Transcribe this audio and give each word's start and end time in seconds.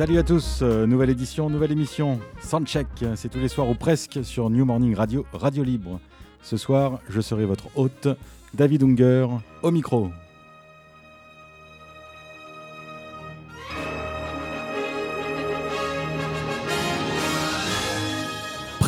Salut 0.00 0.16
à 0.16 0.22
tous, 0.22 0.60
euh, 0.62 0.86
nouvelle 0.86 1.10
édition, 1.10 1.50
nouvelle 1.50 1.72
émission. 1.72 2.20
Soundcheck, 2.40 2.86
c'est 3.16 3.28
tous 3.28 3.38
les 3.38 3.48
soirs 3.48 3.68
ou 3.68 3.74
presque 3.74 4.20
sur 4.24 4.48
New 4.48 4.64
Morning 4.64 4.94
Radio, 4.94 5.26
Radio 5.34 5.62
Libre. 5.62 6.00
Ce 6.42 6.56
soir, 6.56 7.00
je 7.10 7.20
serai 7.20 7.44
votre 7.44 7.66
hôte, 7.76 8.08
David 8.54 8.82
Unger, 8.82 9.26
au 9.62 9.70
micro. 9.70 10.08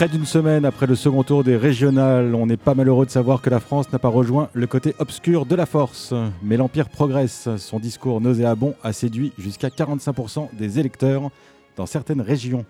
Près 0.03 0.09
d'une 0.09 0.27
semaine 0.27 0.65
après 0.65 0.89
le 0.89 0.97
second 0.97 1.23
tour 1.23 1.45
des 1.45 1.57
régionales, 1.57 2.35
on 2.35 2.47
n'est 2.47 2.57
pas 2.57 2.75
malheureux 2.75 3.07
de 3.07 3.11
savoir 3.13 3.41
que 3.41 3.51
la 3.51 3.61
France 3.61 3.93
n'a 3.93 4.01
pas 4.01 4.09
rejoint 4.09 4.51
le 4.53 4.67
côté 4.67 4.97
obscur 4.99 5.47
de 5.47 5.55
la 5.55 5.65
force. 5.65 6.13
Mais 6.43 6.57
l'Empire 6.57 6.89
progresse. 6.89 7.49
Son 7.59 7.79
discours 7.79 8.21
nauséabond 8.21 8.75
a 8.83 8.93
séduit 8.93 9.33
jusqu'à 9.39 9.69
45% 9.69 10.57
des 10.57 10.81
électeurs 10.81 11.31
dans 11.77 11.87
certaines 11.87 12.21
régions. 12.21 12.65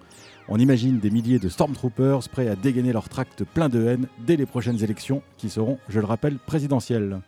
On 0.46 0.58
imagine 0.58 0.98
des 0.98 1.08
milliers 1.08 1.38
de 1.38 1.48
Stormtroopers 1.48 2.28
prêts 2.28 2.48
à 2.48 2.54
dégainer 2.54 2.92
leur 2.92 3.08
tract 3.08 3.44
plein 3.44 3.70
de 3.70 3.82
haine 3.82 4.08
dès 4.26 4.36
les 4.36 4.44
prochaines 4.44 4.84
élections, 4.84 5.22
qui 5.38 5.48
seront, 5.48 5.78
je 5.88 6.00
le 6.00 6.06
rappelle, 6.06 6.36
présidentielles. 6.36 7.20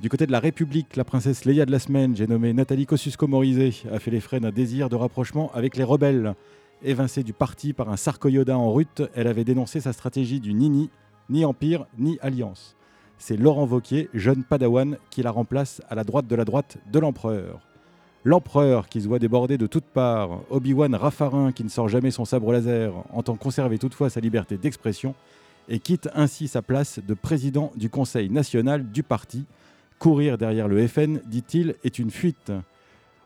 Du 0.00 0.08
côté 0.08 0.26
de 0.26 0.32
la 0.32 0.40
République, 0.40 0.96
la 0.96 1.04
princesse 1.04 1.44
Leia 1.44 1.66
de 1.66 1.70
la 1.70 1.78
semaine, 1.78 2.16
j'ai 2.16 2.26
nommé 2.26 2.52
Nathalie 2.52 2.86
Kosciusko-Morizet, 2.86 3.74
a 3.92 4.00
fait 4.00 4.10
les 4.10 4.18
frais 4.18 4.40
d'un 4.40 4.50
désir 4.50 4.88
de 4.88 4.96
rapprochement 4.96 5.52
avec 5.54 5.76
les 5.76 5.84
rebelles. 5.84 6.34
Évincée 6.82 7.24
du 7.24 7.32
parti 7.32 7.72
par 7.72 7.90
un 7.90 7.96
sarcoyoda 7.96 8.56
en 8.56 8.72
rute, 8.72 9.02
elle 9.16 9.26
avait 9.26 9.42
dénoncé 9.42 9.80
sa 9.80 9.92
stratégie 9.92 10.38
du 10.38 10.54
Nini, 10.54 10.90
ni 11.28 11.44
empire, 11.44 11.86
ni 11.98 12.18
alliance. 12.20 12.76
C'est 13.18 13.36
Laurent 13.36 13.66
Vauquier, 13.66 14.08
jeune 14.14 14.44
padawan, 14.44 14.96
qui 15.10 15.24
la 15.24 15.32
remplace 15.32 15.82
à 15.90 15.96
la 15.96 16.04
droite 16.04 16.28
de 16.28 16.36
la 16.36 16.44
droite 16.44 16.78
de 16.92 17.00
l'empereur. 17.00 17.60
L'empereur 18.22 18.88
qui 18.88 19.00
se 19.00 19.08
voit 19.08 19.18
débordé 19.18 19.58
de 19.58 19.66
toutes 19.66 19.86
parts, 19.86 20.40
Obi-Wan 20.50 20.94
Raffarin 20.94 21.50
qui 21.50 21.64
ne 21.64 21.68
sort 21.68 21.88
jamais 21.88 22.12
son 22.12 22.24
sabre 22.24 22.52
laser, 22.52 22.92
entend 23.12 23.34
conserver 23.34 23.78
toutefois 23.78 24.08
sa 24.08 24.20
liberté 24.20 24.56
d'expression 24.56 25.16
et 25.68 25.80
quitte 25.80 26.08
ainsi 26.14 26.46
sa 26.46 26.62
place 26.62 27.00
de 27.04 27.14
président 27.14 27.72
du 27.74 27.90
Conseil 27.90 28.30
national 28.30 28.88
du 28.88 29.02
parti. 29.02 29.46
Courir 29.98 30.38
derrière 30.38 30.68
le 30.68 30.86
FN, 30.86 31.20
dit-il, 31.26 31.74
est 31.82 31.98
une 31.98 32.12
fuite. 32.12 32.52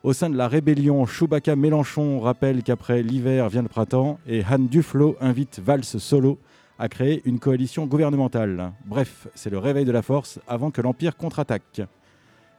Au 0.03 0.13
sein 0.13 0.31
de 0.31 0.37
la 0.37 0.49
rébellion, 0.49 1.07
Chewbacca 1.07 1.55
Mélenchon 1.55 2.19
rappelle 2.19 2.65
qu'après 2.65 3.05
l'hiver 3.05 3.49
vient 3.49 3.63
le 3.63 3.69
printemps 3.69 4.19
et 4.27 4.43
Han 4.45 4.59
Duflo 4.59 5.17
invite 5.21 5.61
Valls 5.61 5.85
Solo 5.85 6.41
à 6.77 6.89
créer 6.89 7.23
une 7.25 7.39
coalition 7.39 7.87
gouvernementale. 7.87 8.73
Bref, 8.85 9.29
c'est 9.37 9.49
le 9.49 9.59
réveil 9.59 9.85
de 9.85 9.93
la 9.93 10.03
force 10.03 10.41
avant 10.49 10.73
que 10.73 10.81
l'Empire 10.81 11.17
contre-attaque. 11.17 11.83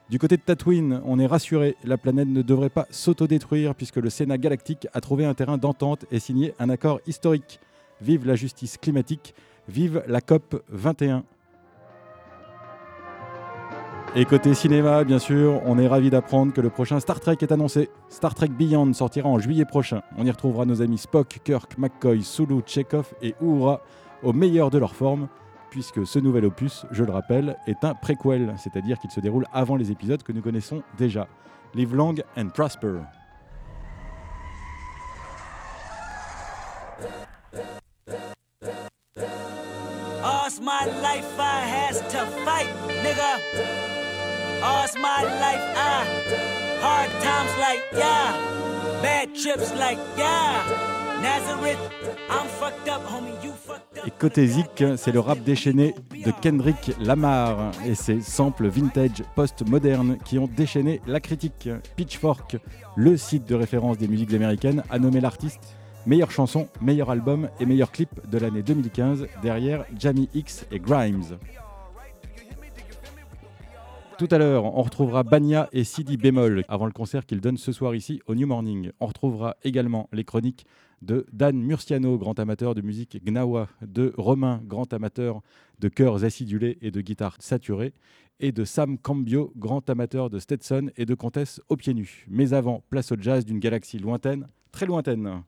Du 0.09 0.19
côté 0.19 0.37
de 0.37 0.41
Tatooine, 0.41 1.01
on 1.03 1.19
est 1.19 1.25
rassuré, 1.25 1.75
la 1.83 1.97
planète 1.97 2.29
ne 2.29 2.43
devrait 2.43 2.69
pas 2.69 2.87
s'autodétruire 2.91 3.75
puisque 3.75 3.97
le 3.97 4.09
Sénat 4.09 4.37
galactique 4.37 4.87
a 4.93 5.01
trouvé 5.01 5.25
un 5.25 5.33
terrain 5.33 5.57
d'entente 5.57 6.05
et 6.11 6.19
signé 6.19 6.53
un 6.59 6.69
accord 6.69 7.01
historique. 7.07 7.59
Vive 7.99 8.25
la 8.25 8.35
justice 8.35 8.77
climatique, 8.77 9.35
vive 9.67 10.01
la 10.07 10.21
COP 10.21 10.63
21. 10.69 11.25
Et 14.15 14.25
côté 14.25 14.53
cinéma, 14.53 15.03
bien 15.03 15.17
sûr, 15.17 15.59
on 15.65 15.79
est 15.79 15.87
ravi 15.87 16.11
d'apprendre 16.11 16.53
que 16.53 16.61
le 16.61 16.69
prochain 16.69 16.99
Star 16.99 17.19
Trek 17.19 17.37
est 17.41 17.51
annoncé. 17.51 17.89
Star 18.09 18.35
Trek 18.35 18.49
Beyond 18.49 18.93
sortira 18.93 19.27
en 19.27 19.39
juillet 19.39 19.65
prochain. 19.65 20.03
On 20.19 20.25
y 20.25 20.29
retrouvera 20.29 20.65
nos 20.65 20.83
amis 20.83 20.99
Spock, 20.99 21.39
Kirk, 21.43 21.79
McCoy, 21.79 22.21
Sulu, 22.21 22.61
Chekhov 22.63 23.11
et 23.23 23.33
Uhura 23.41 23.81
au 24.21 24.31
meilleur 24.31 24.69
de 24.69 24.77
leur 24.77 24.93
forme, 24.93 25.29
puisque 25.71 26.05
ce 26.05 26.19
nouvel 26.19 26.45
opus, 26.45 26.85
je 26.91 27.03
le 27.03 27.11
rappelle, 27.11 27.57
est 27.65 27.83
un 27.83 27.95
préquel, 27.95 28.53
c'est-à-dire 28.57 28.99
qu'il 28.99 29.09
se 29.09 29.19
déroule 29.19 29.47
avant 29.51 29.77
les 29.77 29.89
épisodes 29.89 30.21
que 30.21 30.31
nous 30.31 30.41
connaissons 30.41 30.83
déjà. 30.95 31.27
Live 31.73 31.95
long 31.95 32.13
and 32.37 32.49
prosper. 32.49 32.99
Et 54.05 54.11
côté 54.11 54.47
Zik, 54.47 54.83
c'est 54.97 55.11
le 55.11 55.19
rap 55.19 55.39
déchaîné 55.39 55.95
de 56.13 56.31
Kendrick 56.41 56.91
Lamar. 56.99 57.71
Et 57.85 57.95
ses 57.95 58.21
samples 58.21 58.67
vintage 58.67 59.23
post-modernes 59.35 60.17
qui 60.23 60.39
ont 60.39 60.47
déchaîné 60.47 61.01
la 61.07 61.19
critique. 61.19 61.69
Pitchfork, 61.95 62.57
le 62.95 63.17
site 63.17 63.45
de 63.45 63.55
référence 63.55 63.97
des 63.97 64.07
musiques 64.07 64.33
américaines, 64.33 64.83
a 64.89 64.99
nommé 64.99 65.19
l'artiste 65.21 65.75
meilleure 66.05 66.31
chanson, 66.31 66.67
meilleur 66.81 67.09
album 67.09 67.49
et 67.59 67.65
meilleur 67.65 67.91
clip 67.91 68.09
de 68.29 68.37
l'année 68.37 68.61
2015 68.61 69.27
derrière 69.41 69.85
Jamie 69.97 70.29
X 70.33 70.65
et 70.71 70.79
Grimes. 70.79 71.37
Tout 74.23 74.33
à 74.33 74.37
l'heure, 74.37 74.63
on 74.63 74.81
retrouvera 74.81 75.23
Banya 75.23 75.67
et 75.73 75.83
Sidi 75.83 76.15
Bémol 76.15 76.63
avant 76.69 76.85
le 76.85 76.93
concert 76.93 77.25
qu'ils 77.25 77.41
donnent 77.41 77.57
ce 77.57 77.73
soir 77.73 77.93
ici 77.93 78.21
au 78.25 78.35
New 78.35 78.47
Morning. 78.47 78.89
On 79.01 79.07
retrouvera 79.07 79.57
également 79.65 80.07
les 80.13 80.23
chroniques 80.23 80.65
de 81.01 81.25
Dan 81.33 81.61
Murciano, 81.61 82.17
grand 82.17 82.39
amateur 82.39 82.73
de 82.73 82.79
musique 82.79 83.21
gnawa, 83.25 83.67
de 83.81 84.13
Romain, 84.15 84.61
grand 84.63 84.93
amateur 84.93 85.41
de 85.79 85.89
chœurs 85.89 86.23
acidulés 86.23 86.77
et 86.81 86.89
de 86.89 87.01
guitares 87.01 87.35
saturées, 87.39 87.93
et 88.39 88.53
de 88.53 88.63
Sam 88.63 88.97
Cambio, 88.97 89.51
grand 89.57 89.89
amateur 89.89 90.29
de 90.29 90.39
Stetson 90.39 90.89
et 90.95 91.05
de 91.05 91.15
comtesse 91.15 91.59
aux 91.67 91.75
pieds 91.75 91.93
nus. 91.93 92.25
Mais 92.29 92.53
avant, 92.53 92.81
place 92.89 93.11
au 93.11 93.17
jazz 93.19 93.43
d'une 93.43 93.59
galaxie 93.59 93.99
lointaine, 93.99 94.47
très 94.71 94.85
lointaine. 94.85 95.43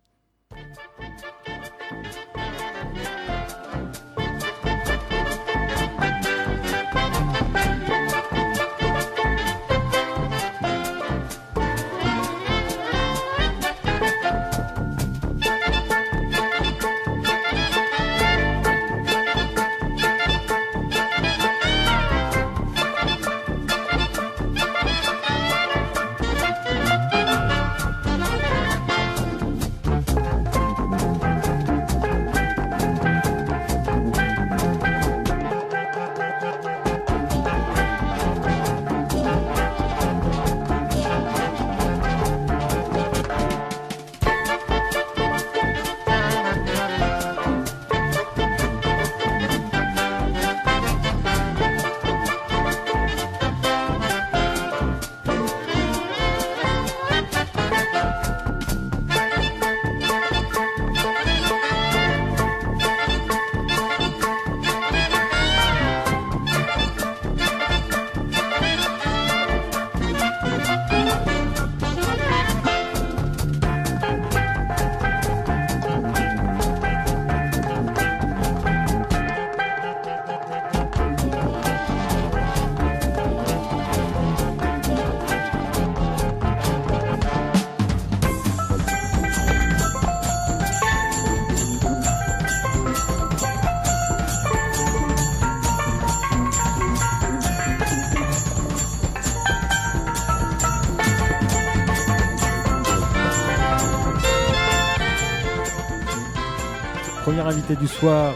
Première 107.45 107.59
invitée 107.59 107.75
du 107.79 107.87
soir, 107.87 108.33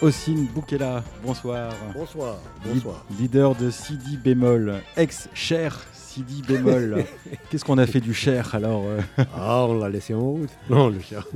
Ossine 0.00 0.46
Boukela. 0.46 1.04
Bonsoir. 1.22 1.70
Bonsoir, 1.92 2.38
Li- 2.64 2.72
bonsoir. 2.72 3.04
leader 3.20 3.54
de 3.54 3.68
Sidi 3.68 4.16
Bémol, 4.16 4.80
ex-cher 4.96 5.78
si 5.92 6.22
di 6.22 6.40
bémol. 6.40 7.04
Qu'est-ce 7.50 7.62
qu'on 7.66 7.76
a 7.76 7.86
fait 7.86 8.00
du 8.00 8.14
cher 8.14 8.54
alors 8.54 8.84
euh 8.86 9.02
Ah, 9.36 9.66
on 9.68 9.78
l'a 9.78 9.90
laissé 9.90 10.14
en 10.14 10.22
route. 10.22 10.48
Non, 10.70 10.88
le 10.88 10.98
cher. 11.00 11.26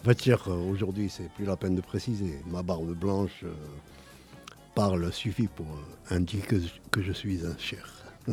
En 0.00 0.04
fait, 0.08 0.22
cher, 0.22 0.44
euh, 0.48 0.54
aujourd'hui, 0.70 1.10
c'est 1.10 1.28
plus 1.34 1.44
la 1.44 1.56
peine 1.58 1.74
de 1.76 1.82
préciser. 1.82 2.40
Ma 2.50 2.62
barbe 2.62 2.94
blanche 2.94 3.44
euh, 3.44 3.52
parle 4.74 5.12
suffit 5.12 5.48
pour 5.48 5.66
indiquer 6.08 6.38
que, 6.40 6.56
que 6.90 7.02
je 7.02 7.12
suis 7.12 7.40
un 7.44 7.54
cher. 7.58 7.86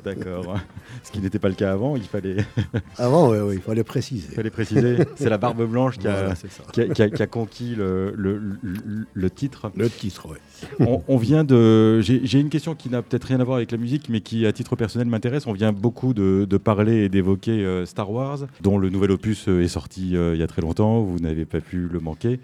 D'accord. 0.04 0.58
Ce 1.04 1.12
qui 1.12 1.20
n'était 1.20 1.40
pas 1.40 1.50
le 1.50 1.56
cas 1.56 1.72
avant, 1.72 1.96
il 1.96 2.04
fallait, 2.04 2.38
Avant, 2.98 3.32
oui, 3.32 3.56
il 3.56 3.62
fallait 3.62 3.84
préciser. 3.84 4.28
il 4.30 4.36
fallait 4.36 4.50
préciser. 4.50 4.98
C'est 5.16 5.30
la 5.30 5.38
barbe 5.38 5.64
blanche 5.66 5.98
qui 5.98 6.08
a, 6.08 6.12
Voilà, 6.12 6.36
qui 6.72 6.82
a- 6.82 6.88
qui 6.90 7.02
a- 7.02 7.10
qui 7.10 7.24
a 7.24 7.28
conquis 7.28 7.76
le, 7.76 8.14
le- 8.16 8.38
le- 8.62 9.06
le 9.14 9.30
titre. 9.30 9.72
Le 9.76 9.90
titre, 9.90 10.28
oui. 10.30 10.38
On, 10.80 11.18
vient 11.18 11.44
de. 11.44 12.02
J'ai 12.02 12.40
une 12.40 12.50
question 12.50 12.76
qui 12.76 12.90
n'a 12.90 13.02
peut-être 13.02 13.26
rien 13.26 13.40
à 13.40 13.44
voir 13.44 13.58
avec 13.58 13.72
la 13.72 13.78
musique, 13.78 14.10
mais 14.10 14.22
qui, 14.22 14.46
à 14.46 14.54
titre 14.54 14.76
personnel, 14.76 15.08
m'intéresse. 15.08 15.48
On 15.48 15.54
vient 15.54 15.74
beaucoup 15.74 16.14
de, 16.14 16.46
parler 16.58 17.06
et 17.06 17.10
d'évoquer 17.10 17.52
euh, 17.52 17.86
Star 17.86 18.12
Wars, 18.12 18.40
dont 18.62 18.78
le 18.78 18.90
nouvel 18.90 19.12
opus 19.12 19.48
euh, 19.48 19.62
est 19.62 19.70
sorti 19.70 20.16
euh, 20.16 20.36
il 20.36 20.40
y 20.40 20.44
a 20.44 20.48
très 20.48 20.62
longtemps. 20.62 21.02
Vous 21.02 21.20
n'avez 21.20 21.46
pas 21.46 21.62
pu 21.62 21.88
le 21.92 22.00
manquer. 22.00 22.40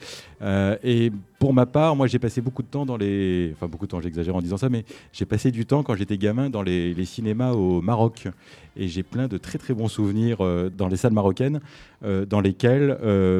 Et 0.83 1.11
pour 1.39 1.53
ma 1.53 1.65
part, 1.65 1.95
moi, 1.95 2.07
j'ai 2.07 2.19
passé 2.19 2.39
beaucoup 2.39 2.61
de 2.61 2.67
temps 2.67 2.85
dans 2.85 2.97
les. 2.97 3.51
Enfin, 3.53 3.67
beaucoup 3.67 3.85
de 3.85 3.91
temps, 3.91 4.01
j'exagère 4.01 4.35
en 4.35 4.41
disant 4.41 4.57
ça, 4.57 4.69
mais 4.69 4.85
j'ai 5.11 5.25
passé 5.25 5.51
du 5.51 5.65
temps 5.65 5.83
quand 5.83 5.95
j'étais 5.95 6.17
gamin 6.17 6.49
dans 6.49 6.61
les, 6.61 7.05
cinémas 7.05 7.51
au 7.51 7.81
Maroc. 7.81 8.27
Et 8.77 8.87
j'ai 8.87 9.03
plein 9.03 9.27
de 9.27 9.37
très 9.37 9.57
très 9.57 9.73
bons 9.73 9.87
souvenirs 9.87 10.37
dans 10.77 10.87
les 10.87 10.97
salles 10.97 11.13
marocaines, 11.13 11.61
dans 12.03 12.41
lesquelles, 12.41 12.97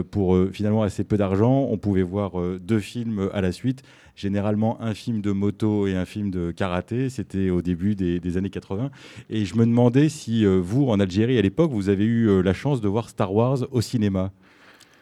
pour 0.09 0.37
finalement 0.51 0.83
assez 0.83 1.03
peu 1.03 1.17
d'argent, 1.17 1.67
on 1.69 1.77
pouvait 1.77 2.03
voir 2.03 2.31
deux 2.59 2.79
films 2.79 3.29
à 3.33 3.41
la 3.41 3.51
suite 3.51 3.83
généralement 4.15 4.81
un 4.81 4.93
film 4.93 5.21
de 5.21 5.31
moto 5.31 5.87
et 5.87 5.95
un 5.95 6.05
film 6.05 6.31
de 6.31 6.51
karaté. 6.51 7.09
C'était 7.09 7.49
au 7.49 7.61
début 7.61 7.95
des, 7.95 8.37
années 8.37 8.49
80. 8.49 8.89
Et 9.29 9.45
je 9.45 9.55
me 9.55 9.65
demandais 9.65 10.09
si 10.09 10.45
euh, 10.45 10.59
vous, 10.59 10.87
en 10.87 10.99
Algérie, 10.99 11.37
à 11.37 11.41
l'époque, 11.41 11.71
vous 11.71 11.89
avez 11.89 12.05
eu 12.05 12.29
euh, 12.29 12.41
la 12.41 12.53
chance 12.53 12.81
de 12.81 12.87
voir 12.87 13.09
Star 13.09 13.33
Wars 13.33 13.59
au 13.71 13.81
cinéma. 13.81 14.31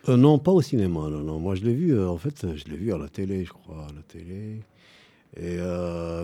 Euh, 0.09 0.17
non, 0.17 0.37
pas 0.39 0.51
au 0.51 0.61
cinéma, 0.61 1.09
non, 1.09 1.19
non. 1.19 1.39
Moi, 1.39 1.55
je 1.55 1.63
l'ai 1.63 1.73
vu, 1.73 1.97
en 1.97 2.17
fait, 2.17 2.45
je 2.55 2.65
l'ai 2.65 2.77
vu 2.77 2.93
à 2.93 2.97
la 2.97 3.07
télé, 3.07 3.45
je 3.45 3.51
crois, 3.51 3.87
à 3.89 3.93
la 3.93 4.01
télé. 4.01 4.59
Et 5.35 5.57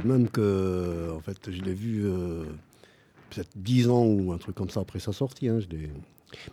même 0.06 0.30
que, 0.30 1.10
en 1.16 1.20
fait, 1.20 1.50
je 1.50 1.62
l'ai 1.62 1.74
vu 1.74 2.04
peut-être 3.30 3.50
10 3.56 3.90
ans 3.90 4.06
ou 4.06 4.32
un 4.34 4.38
truc 4.38 4.56
comme 4.56 4.70
ça 4.70 4.82
après 4.82 5.00
sa 5.00 5.14
sortie. 5.14 5.48
hein, 5.48 5.60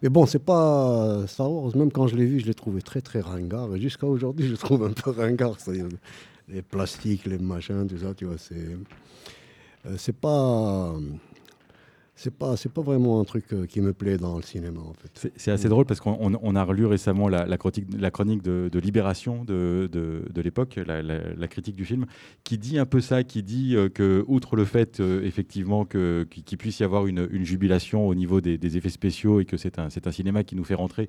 Mais 0.03 0.09
bon, 0.09 0.27
c'est 0.27 0.45
pas 0.45 1.27
Star 1.27 1.51
Wars. 1.51 1.77
Même 1.77 1.93
quand 1.93 2.07
je 2.07 2.17
l'ai 2.17 2.27
vu, 2.27 2.41
je 2.41 2.47
l'ai 2.47 2.55
trouvé 2.55 2.83
très, 2.83 3.01
très 3.01 3.21
ringard. 3.21 3.75
Et 3.75 3.81
jusqu'à 3.81 4.07
aujourd'hui, 4.07 4.47
je 4.47 4.53
le 4.53 4.57
trouve 4.57 4.85
un 4.85 4.93
peu 4.93 5.11
ringard. 5.11 5.57
C'est-à-dire 5.59 5.87
les 6.49 6.63
plastiques, 6.63 7.27
les 7.27 7.39
machins, 7.39 7.87
tout 7.87 7.99
ça, 7.99 8.15
tu 8.15 8.25
vois, 8.25 8.39
c'est... 8.39 8.55
euh, 9.87 9.97
c'est 9.99 10.17
pas... 10.17 10.95
C'est 12.19 12.35
pas, 12.35 12.57
c'est 12.57 12.73
pas 12.73 12.81
vraiment 12.81 13.21
un 13.21 13.25
truc 13.25 13.45
euh, 13.53 13.67
qui 13.67 13.83
me 13.83 13.93
plaît 13.93 14.17
dans 14.17 14.37
le 14.37 14.43
cinéma. 14.43 14.81
C'est 15.37 15.51
assez 15.51 15.69
drôle 15.69 15.85
parce 15.85 16.01
qu'on 16.01 16.17
on- 16.19 16.39
on 16.43 16.57
a 16.57 16.65
relu 16.65 16.87
récemment 16.87 17.29
la, 17.29 17.45
la 17.45 17.59
chronique, 17.59 17.85
la 17.97 18.11
chronique 18.11 18.43
de, 18.43 18.71
Libération 18.79 19.45
de, 19.45 19.87
de- 19.93 20.41
l'époque, 20.41 20.81
la, 20.87 21.49
critique 21.49 21.77
du 21.77 21.85
film, 21.85 22.07
qui 22.43 22.57
dit 22.57 22.79
un 22.79 22.87
peu 22.87 23.03
ça, 23.03 23.23
qui 23.23 23.43
dit 23.43 23.77
euh, 23.77 23.91
que, 23.91 24.25
outre 24.29 24.57
le 24.57 24.65
fait 24.65 24.99
euh, 25.01 25.23
effectivement 25.25 25.85
que- 25.85 26.27
qu'il 26.31 26.57
puisse 26.57 26.81
y 26.81 26.85
avoir 26.85 27.07
une, 27.07 27.29
jubilation 27.45 28.09
au 28.09 28.15
niveau 28.15 28.41
des, 28.41 28.77
effets 28.79 28.89
spéciaux 28.89 29.41
et 29.41 29.45
que 29.45 29.59
c'est 29.59 29.79
un, 29.79 29.91
c'est 29.91 30.07
un 30.07 30.13
cinéma 30.13 30.43
qui 30.43 30.57
nous 30.57 30.65
fait 30.65 30.75
rentrer 30.75 31.09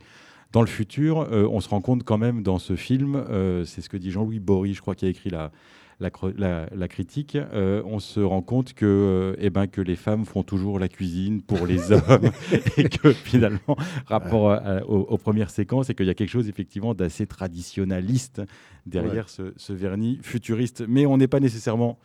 dans 0.51 0.61
le 0.61 0.67
futur, 0.67 1.21
euh, 1.21 1.47
on 1.49 1.61
se 1.61 1.69
rend 1.69 1.81
compte 1.81 2.03
quand 2.03 2.17
même 2.17 2.43
dans 2.43 2.59
ce 2.59 2.75
film, 2.75 3.23
c'est 3.65 3.81
ce 3.81 3.87
que 3.89 3.97
dit 3.97 4.11
Jean-Louis 4.11 4.39
Bory, 4.39 4.73
je 4.73 4.81
crois, 4.81 4.95
qui 4.95 5.05
a 5.05 5.09
écrit 5.09 5.29
la, 5.29 5.51
la, 5.99 6.11
la- 6.37 6.67
la 6.75 6.87
critique, 6.87 7.35
euh, 7.35 7.81
on 7.85 7.99
se 7.99 8.19
rend 8.19 8.41
compte 8.43 8.73
que, 8.73 8.85
euh, 8.85 9.35
eh 9.39 9.49
ben, 9.49 9.65
que 9.67 9.81
les 9.81 9.95
femmes 9.95 10.25
font 10.25 10.43
toujours 10.43 10.77
la 10.77 10.87
cuisine 10.87 11.41
pour 11.41 11.65
les 11.65 11.91
hommes 11.91 12.29
et 12.77 12.87
que 12.87 13.11
finalement, 13.13 13.75
rapport 14.05 14.51
à- 14.51 14.83
aux, 14.87 15.01
aux 15.01 15.17
premières 15.17 15.49
séquences, 15.49 15.89
et 15.89 15.95
qu'il 15.95 16.05
y 16.05 16.09
a 16.09 16.13
quelque 16.13 16.29
chose 16.29 16.49
effectivement 16.49 16.93
d'assez 16.93 17.25
traditionnaliste 17.25 18.41
derrière 18.85 19.27
ce, 19.29 19.53
ce 19.57 19.73
vernis 19.73 20.19
futuriste. 20.21 20.83
Mais 20.87 21.05
on 21.05 21.17
n'est 21.17 21.27
pas 21.27 21.39
nécessairement 21.39 21.97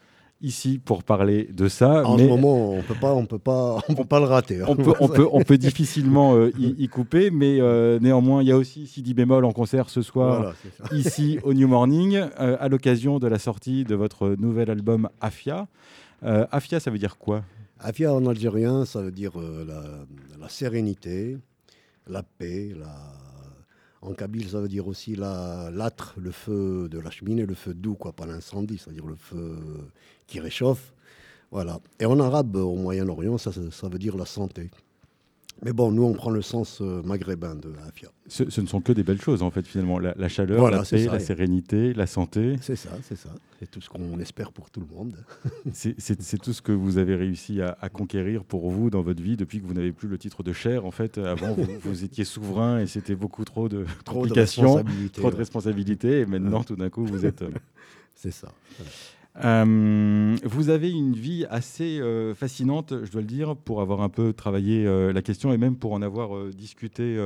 ici 0.42 0.78
pour 0.84 1.04
parler 1.04 1.48
de 1.52 1.68
ça. 1.68 2.04
En 2.06 2.16
mais 2.16 2.24
ce 2.24 2.28
moment, 2.28 2.72
on 2.72 2.82
peut 2.82 2.94
pas, 3.00 3.14
on 3.14 3.26
peut 3.26 3.38
pas, 3.38 3.78
on 3.88 3.94
peut 3.94 4.04
pas 4.04 4.18
le 4.20 4.26
rater. 4.26 4.60
hein. 4.60 4.66
on 4.68 4.76
peut, 4.76 4.92
on 5.00 5.08
peut, 5.08 5.28
on 5.32 5.42
peut 5.42 5.58
difficilement 5.68 6.34
euh, 6.34 6.50
y, 6.58 6.84
y 6.84 6.88
couper, 6.88 7.30
mais 7.30 7.60
euh, 7.60 7.98
néanmoins, 8.00 8.42
il 8.42 8.48
y 8.48 8.52
a 8.52 8.56
aussi 8.56 8.86
Sidi 8.86 9.14
Bémol 9.14 9.44
en 9.44 9.52
concert 9.52 9.88
ce 9.90 10.02
soir 10.02 10.54
Voilà, 10.80 10.96
ici 10.96 11.38
au 11.42 11.54
New 11.54 11.68
Morning, 11.68 12.16
euh, 12.40 12.56
à 12.60 12.68
l'occasion 12.68 13.18
de 13.18 13.26
la 13.26 13.38
sortie 13.38 13.84
de 13.84 13.94
votre 13.94 14.36
nouvel 14.38 14.70
album 14.70 15.08
Afia. 15.20 15.68
Afia, 16.22 16.78
ça 16.78 16.90
veut 16.90 16.98
dire 16.98 17.18
quoi? 17.18 17.42
Afia 17.80 18.14
en 18.14 18.26
algérien, 18.26 18.84
ça 18.84 19.02
veut 19.02 19.10
dire 19.10 19.32
la, 19.38 19.82
la 20.40 20.48
sérénité, 20.48 21.36
la 22.06 22.22
paix. 22.22 22.72
La... 22.78 22.94
En 24.04 24.14
kabyle, 24.14 24.48
ça 24.48 24.60
veut 24.60 24.66
dire 24.68 24.88
aussi 24.88 25.14
la 25.14 25.70
l'âtre, 25.72 26.14
le 26.18 26.32
feu 26.32 26.88
de 26.90 26.98
la 26.98 27.10
cheminée, 27.10 27.46
le 27.46 27.54
feu 27.54 27.72
doux, 27.72 27.94
quoi, 27.94 28.12
pas 28.12 28.26
l'incendie, 28.26 28.76
c'est-à-dire 28.78 29.06
le 29.06 29.14
feu 29.14 29.56
qui 30.32 30.40
réchauffe. 30.40 30.92
Voilà. 31.50 31.78
Et 32.00 32.06
en 32.06 32.18
arabe, 32.18 32.56
au 32.56 32.74
Moyen-Orient, 32.76 33.36
ça, 33.36 33.50
ça, 33.52 33.88
veut 33.88 33.98
dire 33.98 34.16
la 34.16 34.24
santé. 34.24 34.70
Mais 35.64 35.72
bon, 35.74 35.92
nous, 35.92 36.02
on 36.02 36.14
prend 36.14 36.30
le 36.30 36.40
sens 36.40 36.78
euh, 36.80 37.02
maghrébin 37.04 37.54
de 37.54 37.72
Afia. 37.86 38.08
ce, 38.26 38.48
ce 38.50 38.60
ne 38.62 38.66
sont 38.66 38.80
que 38.80 38.92
des 38.92 39.02
belles 39.04 39.20
choses, 39.20 39.42
en 39.42 39.50
fait, 39.50 39.64
finalement. 39.66 39.98
La, 39.98 40.14
la 40.16 40.28
chaleur, 40.30 40.58
Voilà, 40.58 40.78
la 40.78 40.82
paix, 40.84 41.04
ça. 41.04 41.12
la 41.12 41.20
sérénité, 41.20 41.92
la 41.92 42.06
santé. 42.06 42.56
C'est 42.62 42.74
ça, 42.74 42.88
c'est 43.02 43.16
ça. 43.16 43.28
C'est 43.60 43.70
tout 43.70 43.80
ce 43.82 43.90
qu'on 43.90 44.18
espère 44.18 44.50
pour 44.50 44.70
tout 44.70 44.80
le 44.80 44.86
monde. 44.96 45.14
C'est 45.72 46.38
tout 46.42 46.52
ce 46.54 46.62
que 46.62 46.72
vous 46.72 46.96
avez 46.98 47.14
réussi 47.14 47.60
à, 47.60 47.76
à 47.80 47.90
conquérir 47.90 48.42
pour 48.44 48.70
vous 48.70 48.88
dans 48.90 49.02
votre 49.02 49.22
vie 49.22 49.36
depuis 49.36 49.60
que 49.60 49.66
vous 49.66 49.74
n'avez 49.74 49.92
plus 49.92 50.08
le 50.08 50.18
titre 50.18 50.42
de 50.42 50.52
cher. 50.52 50.84
En 50.86 50.90
fait, 50.90 51.18
avant, 51.18 51.52
vous, 51.52 51.66
vous 51.84 52.02
étiez 52.02 52.24
souverain 52.24 52.80
et 52.80 52.86
c'était 52.86 53.14
beaucoup 53.14 53.44
trop 53.44 53.68
de 53.68 53.84
Trop 54.04 54.22
de 54.24 54.28
complications, 54.30 54.74
responsabilités. 54.76 55.20
trop 55.20 55.28
de 55.30 55.34
ouais. 55.34 55.38
responsabilités. 55.38 56.20
Et 56.20 56.26
maintenant, 56.26 56.64
tout 56.64 56.74
d'un 56.76 56.88
coup, 56.90 57.04
vous 57.04 57.24
êtes... 57.26 57.42
euh, 57.42 57.50
C'est 58.16 58.32
ça. 58.32 58.48
Euh, 59.36 60.36
vous 60.44 60.68
avez 60.68 60.90
une 60.90 61.14
vie 61.14 61.46
assez 61.48 62.00
euh, 62.00 62.34
fascinante, 62.34 62.92
je 63.04 63.10
dois 63.10 63.22
le 63.22 63.26
dire, 63.26 63.56
pour 63.56 63.80
avoir 63.80 64.02
un 64.02 64.10
peu 64.10 64.32
travaillé 64.32 64.86
euh, 64.86 65.12
la 65.12 65.22
question 65.22 65.52
et 65.52 65.56
même 65.56 65.76
pour 65.76 65.92
en 65.92 66.02
avoir 66.02 66.48
discuté. 66.50 67.18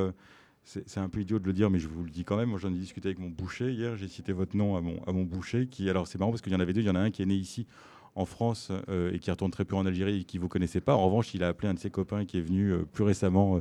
c'est 0.65 0.99
un 0.99 1.09
peu 1.09 1.21
idiot 1.21 1.39
de 1.39 1.47
le 1.47 1.53
dire, 1.53 1.71
mais 1.71 1.79
je 1.79 1.89
vous 1.89 2.05
le 2.05 2.11
dis 2.11 2.25
quand 2.25 2.37
même. 2.37 2.51
Moi, 2.51 2.59
j'en 2.59 2.73
ai 2.73 2.79
discuté 2.79 3.09
avec 3.09 3.19
mon 3.19 3.29
boucher 3.29 3.73
hier. 3.73 3.97
J'ai 3.97 4.09
cité 4.09 4.33
votre 4.33 4.57
nom 4.57 4.77
à 4.77 4.81
mon, 4.81 5.25
boucher. 5.25 5.69
Alors, 5.89 6.07
c'est 6.07 6.19
marrant 6.19 6.31
parce 6.31 6.43
qu'il 6.43 6.53
y 6.53 6.57
en 6.57 6.61
avait 6.61 6.73
deux. 6.73 6.81
Il 6.81 6.87
y 6.87 6.91
en 6.91 6.97
a 6.97 7.01
un 7.01 7.11
qui 7.11 7.23
est 7.23 7.27
né 7.27 7.35
ici 7.35 7.67
en 8.15 8.25
France 8.25 8.73
et 9.13 9.19
qui 9.19 9.31
retourne 9.31 9.51
très 9.51 9.65
peu 9.65 9.77
en 9.77 9.85
Algérie 9.85 10.21
et 10.21 10.25
qui 10.25 10.39
vous 10.39 10.49
connaissait 10.49 10.81
pas. 10.81 10.95
En 10.95 11.07
revanche, 11.07 11.35
il 11.35 11.45
a 11.45 11.49
appelé 11.49 11.69
un 11.69 11.75
de 11.75 11.79
ses 11.79 11.91
copains 11.91 12.25
qui 12.25 12.39
est 12.39 12.41
venu 12.41 12.75
plus 12.93 13.05
récemment 13.05 13.61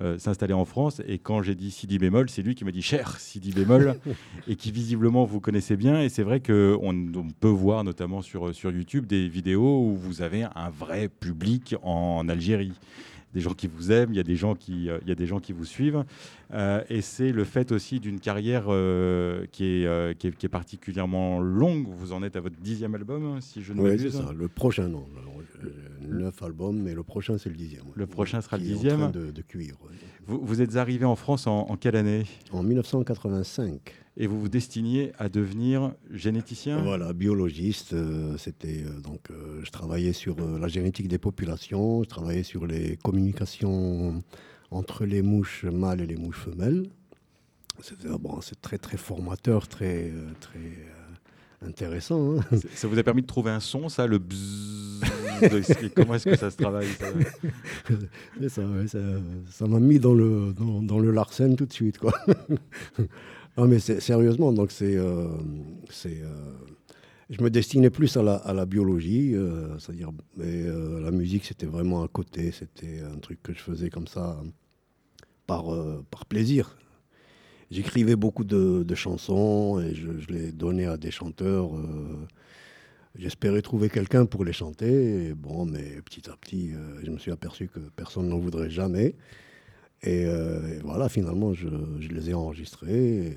euh, 0.00 0.18
s'installer 0.18 0.54
en 0.54 0.64
France. 0.64 1.02
Et 1.06 1.18
quand 1.18 1.42
j'ai 1.42 1.54
dit 1.54 1.70
Sidi 1.70 1.98
bémol, 1.98 2.30
c'est 2.30 2.42
lui 2.42 2.54
qui 2.54 2.64
m'a 2.64 2.70
dit 2.70 2.82
cher 2.82 3.18
Sidi 3.18 3.52
bémol 3.52 3.98
et 4.48 4.56
qui 4.56 4.72
visiblement 4.72 5.24
vous 5.24 5.40
connaissez 5.40 5.76
bien. 5.76 6.00
Et 6.00 6.08
c'est 6.08 6.22
vrai 6.22 6.40
qu'on 6.40 7.12
on 7.14 7.28
peut 7.38 7.48
voir 7.48 7.84
notamment 7.84 8.22
sur, 8.22 8.54
sur 8.54 8.70
YouTube 8.70 9.06
des 9.06 9.28
vidéos 9.28 9.82
où 9.86 9.96
vous 9.96 10.22
avez 10.22 10.44
un 10.54 10.70
vrai 10.70 11.08
public 11.08 11.74
en 11.82 12.28
Algérie. 12.28 12.72
Des 13.34 13.40
gens 13.40 13.54
qui 13.54 13.66
vous 13.66 13.90
aiment, 13.92 14.10
il 14.12 14.16
y 14.16 14.20
a 14.20 14.24
des 14.24 14.36
gens 14.36 14.54
qui, 14.54 14.90
euh, 14.90 14.98
il 15.02 15.08
y 15.08 15.12
a 15.12 15.14
des 15.14 15.26
gens 15.26 15.40
qui 15.40 15.52
vous 15.52 15.64
suivent. 15.64 16.04
Euh, 16.52 16.82
et 16.90 17.00
c'est 17.00 17.32
le 17.32 17.44
fait 17.44 17.72
aussi 17.72 17.98
d'une 17.98 18.20
carrière 18.20 18.64
euh, 18.68 19.46
qui, 19.52 19.64
est, 19.64 20.18
qui, 20.18 20.26
est, 20.28 20.36
qui 20.36 20.46
est 20.46 20.50
particulièrement 20.50 21.40
longue. 21.40 21.86
Vous 21.88 22.12
en 22.12 22.22
êtes 22.22 22.36
à 22.36 22.40
votre 22.40 22.56
dixième 22.60 22.94
album, 22.94 23.40
si 23.40 23.62
je 23.62 23.72
ne 23.72 23.80
Oui, 23.80 23.90
c'est 23.92 23.96
m'abuse. 24.04 24.16
ça. 24.20 24.32
Le 24.36 24.48
prochain, 24.48 24.88
non. 24.88 25.06
Neuf 26.08 26.42
albums, 26.42 26.76
mais 26.78 26.94
le 26.94 27.02
prochain, 27.04 27.38
c'est 27.38 27.48
le 27.48 27.54
dixième. 27.56 27.84
Le 27.94 28.06
prochain 28.06 28.40
sera 28.40 28.58
le 28.58 28.64
est 28.64 28.66
en 28.66 28.72
dixième. 28.72 28.98
train 28.98 29.10
de, 29.10 29.30
de 29.30 29.42
cuire. 29.42 29.76
ouais. 29.84 29.96
Vous, 30.26 30.40
vous 30.42 30.60
êtes 30.62 30.76
arrivé 30.76 31.04
en 31.04 31.16
France 31.16 31.46
en, 31.46 31.66
en 31.68 31.76
quelle 31.76 31.96
année? 31.96 32.24
En 32.52 32.62
1985. 32.62 33.94
Et 34.18 34.26
vous 34.26 34.40
vous 34.40 34.48
destiniez 34.48 35.12
à 35.18 35.28
devenir 35.28 35.92
généticien? 36.10 36.80
Voilà, 36.82 37.12
biologiste. 37.12 37.94
euh, 37.94 38.36
C'était 38.38 38.84
euh, 38.84 39.00
donc, 39.00 39.30
euh, 39.30 39.60
je 39.64 39.70
travaillais 39.70 40.12
sur 40.12 40.36
la 40.58 40.68
génétique 40.68 41.08
des 41.08 41.18
populations. 41.18 42.02
Je 42.02 42.08
travaillais 42.08 42.42
sur 42.42 42.66
les 42.66 42.96
communications 43.02 44.22
entre 44.70 45.04
les 45.06 45.22
mouches 45.22 45.64
mâles 45.64 46.02
et 46.02 46.06
les 46.06 46.16
mouches 46.16 46.38
femelles. 46.40 46.86
C'était 47.80 48.08
bon, 48.20 48.40
c'est 48.42 48.60
très 48.60 48.78
très 48.78 48.96
formateur, 48.98 49.66
très 49.66 50.12
très 50.40 50.72
intéressant. 51.66 52.36
hein. 52.38 52.44
Ça 52.74 52.86
vous 52.86 52.98
a 52.98 53.02
permis 53.02 53.22
de 53.22 53.26
trouver 53.26 53.50
un 53.50 53.60
son, 53.60 53.88
ça, 53.88 54.06
le 54.06 54.18
bzzz? 54.18 55.00
Comment 55.94 56.14
est-ce 56.14 56.24
que 56.24 56.36
ça 56.36 56.50
se 56.50 56.56
travaille 56.56 56.88
ça 56.88 57.06
C'est 58.40 58.48
ça, 58.48 58.62
ça, 59.50 59.66
m'a 59.66 59.80
mis 59.80 59.98
dans 59.98 60.14
le, 60.14 60.52
dans, 60.52 60.98
le 60.98 61.10
Larsen 61.10 61.56
tout 61.56 61.66
de 61.66 61.72
suite. 61.72 61.98
Quoi. 61.98 62.12
non, 63.56 63.66
mais 63.66 63.78
sérieusement, 63.78 64.52
donc 64.52 64.70
c'est. 64.70 64.96
euh, 64.96 65.28
c'est, 65.90 66.20
euh, 66.22 66.28
je 67.30 67.42
me 67.42 67.48
destinais 67.48 67.88
plus 67.88 68.16
à 68.16 68.22
la, 68.22 68.34
à 68.34 68.52
la 68.52 68.66
biologie, 68.66 69.34
euh, 69.34 69.78
c'est-à-dire. 69.78 70.10
La 70.36 71.10
musique, 71.10 71.44
c'était 71.44 71.66
vraiment 71.66 72.02
à 72.02 72.08
côté, 72.08 72.52
c'était 72.52 73.00
un 73.00 73.18
truc 73.18 73.42
que 73.42 73.54
je 73.54 73.60
faisais 73.60 73.88
comme 73.88 74.06
ça, 74.06 74.38
par, 75.46 75.64
par 76.10 76.26
plaisir. 76.26 76.76
J'écrivais 77.70 78.16
beaucoup 78.16 78.44
de, 78.44 78.82
de 78.82 78.94
chansons 78.94 79.80
et 79.80 79.94
je 79.94 80.10
les 80.28 80.52
donnais 80.52 80.84
à 80.84 80.98
des 80.98 81.10
chanteurs. 81.10 81.70
J'espérais 83.14 83.60
trouver 83.60 83.90
quelqu'un 83.90 84.24
pour 84.24 84.44
les 84.44 84.54
chanter. 84.54 85.34
Bon, 85.34 85.66
mais 85.66 86.00
petit 86.02 86.30
à 86.30 86.36
petit, 86.36 86.72
euh, 86.72 87.00
je 87.04 87.10
me 87.10 87.18
suis 87.18 87.30
aperçu 87.30 87.68
que 87.68 87.78
personne 87.94 88.28
n'en 88.28 88.38
voudrait 88.38 88.70
jamais. 88.70 89.14
Et, 90.02 90.24
euh, 90.26 90.80
voilà, 90.82 91.08
finalement, 91.10 91.52
je, 91.52 91.68
les 92.10 92.30
ai 92.30 92.34
enregistrés. 92.34 93.34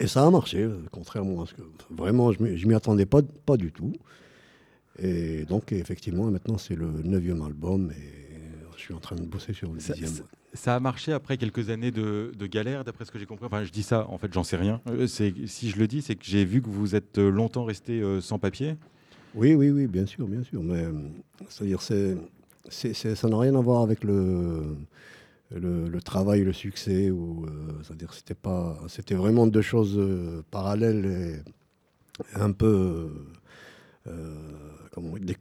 Et, 0.00 0.06
ça 0.08 0.26
a 0.26 0.30
marché, 0.30 0.68
contrairement 0.90 1.42
à 1.42 1.46
ce 1.46 1.54
que. 1.54 1.62
Vraiment, 1.90 2.32
je 2.32 2.56
je 2.56 2.66
m'y 2.66 2.74
attendais 2.74 3.06
pas, 3.06 3.22
du 3.56 3.72
tout. 3.72 3.92
Et 5.00 5.44
donc, 5.44 5.70
effectivement, 5.72 6.24
maintenant, 6.30 6.58
c'est 6.58 6.74
le 6.74 6.88
neuvième 7.04 7.42
album. 7.42 7.92
Je 8.78 8.84
suis 8.84 8.94
en 8.94 9.00
train 9.00 9.16
de 9.16 9.22
bosser 9.22 9.52
sur 9.52 9.72
le 9.72 9.80
Ça, 9.80 9.92
dixième. 9.92 10.10
ça- 10.14 10.22
ça 10.54 10.74
a 10.76 10.80
marché 10.80 11.12
après 11.12 11.36
quelques 11.36 11.68
années 11.68 11.90
de, 11.90 12.32
de 12.36 12.46
galère, 12.46 12.82
d'après 12.84 13.04
ce 13.04 13.10
que 13.10 13.18
j'ai 13.18 13.26
compris? 13.26 13.44
Enfin, 13.46 13.64
je 13.64 13.70
dis 13.70 13.82
ça, 13.82 14.08
en 14.08 14.16
fait, 14.16 14.32
j'en 14.32 14.44
sais 14.44 14.56
rien. 14.56 14.80
Euh, 14.88 15.06
si 15.06 15.70
je 15.70 15.78
le 15.78 15.86
dis, 15.86 16.00
c'est 16.00 16.14
que 16.16 16.24
j'ai 16.24 16.44
vu 16.44 16.62
que 16.62 16.68
vous 16.70 16.94
êtes 16.94 17.18
euh, 17.18 17.28
longtemps 17.30 17.64
resté 17.64 18.00
euh, 18.00 18.20
sans 18.22 18.38
papier. 18.38 18.76
Oui, 19.34 19.54
oui, 19.54 19.70
oui, 19.70 19.86
bien 19.86 20.06
sûr, 20.06 20.26
bien 20.26 20.42
sûr. 20.42 20.62
Mais 20.62 20.86
c'est-à-dire, 21.48 21.82
c'est, 21.82 22.16
c'est, 22.70 22.94
c'est- 22.94 23.14
ça 23.14 23.28
n'a 23.28 23.38
rien 23.38 23.54
à 23.56 23.60
voir 23.60 23.82
avec 23.82 24.02
le, 24.04 24.74
le, 25.54 25.88
le 25.88 26.00
travail, 26.02 26.44
le 26.44 26.52
succès. 26.54 27.10
Ou, 27.10 27.44
euh, 27.44 27.50
c'est-à-dire, 27.82 28.14
c'était 28.14 28.34
pas, 28.34 28.78
c'était 28.88 29.14
vraiment 29.14 29.46
deux 29.46 29.62
choses 29.62 30.00
parallèles 30.50 31.04
et 31.04 32.34
un 32.40 32.52
peu, 32.52 33.10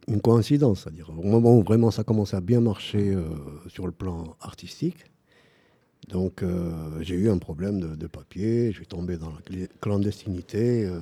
une 0.08 0.22
coïncidence. 0.22 0.82
C'est-à-dire, 0.84 1.10
au 1.10 1.24
moment 1.24 1.58
où 1.58 1.64
vraiment 1.64 1.92
ça 1.92 2.04
commençait 2.04 2.38
à 2.38 2.42
bien 2.42 2.62
marcher 2.62 3.14
euh, 3.14 3.24
sur 3.68 3.86
le 3.86 3.92
plan 3.92 4.36
artistique. 4.42 5.06
Donc, 6.10 6.42
euh, 6.44 6.72
j'ai 7.02 7.16
eu 7.16 7.30
un 7.30 7.38
problème 7.38 7.80
de, 7.80 7.96
de 7.96 8.08
papier. 8.08 8.72
Je 8.72 8.78
suis 8.78 8.88
tombé 8.88 9.18
dans 9.18 9.30
la 9.32 9.68
clandestinité. 9.82 10.86
euh, 10.86 11.00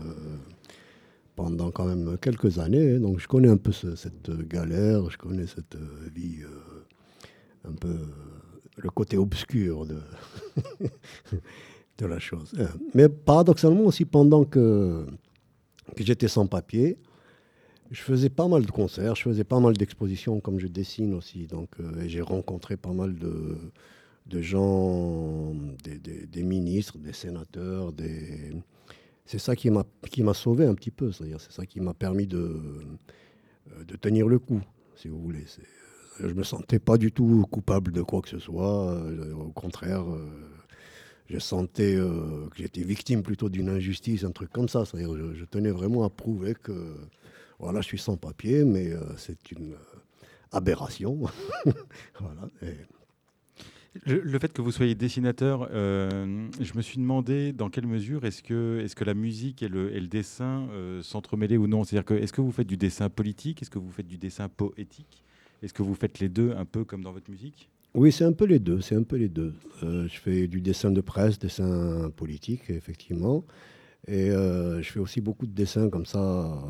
pendant 1.36 1.70
quand 1.72 1.86
même 1.86 2.18
quelques 2.20 2.60
années. 2.60 2.98
Donc 2.98 3.20
je 3.20 3.28
connais 3.28 3.50
un 3.50 3.58
peu 3.58 3.72
ce- 3.74 3.96
cette 3.96 4.30
euh, 4.30 4.42
galère, 4.44 5.10
je 5.10 5.18
connais 5.18 5.48
cette 5.48 5.76
euh, 5.76 6.10
vie, 6.16 6.38
euh, 6.44 7.70
un 7.70 7.74
peu 7.74 7.90
euh, 7.90 8.06
le 8.78 8.90
côté 8.90 9.18
obscur 9.18 9.86
de, 9.86 9.98
la 12.08 12.20
chose. 12.20 12.54
Euh, 12.58 12.68
Mais 12.94 13.10
paradoxalement 13.10 13.82
aussi, 13.84 14.06
pendant 14.06 14.46
que, 14.46 15.06
que 15.96 16.04
j'étais 16.04 16.28
sans 16.28 16.48
papier, 16.48 16.98
je 17.92 18.02
faisais 18.02 18.30
pas 18.30 18.48
mal 18.48 18.66
de 18.66 18.72
concerts, 18.72 19.16
je 19.16 19.22
faisais 19.22 19.44
pas 19.44 19.60
mal 19.60 19.78
d'expositions 19.78 20.40
comme 20.40 20.60
je 20.60 20.68
dessine 20.68 21.14
aussi. 21.14 21.46
Donc 21.46 21.70
euh, 21.80 22.04
j'ai 22.08 22.22
rencontré 22.22 22.78
pas 22.78 22.94
mal 22.94 23.16
de, 23.16 24.42
gens, 24.42 25.54
des, 25.84 26.44
ministres, 26.44 26.98
des 26.98 27.14
sénateurs, 27.14 27.94
des, 27.94 28.54
c'est 29.26 29.40
ça 29.40 29.56
qui 29.56 29.70
m'a 29.70 29.86
qui 30.10 30.24
m'a 30.24 30.34
sauvé 30.34 30.66
un 30.66 30.74
petit 30.74 30.92
peu. 30.92 31.12
C'est-à-dire, 31.12 31.40
c'est 31.40 31.52
ça 31.52 31.66
qui 31.66 31.80
m'a 31.80 31.94
permis 31.94 32.28
de 32.28 32.60
euh, 33.72 33.84
de 33.88 33.96
tenir 33.96 34.28
le 34.28 34.40
coup, 34.40 34.62
si 34.96 35.08
vous 35.08 35.20
voulez. 35.20 35.46
Euh, 36.22 36.30
Je 36.30 36.34
me 36.34 36.44
sentais 36.44 36.80
pas 36.80 36.98
du 36.98 37.12
tout 37.12 37.46
coupable 37.52 37.92
de 37.92 38.02
quoi 38.02 38.22
que 38.22 38.30
ce 38.30 38.40
soit. 38.40 39.00
Au 39.38 39.52
contraire, 39.52 40.06
je 41.28 41.40
sentais 41.40 41.96
que 41.96 42.58
j'étais 42.58 42.84
victime 42.84 43.22
plutôt 43.22 43.50
d'une 43.50 43.68
injustice, 43.70 44.24
un 44.24 44.32
truc 44.32 44.50
comme 44.52 44.70
ça. 44.70 44.86
C'est-à-dire, 44.86 45.14
je 45.34 45.44
tenais 45.44 45.72
vraiment 45.72 46.04
à 46.06 46.10
prouver 46.10 46.54
que 46.54 46.96
voilà, 47.60 47.82
je 47.82 47.88
suis 47.88 47.98
sans 48.00 48.18
papier, 48.18 48.66
mais 48.66 48.92
euh, 48.92 49.00
c'est 49.18 49.52
une 49.52 49.74
euh, 49.74 49.78
aberration. 50.52 51.22
voilà. 52.20 52.48
Et 52.62 52.76
Le, 54.06 54.20
le 54.20 54.40
fait 54.40 54.52
que 54.52 54.62
vous 54.62 54.72
soyez 54.74 54.94
dessinateur, 54.94 55.70
euh, 55.72 56.48
je 56.60 56.74
me 56.76 56.82
suis 56.82 56.98
demandé 56.98 57.54
dans 57.54 57.70
quelle 57.70 57.88
mesure 57.88 58.26
est-ce 58.26 58.44
que, 58.44 58.82
est 58.84 58.94
que 58.94 59.06
la 59.06 59.14
musique 59.14 59.64
et 59.64 59.70
le, 59.70 59.94
et 59.96 60.02
le 60.02 60.08
dessin 60.08 60.68
euh, 60.72 61.02
s'entremêlaient 61.02 61.56
ou 61.58 61.68
non. 61.68 61.86
C'est-à-dire 61.86 62.06
que 62.06 62.14
est-ce 62.14 62.34
que 62.34 62.42
vous 62.42 62.52
faites 62.52 62.68
du 62.68 62.76
dessin 62.78 63.10
politique? 63.10 63.62
Est-ce 63.62 63.70
que 63.70 63.80
vous 63.80 63.92
faites 63.92 64.08
du 64.08 64.18
dessin 64.18 64.50
poétique? 64.50 65.24
Est-ce 65.64 65.74
que 65.74 65.82
vous 65.82 65.96
faites 65.96 66.20
les 66.20 66.28
deux 66.28 66.52
un 66.58 66.66
peu 66.66 66.84
comme 66.84 67.04
dans 67.04 67.14
votre 67.14 67.32
musique? 67.32 67.70
Oui, 67.94 68.12
c'est 68.12 68.26
un 68.26 68.34
peu 68.34 68.44
les 68.46 68.60
deux. 68.60 68.82
C'est 68.82 68.96
un 68.96 69.04
peu 69.04 69.16
les 69.16 69.30
deux. 69.30 69.54
Euh, 69.84 70.10
je 70.10 70.20
fais 70.20 70.48
du 70.48 70.60
dessin 70.60 70.92
de 70.92 71.00
presse, 71.00 71.40
dessin 71.40 72.10
politique, 72.18 72.70
effectivement. 72.70 73.46
Et 74.08 74.30
je 74.30 74.84
fais 74.84 75.00
aussi 75.00 75.20
beaucoup 75.22 75.48
de 75.48 75.54
dessins 75.54 75.90
comme 75.90 76.06
ça. 76.06 76.62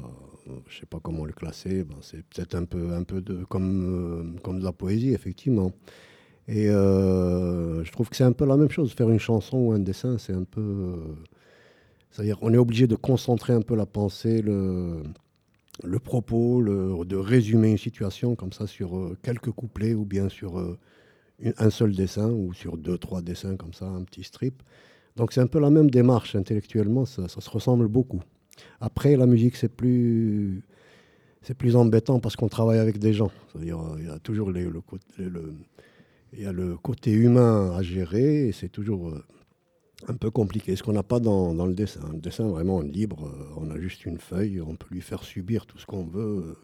Je 0.68 0.80
sais 0.80 0.86
pas 0.86 1.00
comment 1.02 1.26
le 1.26 1.34
classer. 1.34 1.84
Ben, 1.84 1.96
c'est 2.02 2.24
peut-être 2.24 2.56
un 2.56 2.66
peu, 2.66 2.94
un 2.94 3.04
peu 3.04 3.22
de, 3.22 3.44
comme, 3.46 4.36
euh, 4.38 4.40
comme 4.42 4.60
de 4.60 4.64
la 4.64 4.72
poésie, 4.74 5.14
effectivement. 5.14 5.72
Et 6.48 6.70
euh, 6.70 7.84
je 7.84 7.92
trouve 7.92 8.10
que 8.10 8.16
c'est 8.18 8.24
un 8.26 8.34
peu 8.34 8.46
la 8.46 8.58
même 8.58 8.72
chose. 8.72 8.94
Faire 8.94 9.10
une 9.10 9.20
chanson 9.20 9.58
ou 9.60 9.72
un 9.74 9.80
dessin, 9.80 10.18
c'est 10.20 10.34
un 10.34 10.44
peu. 10.46 10.62
euh, 10.62 10.98
C'est-à-dire, 12.12 12.38
on 12.42 12.54
est 12.54 12.58
obligé 12.58 12.88
de 12.88 12.96
concentrer 12.96 13.54
un 13.54 13.62
peu 13.62 13.76
la 13.76 13.86
pensée, 13.86 14.42
le, 14.42 15.04
le 15.84 16.00
propos, 16.00 16.62
le- 16.62 17.06
de 17.06 17.18
résumer 17.18 17.72
une 17.72 17.78
situation 17.78 18.36
comme 18.36 18.54
ça 18.54 18.68
sur 18.68 19.14
quelques 19.24 19.52
couplets 19.52 19.94
ou 19.96 20.06
bien 20.06 20.30
sur 20.30 20.60
un 21.58 21.70
seul 21.70 21.96
dessin 21.96 22.30
ou 22.32 22.54
sur 22.54 22.78
deux, 22.78 22.98
trois 22.98 23.22
dessins 23.22 23.56
comme 23.58 23.74
ça, 23.74 23.86
un 23.88 24.04
petit 24.04 24.24
strip. 24.24 24.64
Donc 25.18 25.34
c'est 25.34 25.42
un 25.42 25.48
peu 25.48 25.60
la 25.60 25.70
même 25.70 25.90
démarche 25.92 26.36
intellectuellement, 26.36 27.06
ça, 27.06 27.28
ça 27.30 27.42
se 27.42 27.50
ressemble 27.50 27.88
beaucoup. 27.88 28.22
Après, 28.80 29.16
la 29.16 29.26
musique, 29.26 29.56
c'est 29.56 29.70
plus, 29.70 30.64
c'est 31.42 31.56
plus 31.58 31.76
embêtant 31.76 32.20
parce 32.20 32.36
qu'on 32.36 32.48
travaille 32.50 32.80
avec 32.80 32.98
des 33.00 33.14
gens. 33.14 33.32
C'est-à-dire, 33.52 33.80
euh, 33.80 33.98
il 34.00 34.08
y 34.08 34.10
a 34.10 34.20
toujours 34.20 34.50
le, 34.52 34.70
le- 35.18 35.54
il 36.34 36.42
y 36.42 36.46
a 36.46 36.52
le 36.52 36.76
côté 36.78 37.12
humain 37.12 37.74
à 37.78 37.82
gérer 37.82 38.48
et 38.48 38.52
c'est 38.52 38.68
toujours 38.70 39.10
euh, 39.10 39.24
un 40.08 40.16
peu 40.16 40.30
compliqué. 40.32 40.76
Ce 40.76 40.84
qu'on 40.84 40.94
n'a 40.94 41.04
pas 41.04 41.20
dans, 41.20 41.54
dans 41.54 41.66
le 41.66 41.74
dessin. 41.74 42.02
Le 42.12 42.20
dessin, 42.20 42.48
vraiment, 42.48 42.82
libre, 42.82 43.28
euh, 43.28 43.54
on 43.58 43.72
a 43.72 43.80
juste 43.80 44.06
une 44.06 44.18
feuille, 44.20 44.62
on 44.62 44.76
peut 44.76 44.88
lui 44.92 45.02
faire 45.02 45.24
subir 45.24 45.66
tout 45.66 45.78
ce 45.78 45.86
qu'on 45.86 46.04
veut. 46.04 46.58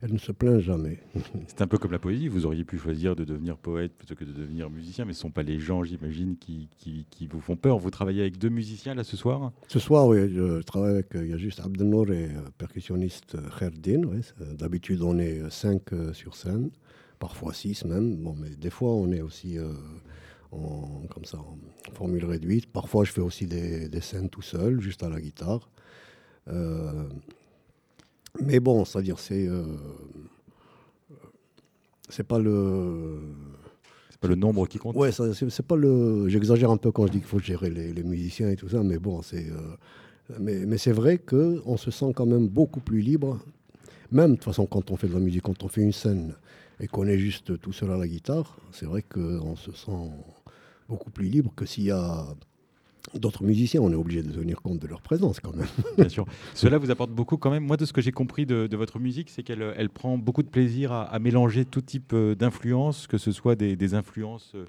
Elle 0.00 0.12
ne 0.12 0.18
se 0.18 0.30
plaint 0.30 0.60
jamais. 0.60 1.00
C'est 1.48 1.60
un 1.60 1.66
peu 1.66 1.76
comme 1.76 1.90
la 1.90 1.98
poésie. 1.98 2.28
Vous 2.28 2.46
auriez 2.46 2.64
pu 2.64 2.78
choisir 2.78 3.16
de 3.16 3.24
devenir 3.24 3.56
poète 3.56 3.92
plutôt 3.92 4.14
que 4.14 4.24
de 4.24 4.32
devenir 4.32 4.70
musicien, 4.70 5.04
mais 5.04 5.12
ce 5.12 5.18
ne 5.18 5.22
sont 5.22 5.30
pas 5.32 5.42
les 5.42 5.58
gens, 5.58 5.82
j'imagine, 5.82 6.36
qui, 6.36 6.68
qui, 6.78 7.04
qui 7.10 7.26
vous 7.26 7.40
font 7.40 7.56
peur. 7.56 7.78
Vous 7.78 7.90
travaillez 7.90 8.20
avec 8.20 8.38
deux 8.38 8.48
musiciens 8.48 8.94
là 8.94 9.02
ce 9.02 9.16
soir? 9.16 9.50
Ce 9.66 9.80
soir, 9.80 10.06
oui, 10.06 10.30
je 10.32 10.62
travaille 10.62 10.92
avec, 10.92 11.16
euh, 11.16 11.24
il 11.24 11.30
y 11.30 11.34
a 11.34 11.36
juste 11.36 11.58
Abdelnour 11.58 12.12
et 12.12 12.26
euh, 12.26 12.42
percussionniste 12.58 13.34
euh, 13.34 13.48
Kherdin. 13.58 14.02
oui, 14.04 14.20
D'habitude, 14.56 15.02
on 15.02 15.18
est 15.18 15.50
cinq 15.50 15.92
euh, 15.92 16.12
sur 16.12 16.36
scène, 16.36 16.70
parfois 17.18 17.52
six 17.52 17.84
même. 17.84 18.16
Bon, 18.18 18.36
mais 18.38 18.50
des 18.50 18.70
fois, 18.70 18.94
on 18.94 19.10
est 19.10 19.20
aussi 19.20 19.58
euh, 19.58 19.72
en, 20.52 21.02
comme 21.10 21.24
ça, 21.24 21.38
en 21.38 21.58
formule 21.94 22.24
réduite. 22.24 22.70
Parfois, 22.70 23.04
je 23.04 23.10
fais 23.10 23.20
aussi 23.20 23.48
des, 23.48 23.88
des 23.88 24.00
scènes 24.00 24.28
tout 24.30 24.42
seul, 24.42 24.80
juste 24.80 25.02
à 25.02 25.08
la 25.08 25.20
guitare. 25.20 25.68
Mais 28.44 28.60
bon, 28.60 28.84
c'est-à-dire, 28.84 29.18
c'est. 29.18 29.46
euh, 29.48 29.64
c'est 32.08 32.26
pas 32.26 32.38
le. 32.38 33.18
C'est 34.10 34.20
pas 34.20 34.28
le 34.28 34.34
nombre 34.34 34.66
qui 34.66 34.78
compte. 34.78 34.96
Ouais, 34.96 35.10
c'est 35.12 35.66
pas 35.66 35.76
le. 35.76 36.28
J'exagère 36.28 36.70
un 36.70 36.76
peu 36.76 36.90
quand 36.90 37.06
je 37.06 37.12
dis 37.12 37.18
qu'il 37.18 37.26
faut 37.28 37.38
gérer 37.38 37.70
les, 37.70 37.92
les 37.92 38.02
musiciens 38.02 38.50
et 38.50 38.56
tout 38.56 38.68
ça, 38.68 38.82
mais 38.82 38.98
bon, 38.98 39.22
c'est. 39.22 39.48
euh, 39.50 39.76
mais 40.40 40.66
mais 40.66 40.78
c'est 40.78 40.92
vrai 40.92 41.18
que 41.18 41.60
on 41.64 41.76
se 41.76 41.90
sent 41.90 42.12
quand 42.14 42.26
même 42.26 42.48
beaucoup 42.48 42.80
plus 42.80 43.00
libre. 43.00 43.38
Même 44.10 44.32
de 44.32 44.36
toute 44.36 44.44
façon, 44.44 44.66
quand 44.66 44.90
on 44.90 44.96
fait 44.96 45.08
de 45.08 45.14
la 45.14 45.20
musique, 45.20 45.42
quand 45.42 45.62
on 45.64 45.68
fait 45.68 45.82
une 45.82 45.92
scène 45.92 46.34
et 46.80 46.86
qu'on 46.86 47.06
est 47.06 47.18
juste 47.18 47.60
tout 47.60 47.72
seul 47.72 47.90
à 47.90 47.96
la 47.96 48.06
guitare, 48.08 48.56
c'est 48.72 48.86
vrai 48.86 49.02
qu'on 49.02 49.56
se 49.56 49.72
sent 49.72 50.10
beaucoup 50.88 51.10
plus 51.10 51.26
libre 51.28 51.52
que 51.54 51.66
s'il 51.66 51.84
y 51.84 51.90
a 51.90 52.26
d'autres 53.14 53.44
musiciens. 53.44 53.80
On 53.80 53.92
est 53.92 53.96
obligé 53.96 54.22
de 54.22 54.32
tenir 54.32 54.62
compte 54.62 54.78
de 54.78 54.86
leur 54.86 55.00
présence 55.00 55.40
quand 55.40 55.54
même. 55.54 55.66
Bien 55.96 56.08
sûr. 56.08 56.26
Cela 56.54 56.78
vous 56.78 56.90
apporte 56.90 57.10
beaucoup 57.10 57.36
quand 57.36 57.50
même. 57.50 57.64
Moi, 57.64 57.76
de 57.76 57.84
ce 57.84 57.92
que 57.92 58.00
j'ai 58.00 58.12
compris 58.12 58.46
de, 58.46 58.68
votre 58.76 58.98
musique, 58.98 59.30
c'est 59.30 59.42
qu'elle 59.42 59.74
elle 59.76 59.90
prend 59.90 60.18
beaucoup 60.18 60.42
de 60.42 60.48
plaisir 60.48 60.92
à, 60.92 61.18
mélanger 61.18 61.64
tout 61.64 61.80
type 61.80 62.12
euh, 62.12 62.34
d'influences, 62.34 63.06
que 63.06 63.18
ce 63.18 63.32
soit 63.32 63.56
des, 63.56 63.74
des 63.74 63.94
influences 63.94 64.52
euh, 64.54 64.66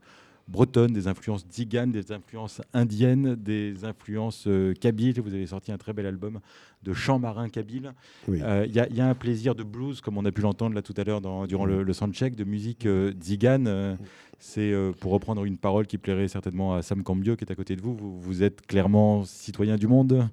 bretonnes, 0.50 0.92
des 0.94 1.08
influences 1.08 1.46
tziganes, 1.48 1.92
des 1.92 2.12
influences 2.12 2.62
indiennes, 2.74 3.36
des 3.36 3.86
influences 3.86 4.46
euh, 4.48 4.74
kabyles. 4.74 5.22
Vous 5.22 5.34
avez 5.34 5.46
sorti 5.46 5.72
un 5.72 5.78
très 5.78 5.94
bel 5.94 6.06
album 6.06 6.40
de 6.84 6.94
chants 6.94 7.20
marins 7.20 7.50
kabyles. 7.50 7.94
Oui. 8.28 8.40
Euh, 8.42 8.66
Il 8.68 8.74
y, 8.76 8.80
a- 8.80 8.88
il 8.90 8.96
y 8.96 9.02
a 9.02 9.08
un 9.08 9.14
plaisir 9.16 9.54
de 9.56 9.64
blues, 9.64 10.02
comme 10.02 10.18
on 10.18 10.26
a 10.26 10.32
pu 10.32 10.42
l'entendre 10.42 10.74
là 10.76 10.82
tout 10.82 10.94
à 10.98 11.04
l'heure 11.04 11.22
durant 11.48 11.66
le, 11.66 11.84
le 11.84 11.94
soundcheck, 11.94 12.36
de 12.36 12.44
musique 12.44 12.88
tzigane. 13.20 13.68
Euh, 13.68 13.96
c'est 14.40 14.74
pour 15.02 15.12
reprendre 15.12 15.44
une 15.44 15.58
parole 15.58 15.86
qui 15.86 15.98
plairait 15.98 16.30
certainement 16.30 16.74
à 16.74 16.82
Sam 16.82 17.04
Cambio 17.04 17.36
qui 17.36 17.44
est 17.44 17.52
à 17.52 17.56
côté 17.56 17.76
de 17.76 17.82
vous. 17.82 17.94
Vous, 17.96 18.20
vous 18.22 18.42
êtes 18.42 18.66
clairement 18.66 19.26
citoyen 19.26 19.76
du 19.76 19.86
monde. 19.88 20.30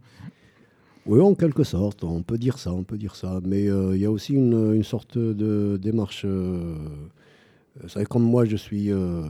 Oui, 1.07 1.21
en 1.21 1.35
quelque 1.35 1.63
sorte, 1.65 2.03
on 2.05 2.23
peut 2.23 2.39
dire 2.39 2.59
ça, 2.59 2.73
on 2.73 2.85
peut 2.85 2.99
dire 2.99 3.17
ça. 3.17 3.41
Mais 3.45 3.69
euh, 3.69 3.95
il 3.97 4.01
y 4.03 4.05
a 4.05 4.11
aussi 4.11 4.35
une, 4.35 4.75
une 4.75 4.83
sorte 4.85 5.19
de 5.19 5.77
démarche. 5.81 6.23
euh, 6.25 6.77
vous 7.83 7.89
savez, 7.89 8.07
comme 8.07 8.23
moi, 8.23 8.45
je 8.45 8.57
suis 8.57 8.91
euh, 8.93 9.23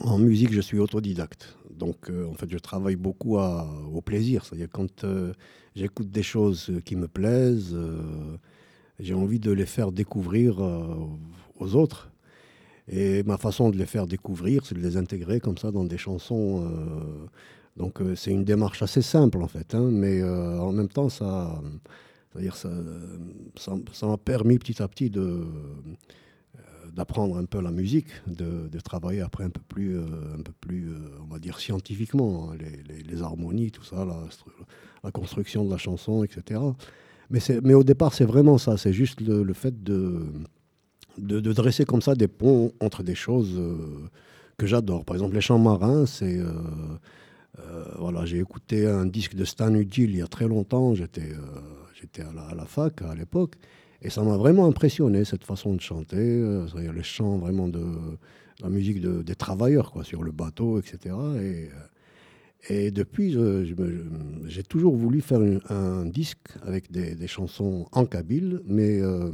en 0.00 0.18
musique, 0.18 0.52
je 0.52 0.60
suis 0.60 0.78
autodidacte. 0.78 1.56
Donc, 1.70 2.08
euh, 2.08 2.26
en 2.26 2.34
fait, 2.34 2.50
je 2.50 2.58
travaille 2.58 2.96
beaucoup 2.96 3.38
au 3.38 4.00
plaisir. 4.00 4.44
C'est-à-dire 4.44 4.68
quand 4.72 5.04
euh, 5.04 5.32
j'écoute 5.74 6.10
des 6.10 6.22
choses 6.22 6.72
qui 6.84 6.96
me 6.96 7.08
plaisent, 7.08 7.74
euh, 7.74 8.36
j'ai 8.98 9.14
envie 9.14 9.40
de 9.40 9.52
les 9.52 9.66
faire 9.66 9.92
découvrir 9.92 10.60
aux 11.58 11.74
autres. 11.74 12.10
Et 12.86 13.22
ma 13.22 13.38
façon 13.38 13.70
de 13.70 13.76
les 13.76 13.86
faire 13.86 14.06
découvrir, 14.06 14.66
c'est 14.66 14.74
de 14.74 14.80
les 14.80 14.96
intégrer 14.96 15.40
comme 15.40 15.58
ça 15.58 15.70
dans 15.72 15.84
des 15.84 15.98
chansons. 15.98 16.70
donc 17.76 17.98
c'est 18.14 18.30
une 18.30 18.44
démarche 18.44 18.82
assez 18.82 19.02
simple 19.02 19.42
en 19.42 19.48
fait, 19.48 19.74
hein, 19.74 19.88
mais 19.90 20.22
en 20.22 20.70
même 20.70 20.88
temps 20.88 21.08
ça, 21.08 21.60
ça, 22.52 22.70
ça, 23.92 24.06
m'a 24.06 24.18
permis 24.18 24.58
petit 24.58 24.80
à 24.82 24.86
petit 24.86 25.10
de 25.10 25.44
d'apprendre 26.94 27.36
un 27.36 27.44
peu 27.44 27.60
la 27.60 27.70
musique, 27.70 28.08
de, 28.26 28.68
travailler 28.80 29.20
après 29.20 29.44
un 29.44 29.50
peu 29.50 29.60
plus, 29.66 29.96
euh, 29.96 30.04
un 30.38 30.42
peu 30.42 30.52
plus 30.60 30.88
euh, 30.88 30.98
on 31.22 31.32
va 31.32 31.38
dire 31.38 31.58
scientifiquement, 31.58 32.50
hein, 32.50 32.56
les, 33.08 33.22
harmonies, 33.22 33.70
tout 33.70 33.82
ça, 33.82 34.04
la, 34.04 34.14
stru- 34.28 34.52
la 35.02 35.10
construction 35.10 35.64
de 35.64 35.70
la 35.70 35.78
chanson, 35.78 36.22
etc. 36.24 36.60
Mais, 37.30 37.40
mais 37.62 37.74
au 37.74 37.82
départ, 37.82 38.14
c'est 38.14 38.24
vraiment 38.24 38.58
ça, 38.58 38.76
c'est 38.76 38.92
juste 38.92 39.20
le, 39.20 39.52
fait 39.54 39.82
de, 39.82 40.26
de, 41.18 41.52
dresser 41.52 41.84
comme 41.84 42.02
ça 42.02 42.14
des 42.14 42.28
ponts 42.28 42.72
entre 42.80 43.02
des 43.02 43.14
choses 43.14 43.54
euh, 43.56 44.08
que 44.56 44.66
j'adore. 44.66 45.04
Par 45.04 45.16
exemple, 45.16 45.34
les 45.34 45.40
chants 45.40 45.58
marins, 45.58 46.06
c'est... 46.06 46.40
voilà, 47.98 48.24
j'ai 48.26 48.38
écouté 48.38 48.86
un 48.86 49.06
disque 49.06 49.34
de 49.34 49.44
Stan 49.44 49.72
Udil 49.74 50.10
il 50.10 50.16
y 50.18 50.22
a 50.22 50.26
très 50.26 50.46
longtemps, 50.46 50.94
j'étais 50.94 51.32
j'étais 51.94 52.22
à 52.22 52.54
la 52.54 52.66
fac 52.66 53.02
à 53.02 53.14
l'époque, 53.14 53.54
et 54.04 54.10
ça 54.10 54.22
m'a 54.22 54.36
vraiment 54.36 54.66
impressionné, 54.66 55.24
cette 55.24 55.44
façon 55.44 55.74
de 55.74 55.80
chanter, 55.80 56.16
euh, 56.18 56.66
les 56.92 57.02
chants 57.02 57.38
vraiment 57.38 57.68
de 57.68 57.84
la 58.62 58.68
musique 58.68 59.00
de- 59.00 59.22
des 59.22 59.34
travailleurs, 59.34 59.90
quoi, 59.90 60.04
sur 60.04 60.22
le 60.22 60.30
bateau, 60.30 60.78
etc. 60.78 60.96
Et, 61.40 61.70
euh, 61.70 61.70
et 62.68 62.90
depuis, 62.90 63.36
j'ai 64.46 64.62
toujours 64.62 64.94
voulu 64.94 65.20
faire 65.22 65.40
un 65.70 66.04
disque 66.04 66.48
avec 66.62 66.90
des, 66.90 67.26
chansons 67.26 67.86
en 67.92 68.04
kabyle, 68.04 68.60
mais 68.66 69.00
euh, 69.00 69.30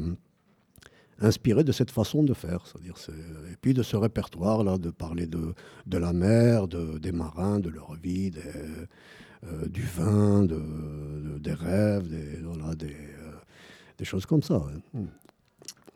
inspiré 1.21 1.63
de 1.65 1.73
cette 1.73 1.91
façon 1.91 2.23
de 2.23 2.33
faire. 2.35 2.65
C'est- 2.67 3.11
et 3.53 3.57
puis 3.61 3.75
de 3.75 3.83
ce 3.83 3.97
répertoire-là, 3.97 4.79
de 4.79 4.91
parler 4.91 5.27
de, 5.27 5.55
de 5.87 5.99
la 5.99 6.13
mer, 6.13 6.67
de, 6.69 6.99
des 6.99 7.13
marins, 7.13 7.61
de 7.61 7.69
leur 7.71 7.95
vie, 7.97 8.31
euh, 9.45 9.67
du 9.69 9.83
vin, 9.83 10.45
de, 10.45 10.57
de- 10.57 11.39
des 11.39 11.55
rêves, 11.55 12.09
des, 12.09 12.87
des 14.01 14.05
choses 14.07 14.25
comme 14.27 14.43
ça. 14.43 14.59
ouais. 14.59 15.01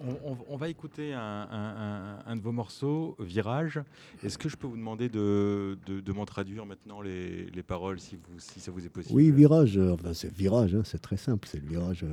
On, 0.01 0.11
on- 0.33 0.37
on 0.51 0.57
va 0.57 0.69
écouter 0.69 1.15
un, 1.15 1.21
un- 1.21 1.75
un- 1.79 2.19
un 2.27 2.37
de 2.37 2.41
vos 2.43 2.51
morceaux, 2.53 3.17
Virage. 3.21 3.81
Est-ce 4.23 4.37
que 4.37 4.49
je 4.51 4.57
peux 4.57 4.67
vous 4.67 4.77
demander 4.77 5.09
de, 5.09 5.79
de- 5.87 6.01
de 6.01 6.13
m'en 6.13 6.27
traduire 6.27 6.67
maintenant 6.67 7.01
les, 7.01 7.47
les 7.47 7.63
paroles, 7.63 7.99
si, 8.01 8.17
vous, 8.17 8.39
si 8.39 8.61
ça 8.61 8.71
vous 8.73 8.85
est 8.85 8.89
possible? 8.91 9.15
Oui, 9.15 9.31
virage, 9.31 9.79
euh, 9.79 9.93
enfin, 9.95 10.13
c'est 10.13 10.31
virage, 10.35 10.75
hein, 10.75 10.83
c'est 10.85 11.01
très 11.01 11.17
simple, 11.17 11.49
c'est 11.51 11.61
le 11.63 11.67
virage. 11.69 12.03
euh, 12.03 12.09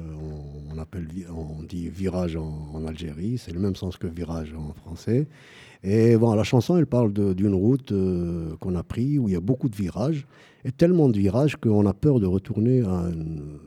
on, 0.70 0.76
on 0.76 0.78
appelle, 0.78 1.08
on 1.36 1.64
dit 1.64 1.90
virage 1.90 2.38
en, 2.38 2.70
en 2.74 2.86
Algérie, 2.86 3.38
c'est 3.38 3.51
le 3.51 3.60
même 3.60 3.75
sens 3.75 3.98
que 3.98 4.08
virage 4.08 4.54
en 4.54 4.72
français. 4.74 5.27
Et 5.84 6.16
bon, 6.16 6.34
la 6.36 6.44
chanson, 6.44 6.77
elle 6.77 6.86
parle 6.88 7.12
d'une 7.36 7.56
route 7.56 7.92
euh, 7.92 8.56
qu'on 8.58 8.75
a 8.75 8.84
pris 8.84 9.18
où 9.20 9.27
il 9.27 9.32
y 9.34 9.36
a 9.36 9.42
beaucoup 9.42 9.68
de 9.70 9.75
virages, 9.75 10.27
et 10.64 10.72
tellement 10.72 11.10
de 11.10 11.18
virages 11.18 11.56
qu'on 11.58 11.86
a 11.88 11.94
peur 11.96 12.20
de 12.22 12.27
retourner 12.27 12.82
à 12.82 13.10
une- 13.12 13.58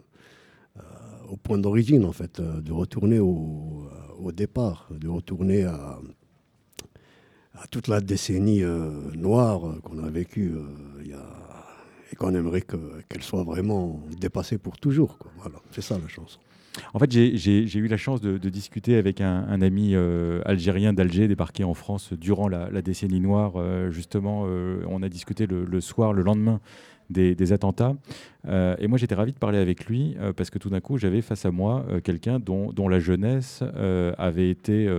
au 1.28 1.36
point 1.36 1.58
d'origine, 1.58 2.04
en 2.04 2.12
fait, 2.12 2.40
euh, 2.40 2.60
de 2.60 2.72
retourner 2.72 3.18
au, 3.18 3.88
au 4.18 4.32
départ, 4.32 4.88
de 4.90 5.08
retourner 5.08 5.64
à, 5.64 5.98
toute 7.70 7.88
la 7.88 8.00
décennie 8.00 8.62
euh, 8.62 8.90
noire 9.14 9.66
euh, 9.66 9.80
qu'on 9.82 10.02
a 10.02 10.10
vécue 10.10 10.52
euh, 10.54 11.14
et 12.12 12.16
qu'on 12.16 12.34
aimerait 12.34 12.60
que- 12.62 13.00
qu'elle 13.08 13.22
soit 13.22 13.44
vraiment 13.44 14.00
dépassée 14.20 14.58
pour 14.58 14.78
toujours. 14.78 15.18
quoi. 15.18 15.30
Voilà, 15.38 15.56
c'est 15.70 15.80
ça 15.80 15.98
la 15.98 16.08
chanson. 16.08 16.38
En 16.92 16.98
fait, 16.98 17.10
j'ai- 17.12 17.78
eu 17.78 17.86
la 17.86 17.96
chance 17.96 18.20
de, 18.20 18.36
discuter 18.48 18.96
avec 18.96 19.20
un, 19.20 19.62
ami 19.62 19.94
euh, 19.94 20.42
algérien 20.44 20.92
d'Alger, 20.92 21.28
débarqué 21.28 21.62
en 21.62 21.74
France 21.74 22.12
durant 22.12 22.48
la, 22.48 22.82
décennie 22.82 23.20
noire. 23.20 23.52
Euh, 23.56 23.90
justement, 23.92 24.44
euh, 24.46 24.82
on 24.88 25.02
a 25.04 25.08
discuté 25.08 25.46
le 25.46 25.80
soir, 25.80 26.12
le 26.12 26.22
lendemain 26.22 26.60
des, 27.10 27.52
attentats. 27.52 27.94
Euh, 28.46 28.76
et 28.78 28.88
moi, 28.88 28.98
j'étais 28.98 29.14
ravi 29.14 29.32
de 29.32 29.38
parler 29.38 29.58
avec 29.58 29.86
lui 29.86 30.16
euh, 30.18 30.32
parce 30.32 30.50
que 30.50 30.58
tout 30.58 30.70
d'un 30.70 30.80
coup, 30.80 30.98
j'avais 30.98 31.22
face 31.22 31.44
à 31.44 31.50
moi 31.50 31.84
euh, 31.88 32.00
quelqu'un 32.00 32.38
dont, 32.38 32.72
la 32.88 33.00
jeunesse 33.00 33.62
avait 34.18 34.50
été, 34.50 34.90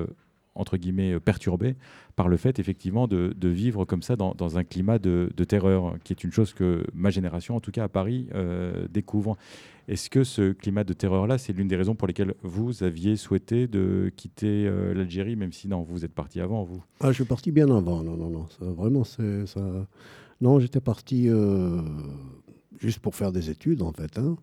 entre 0.55 0.77
guillemets, 0.77 1.19
perturbée 1.19 1.75
par 2.15 2.27
le 2.27 2.37
fait, 2.37 2.59
effectivement, 2.59 3.07
de, 3.07 3.47
vivre 3.47 3.85
comme 3.85 4.01
ça 4.01 4.15
dans, 4.15 4.57
un 4.57 4.63
climat 4.63 4.97
de, 4.97 5.29
terreur, 5.47 5.95
qui 6.03 6.13
est 6.13 6.23
une 6.23 6.31
chose 6.31 6.53
que 6.53 6.83
ma 6.93 7.09
génération, 7.09 7.55
en 7.55 7.59
tout 7.59 7.71
cas 7.71 7.83
à 7.83 7.87
Paris, 7.87 8.27
découvre. 8.89 9.37
Est-ce 9.87 10.09
que 10.09 10.23
ce 10.23 10.51
climat 10.51 10.83
de 10.83 10.93
terreur-là, 10.93 11.37
c'est 11.37 11.53
l'une 11.53 11.67
des 11.67 11.75
raisons 11.75 11.93
pour 11.93 12.07
lesquelles 12.07 12.33
vous 12.41 12.81
aviez 12.81 13.15
souhaité 13.17 13.67
de 13.67 14.11
quitter 14.15 14.67
l'Algérie, 14.95 15.35
même 15.35 15.51
si 15.51 15.67
non, 15.67 15.83
vous 15.83 16.03
êtes 16.03 16.13
parti 16.13 16.41
avant, 16.41 16.63
vous? 16.63 16.83
Ah, 17.01 17.09
je 17.09 17.15
suis 17.15 17.25
parti 17.25 17.51
bien 17.51 17.69
avant. 17.69 18.01
Non, 18.01 18.17
non, 18.17 18.29
non. 18.29 18.47
Vraiment, 18.59 19.03
c'est 19.03 19.45
ça. 19.45 19.61
Non, 20.41 20.59
j'étais 20.59 20.81
parti 20.81 21.29
euh, 21.29 21.81
juste 22.79 22.99
pour 22.99 23.15
faire 23.15 23.31
des 23.31 23.49
études, 23.49 23.81
en 23.81 23.91
fait. 23.93 24.17
hein. 24.17 24.35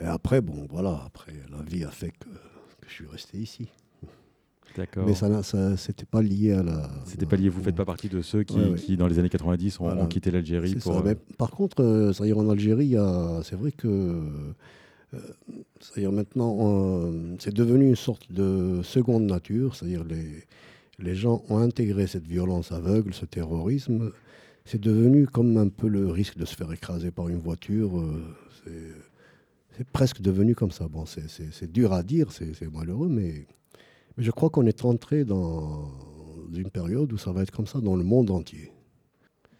Et 0.00 0.04
après, 0.04 0.40
bon, 0.40 0.66
voilà. 0.70 1.02
Après, 1.06 1.32
la 1.50 1.62
vie 1.62 1.84
a 1.84 1.90
fait 1.90 2.10
que, 2.10 2.28
que 2.28 2.88
je 2.88 2.92
suis 2.92 3.06
resté 3.06 3.38
ici. 3.38 3.68
D'accord. 4.76 5.06
Mais 5.06 5.14
ça, 5.14 5.42
ça, 5.42 5.76
c'était 5.76 6.04
pas 6.06 6.22
lié 6.22 6.52
à 6.52 6.62
la. 6.62 6.88
C'était 7.04 7.26
pas 7.26 7.36
lié, 7.36 7.48
vous 7.48 7.62
faites 7.62 7.74
pas 7.74 7.84
partie 7.84 8.08
de 8.08 8.20
ceux 8.20 8.44
qui, 8.44 8.56
Ouais, 8.58 8.68
ouais. 8.70 8.78
qui, 8.78 8.96
dans 8.96 9.08
les 9.08 9.18
années 9.18 9.28
90, 9.30 9.80
ont, 9.80 9.84
Voilà. 9.84 10.02
ont 10.02 10.06
quitté 10.06 10.30
l'Algérie 10.30 10.74
pour. 10.76 10.94
ça. 10.94 11.02
euh, 11.04 11.14
par 11.36 11.50
contre, 11.50 11.82
euh, 11.82 12.12
c'est-à-dire 12.12 12.38
en 12.38 12.48
Algérie, 12.48 12.84
il 12.86 12.90
y 12.92 12.96
a- 12.96 13.40
c'est 13.42 13.56
vrai 13.56 13.72
que 13.72 14.20
c'est-à-dire 15.80 16.12
maintenant, 16.12 16.56
euh, 16.60 17.34
c'est 17.38 17.54
devenu 17.54 17.88
une 17.88 17.96
sorte 17.96 18.30
de 18.30 18.80
seconde 18.82 19.24
nature. 19.24 19.74
C'est-à-dire 19.74 20.04
les 20.04 20.44
les 21.00 21.14
gens 21.14 21.42
ont 21.48 21.58
intégré 21.58 22.06
cette 22.08 22.26
violence 22.26 22.72
aveugle, 22.72 23.14
ce 23.14 23.24
terrorisme. 23.24 24.10
C'est 24.70 24.80
devenu 24.80 25.26
comme 25.26 25.56
un 25.56 25.68
peu 25.68 25.88
le 25.88 26.08
risque 26.08 26.36
de 26.36 26.44
se 26.44 26.54
faire 26.54 26.70
écraser 26.72 27.10
par 27.10 27.28
une 27.28 27.38
voiture. 27.38 27.98
euh, 27.98 28.22
c'est- 28.64 29.84
presque 29.92 30.20
devenu 30.20 30.54
comme 30.54 30.72
ça. 30.72 30.88
Bon, 30.88 31.04
c'est- 31.06 31.72
dur 31.72 31.92
à 31.92 32.02
dire, 32.02 32.32
c'est 32.32 32.52
malheureux, 32.72 33.08
mais, 33.08 33.46
mais 34.16 34.24
je 34.24 34.30
crois 34.30 34.50
qu'on 34.50 34.66
est 34.66 34.84
entré 34.84 35.24
dans 35.24 35.88
une 36.52 36.68
période 36.70 37.10
où 37.12 37.16
ça 37.16 37.32
va 37.32 37.42
être 37.44 37.50
comme 37.52 37.66
ça 37.66 37.80
dans 37.80 37.96
le 37.96 38.02
monde 38.04 38.30
entier. 38.30 38.72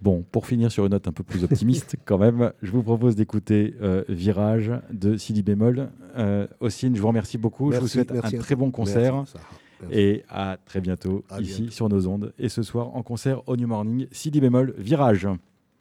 Bon, 0.02 0.24
pour 0.30 0.46
finir 0.46 0.70
sur 0.70 0.84
une 0.84 0.90
note 0.92 1.08
un 1.08 1.12
peu 1.12 1.22
plus 1.24 1.42
optimiste, 1.44 1.96
quand 2.04 2.18
même, 2.18 2.52
je 2.62 2.70
vous 2.70 2.82
propose 2.82 3.16
d'écouter 3.16 3.74
euh, 3.80 4.04
Virage 4.08 4.72
de 4.92 5.16
Sidi 5.16 5.42
Bémol. 5.42 5.88
Euh, 6.16 6.46
Ossine, 6.60 6.94
je 6.96 7.00
vous 7.00 7.08
remercie 7.08 7.38
beaucoup. 7.38 7.72
je 7.72 7.78
vous 7.80 7.88
souhaite 7.88 8.10
un 8.12 8.30
très 8.38 8.56
bon 8.56 8.70
concert. 8.70 9.14
Merci. 9.14 9.34
Merci. 9.81 9.99
Et 9.99 10.23
à 10.29 10.57
très 10.65 10.79
bientôt 10.81 11.23
À 11.29 11.41
ici 11.41 11.61
bientôt. 11.63 11.71
sur 11.71 11.89
nos 11.89 12.07
ondes. 12.07 12.33
Et 12.39 12.49
ce 12.49 12.63
soir 12.63 12.95
en 12.95 13.03
concert 13.03 13.41
au 13.47 13.55
New 13.57 13.67
Morning, 13.67 14.07
Sidi 14.11 14.39
Bémol, 14.41 14.73
Virage. 14.77 15.27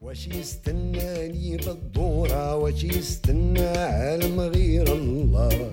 واش 0.02 0.28
يستناني 0.28 1.57
بالدورة 1.57 2.57
واش 2.57 2.85
يستنى 2.85 3.61
عالم 3.66 4.40
غير 4.40 4.92
الله 4.94 5.70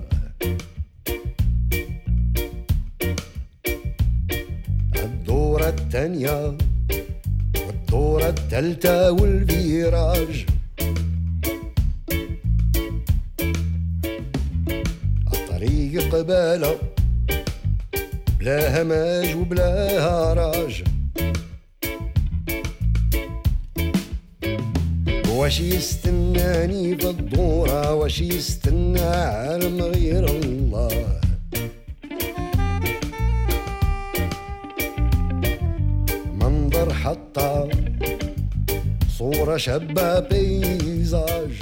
الدورة 5.04 5.68
الثانية 5.70 6.58
والدورة 7.68 8.30
الثالثة 8.30 9.12
والفيراج 9.12 10.46
الطريق 15.34 16.16
قبالة 16.16 16.76
بلا 18.45 18.83
هماج 18.83 19.37
وبلا 19.37 20.01
هراج. 20.05 20.85
واش 25.29 25.61
يستناني 25.61 26.97
في 26.99 27.11
الدورة 27.11 27.95
واش 27.95 28.21
يستنى 28.21 29.01
عالم 29.01 29.83
غير 29.83 30.25
الله. 30.25 31.21
منظر 36.41 36.95
حتى 36.95 37.69
صورة 39.19 39.57
شابة 39.57 40.21
بيزاج. 40.21 41.53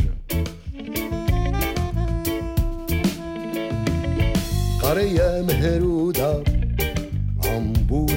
قرية 4.82 5.44
مهرودة 5.48 6.51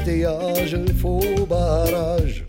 embouteillage, 0.06 0.76
le 0.76 0.94
faux 0.94 1.46
barrage. 1.50 2.45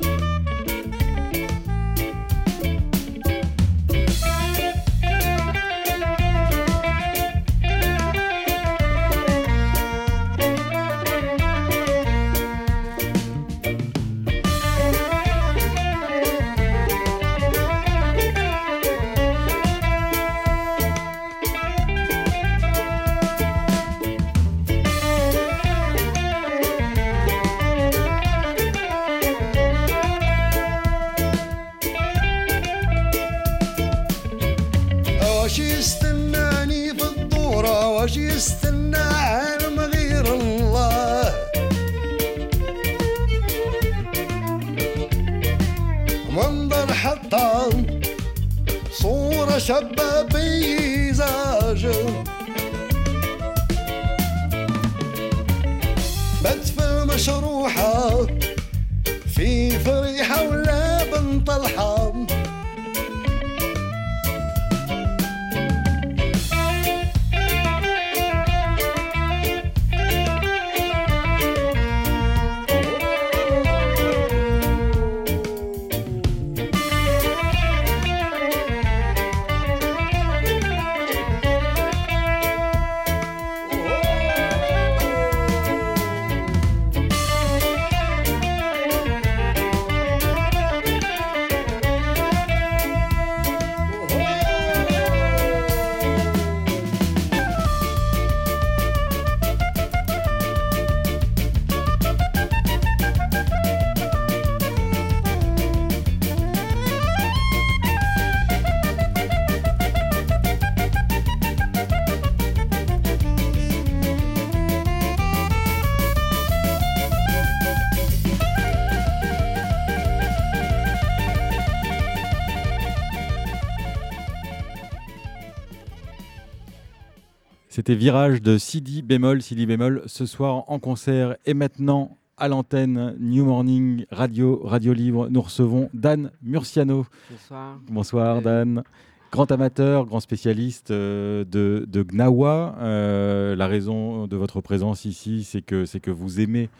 C'était 127.87 127.99
Virage 128.01 128.42
de 128.42 128.59
Sidi 128.59 129.01
bémol, 129.01 129.40
Sidi 129.40 129.64
bémol, 129.64 130.03
ce 130.07 130.27
soir 130.27 130.64
en 130.66 130.81
concert 130.81 131.37
et 131.46 131.55
maintenant 131.55 132.18
à 132.37 132.49
l'antenne 132.49 133.14
New 133.20 133.44
Morning 133.44 134.07
Radio, 134.11 134.61
Radio 134.64 134.92
Libre. 134.92 135.29
Nous 135.31 135.40
recevons 135.40 135.88
Dan 135.94 136.33
Murciano. 136.42 137.07
Bonsoir. 137.31 137.79
Bonsoir 137.88 138.42
Dan. 138.42 138.83
Grand 139.31 139.53
amateur, 139.53 140.05
grand 140.05 140.18
spécialiste 140.18 140.90
euh, 140.90 141.44
de, 141.44 141.87
de 141.87 142.03
Gnawa. 142.03 142.75
Euh, 142.81 143.55
la 143.55 143.68
raison 143.68 144.27
de 144.27 144.37
votre 144.37 144.61
présence 144.61 145.05
ici, 145.05 145.44
c'est 145.44 145.62
que, 145.62 145.85
c'est 145.85 146.01
que 146.01 146.11
vous 146.11 146.40
aimez 146.40 146.70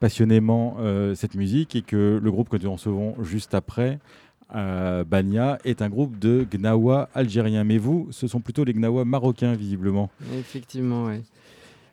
passionnément 0.00 0.78
euh, 0.80 1.14
cette 1.14 1.36
musique 1.36 1.76
et 1.76 1.82
que 1.82 2.18
le 2.20 2.30
groupe 2.32 2.48
que 2.48 2.56
nous 2.56 2.72
recevons 2.72 3.14
juste 3.22 3.54
après, 3.54 4.00
euh, 4.54 5.04
Bania, 5.04 5.58
est 5.64 5.82
un 5.82 5.88
groupe 5.88 6.18
de 6.18 6.46
Gnawa 6.50 7.08
algériens. 7.14 7.64
Mais 7.64 7.78
vous, 7.78 8.08
ce 8.10 8.26
sont 8.26 8.40
plutôt 8.40 8.64
les 8.64 8.72
Gnawa 8.72 9.04
marocains, 9.04 9.54
visiblement. 9.54 10.10
Effectivement, 10.38 11.06
oui. 11.06 11.22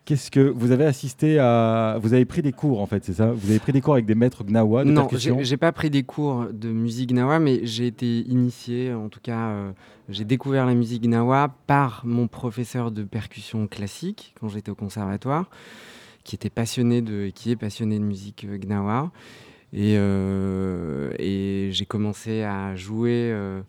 Qu'est-ce 0.05 0.29
que 0.29 0.41
vous 0.41 0.71
avez 0.71 0.83
assisté 0.83 1.39
à 1.39 1.97
Vous 2.01 2.13
avez 2.13 2.25
pris 2.25 2.41
des 2.41 2.51
cours 2.51 2.81
en 2.81 2.85
fait, 2.85 3.05
c'est 3.05 3.13
ça? 3.13 3.31
Vous 3.31 3.49
avez 3.49 3.59
pris 3.59 3.71
des 3.71 3.79
cours 3.79 3.93
avec 3.93 4.05
des 4.05 4.15
maîtres 4.15 4.43
Gnawa 4.43 4.83
de 4.83 4.91
Non, 4.91 5.07
j'ai 5.39 5.55
pas 5.55 5.71
pris 5.71 5.89
des 5.89 6.03
cours 6.03 6.47
de 6.51 6.67
musique 6.67 7.13
gnawa, 7.13 7.39
mais 7.39 7.65
j'ai 7.65 7.87
été 7.87 8.19
initié, 8.27 8.93
en 8.93 9.07
tout 9.07 9.21
cas, 9.23 9.47
euh, 9.47 9.71
j'ai 10.09 10.25
découvert 10.25 10.65
la 10.65 10.73
musique 10.73 11.03
gnawa 11.03 11.55
par 11.67 12.01
mon 12.05 12.27
professeur 12.27 12.91
de 12.91 13.03
percussion 13.03 13.65
classique 13.67 14.35
quand 14.41 14.49
j'étais 14.49 14.71
au 14.71 14.75
conservatoire, 14.75 15.49
qui 16.25 16.35
était 16.35 16.49
passionné 16.49 17.01
de, 17.01 17.31
qui 17.33 17.51
est 17.51 17.55
passionné 17.55 17.97
de 17.97 18.03
musique 18.03 18.43
euh, 18.43 18.57
gnawa. 18.57 19.09
Et, 19.73 19.95
euh, 19.97 21.11
et 21.17 21.69
j'ai 21.71 21.85
commencé 21.85 22.43
à 22.43 22.75
jouer 22.75 23.31
euh, 23.31 23.61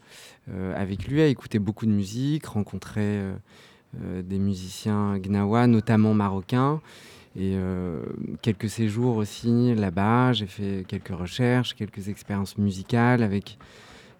euh, 0.50 0.74
avec 0.76 1.08
lui, 1.08 1.22
à 1.22 1.26
écouter 1.26 1.58
beaucoup 1.58 1.86
de 1.86 1.90
musique, 1.90 2.46
rencontrer 2.46 3.20
des 3.94 4.38
musiciens 4.38 5.18
gnawa, 5.18 5.66
notamment 5.66 6.14
marocains. 6.14 6.80
Et 7.36 7.56
quelques 8.42 8.68
séjours 8.68 9.16
aussi 9.16 9.74
là-bas, 9.74 10.32
j'ai 10.32 10.46
fait 10.46 10.84
quelques 10.86 11.16
recherches, 11.16 11.74
quelques 11.74 12.08
expériences 12.08 12.58
musicales 12.58 13.22
avec 13.22 13.56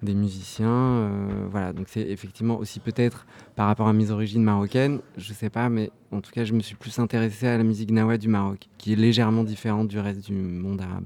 des 0.02 0.14
musiciens. 0.14 1.10
voilà, 1.50 1.72
donc 1.72 1.86
c'est 1.88 2.02
effectivement 2.02 2.58
aussi 2.58 2.78
peut-être 2.78 3.26
par 3.56 3.66
rapport 3.66 3.88
à 3.88 3.92
mes 3.92 4.10
origines 4.10 4.42
marocaines, 4.42 5.00
je 5.16 5.32
sais 5.32 5.50
pas, 5.50 5.68
mais 5.68 5.90
en 6.12 6.20
tout 6.20 6.30
cas, 6.30 6.44
je 6.44 6.52
me 6.52 6.60
suis 6.60 6.76
plus 6.76 6.98
intéressé 7.00 7.46
à 7.48 7.58
la 7.58 7.64
musique 7.64 7.90
gnawa 7.90 8.16
du 8.16 8.28
Maroc, 8.28 8.68
qui 8.78 8.92
est 8.92 8.96
légèrement 8.96 9.44
différente 9.44 9.88
du 9.88 9.98
reste 9.98 10.26
du 10.26 10.32
monde 10.34 10.80
arabe. 10.80 11.04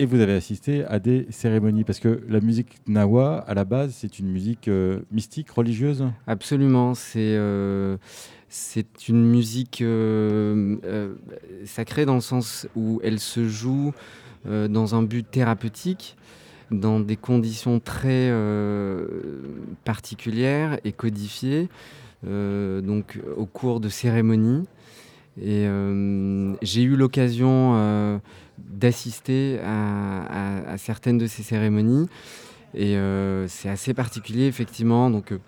Et 0.00 0.06
vous 0.06 0.20
avez 0.20 0.32
assisté 0.32 0.82
à 0.86 0.98
des 0.98 1.26
cérémonies 1.28 1.84
parce 1.84 2.00
que 2.00 2.22
la 2.26 2.40
musique 2.40 2.78
Gnawa, 2.88 3.44
à 3.46 3.52
la 3.52 3.66
base, 3.66 3.94
c'est 3.94 4.18
une 4.18 4.30
musique 4.30 4.66
euh, 4.66 5.00
mystique, 5.12 5.50
religieuse. 5.50 6.06
Absolument, 6.26 6.94
c'est 6.94 7.18
euh, 7.36 7.98
c'est 8.48 9.10
une 9.10 9.26
musique 9.26 9.82
euh, 9.82 10.78
sacrée 11.66 12.06
dans 12.06 12.14
le 12.14 12.22
sens 12.22 12.66
où 12.74 12.98
elle 13.04 13.20
se 13.20 13.46
joue 13.46 13.92
dans 14.46 14.94
un 14.94 15.02
but 15.02 15.30
thérapeutique, 15.30 16.16
dans 16.70 16.98
des 16.98 17.16
conditions 17.16 17.78
très 17.78 18.32
particulières 19.84 20.80
et 20.84 20.92
codifiées, 20.92 21.68
donc 22.24 23.20
au 23.36 23.44
cours 23.44 23.80
de 23.80 23.90
cérémonies. 23.90 24.64
Et 25.38 25.68
j'ai 26.62 26.82
eu 26.82 26.96
l'occasion 26.96 28.22
d'assister 28.68 29.58
à, 29.64 30.76
certaines 30.78 31.18
de 31.18 31.26
ces 31.26 31.42
cérémonies. 31.42 32.08
Et 32.74 32.96
euh, 32.96 33.48
c'est 33.48 33.68
assez 33.68 33.94
particulier, 33.94 34.46
effectivement. 34.46 35.10
Donc, 35.10 35.32
euh, 35.32 35.38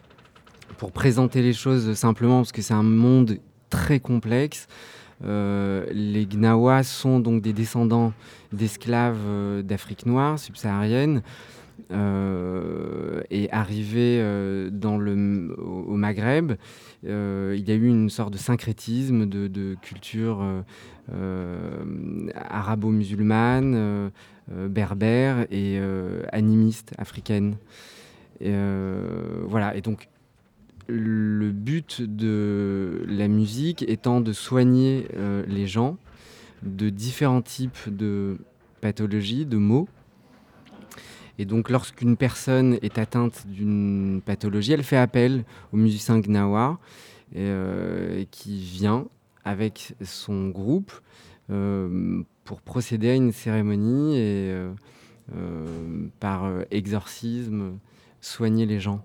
pour 0.78 0.92
présenter 0.92 1.42
les 1.42 1.52
choses 1.52 1.94
simplement, 1.94 2.38
parce 2.38 2.52
que 2.52 2.62
c'est 2.62 2.74
un 2.74 2.82
monde 2.82 3.38
très 3.70 4.00
complexe, 4.00 4.66
euh, 5.24 5.86
les 5.92 6.26
Gnawa 6.26 6.82
sont 6.82 7.20
donc 7.20 7.42
des 7.42 7.52
descendants 7.52 8.12
d'esclaves 8.52 9.62
d'Afrique 9.62 10.04
noire, 10.04 10.38
subsaharienne, 10.38 11.22
et 11.90 13.50
arrivés 13.50 14.18
euh, 14.20 14.70
dans 14.70 14.98
le, 14.98 15.54
au, 15.58 15.96
Maghreb, 15.96 16.52
euh, 17.06 17.56
il 17.58 17.68
y 17.68 17.72
a 17.72 17.74
eu 17.74 17.86
une 17.86 18.10
sorte 18.10 18.32
de 18.32 18.38
syncrétisme 18.38 19.26
de, 19.26 19.48
de 19.48 19.74
culture 19.80 20.40
euh, 20.42 20.60
euh, 21.12 22.28
arabo-musulmane, 22.34 23.74
euh, 23.74 24.10
euh, 24.52 24.68
berbère 24.68 25.46
et 25.50 25.78
euh, 25.78 26.22
animiste 26.32 26.92
africaine. 26.98 27.56
Euh, 28.42 29.42
voilà, 29.46 29.76
et 29.76 29.80
donc 29.80 30.08
le 30.88 31.52
but 31.52 32.02
de 32.02 33.04
la 33.08 33.28
musique 33.28 33.82
étant 33.88 34.20
de 34.20 34.32
soigner 34.32 35.06
euh, 35.16 35.44
les 35.46 35.66
gens 35.66 35.96
de 36.62 36.90
différents 36.90 37.42
types 37.42 37.88
de 37.88 38.38
pathologies, 38.80 39.46
de 39.46 39.56
maux. 39.56 39.88
Et 41.42 41.44
donc 41.44 41.70
lorsqu'une 41.70 42.16
personne 42.16 42.78
est 42.82 42.98
atteinte 42.98 43.48
d'une 43.48 44.20
pathologie, 44.24 44.74
elle 44.74 44.84
fait 44.84 44.96
appel 44.96 45.42
au 45.72 45.76
musicien 45.76 46.20
Gnawa 46.20 46.78
et, 47.34 47.38
euh, 47.40 48.22
qui 48.30 48.60
vient 48.60 49.06
avec 49.44 49.96
son 50.04 50.50
groupe 50.50 50.92
euh, 51.50 52.22
pour 52.44 52.60
procéder 52.60 53.10
à 53.10 53.14
une 53.16 53.32
cérémonie 53.32 54.16
et 54.16 54.54
euh, 55.34 56.06
par 56.20 56.48
exorcisme 56.70 57.72
soigner 58.20 58.64
les 58.64 58.78
gens. 58.78 59.02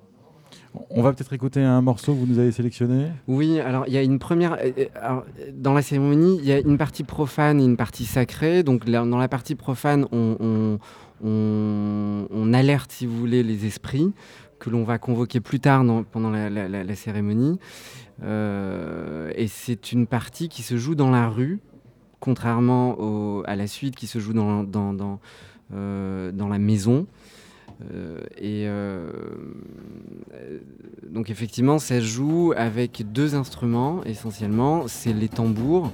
On 0.92 1.02
va 1.02 1.12
peut-être 1.14 1.34
écouter 1.34 1.64
un 1.64 1.82
morceau 1.82 2.14
que 2.14 2.20
vous 2.20 2.28
nous 2.28 2.38
avez 2.38 2.52
sélectionné. 2.52 3.08
Oui, 3.28 3.60
alors 3.60 3.86
il 3.88 3.94
y 3.94 3.98
a 3.98 4.04
une 4.04 4.20
première. 4.20 4.58
alors, 5.02 5.26
dans 5.54 5.74
la 5.74 5.82
cérémonie, 5.82 6.38
il 6.38 6.46
y 6.46 6.52
a 6.52 6.60
une 6.60 6.78
partie 6.78 7.04
profane 7.04 7.60
et 7.60 7.66
une 7.66 7.78
partie 7.78 8.06
sacrée. 8.06 8.62
Donc 8.62 8.86
dans 8.86 9.18
la 9.18 9.28
partie 9.28 9.56
profane, 9.56 10.06
on, 10.12 10.38
on- 10.40 10.80
on- 11.24 12.54
alerte, 12.54 12.92
si 12.92 13.06
vous 13.06 13.18
voulez, 13.18 13.44
les 13.44 13.66
esprits 13.66 14.14
que 14.60 14.70
l'on 14.70 14.84
va 14.84 14.98
convoquer 14.98 15.40
plus 15.40 15.60
tard 15.60 15.86
pendant 16.12 16.32
la, 16.32 16.96
cérémonie. 16.96 17.60
Euh, 18.24 19.32
et 19.36 19.48
c'est 19.48 19.92
une 19.92 20.08
partie 20.08 20.50
qui 20.50 20.64
se 20.64 20.78
joue 20.78 20.96
dans 20.96 21.12
la 21.12 21.30
rue, 21.30 21.60
contrairement 22.20 23.44
à 23.46 23.56
la 23.56 23.68
suite 23.68 23.96
qui 23.96 24.08
se 24.08 24.20
joue 24.20 24.34
dans, 24.34 25.20
euh, 25.74 26.32
la 26.32 26.58
maison. 26.58 27.06
Euh, 27.94 28.22
et 28.38 28.68
donc 31.12 31.30
effectivement, 31.30 31.78
ça 31.78 32.00
joue 32.00 32.54
avec 32.56 33.04
deux 33.12 33.36
instruments 33.36 34.04
essentiellement, 34.06 34.88
c'est 34.88 35.14
les 35.14 35.30
tambours 35.30 35.92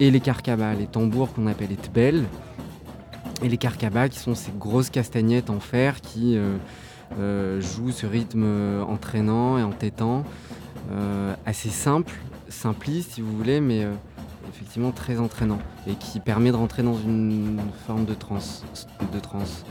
et 0.00 0.10
les 0.10 0.20
carcabas. 0.20 0.74
Les 0.74 0.86
tambours 0.86 1.32
qu'on 1.32 1.46
appelle 1.46 1.70
les 1.70 1.76
tbels 1.76 2.24
et 3.42 3.48
les 3.48 3.56
carcabas 3.56 4.08
qui 4.08 4.18
sont 4.18 4.34
ces 4.34 4.52
grosses 4.52 4.90
castagnettes 4.90 5.50
en 5.50 5.60
fer 5.60 6.00
qui 6.00 6.38
jouent 7.18 7.92
ce 7.92 8.06
rythme 8.06 8.46
entraînant 8.88 9.58
et 9.58 9.62
entêtant, 9.62 10.24
assez 11.44 11.68
simple, 11.70 12.14
simpliste 12.48 13.12
si 13.12 13.20
vous 13.20 13.36
voulez, 13.36 13.60
mais 13.60 13.86
effectivement 14.48 14.92
très 14.92 15.18
entraînant 15.18 15.58
et 15.86 15.94
qui 15.94 16.20
permet 16.20 16.50
de 16.50 16.56
rentrer 16.56 16.82
dans 16.82 16.96
une 16.96 17.58
forme 17.86 18.04
de 18.04 18.14
transe. 18.14 18.64
De 19.12 19.18
transe. 19.18 19.64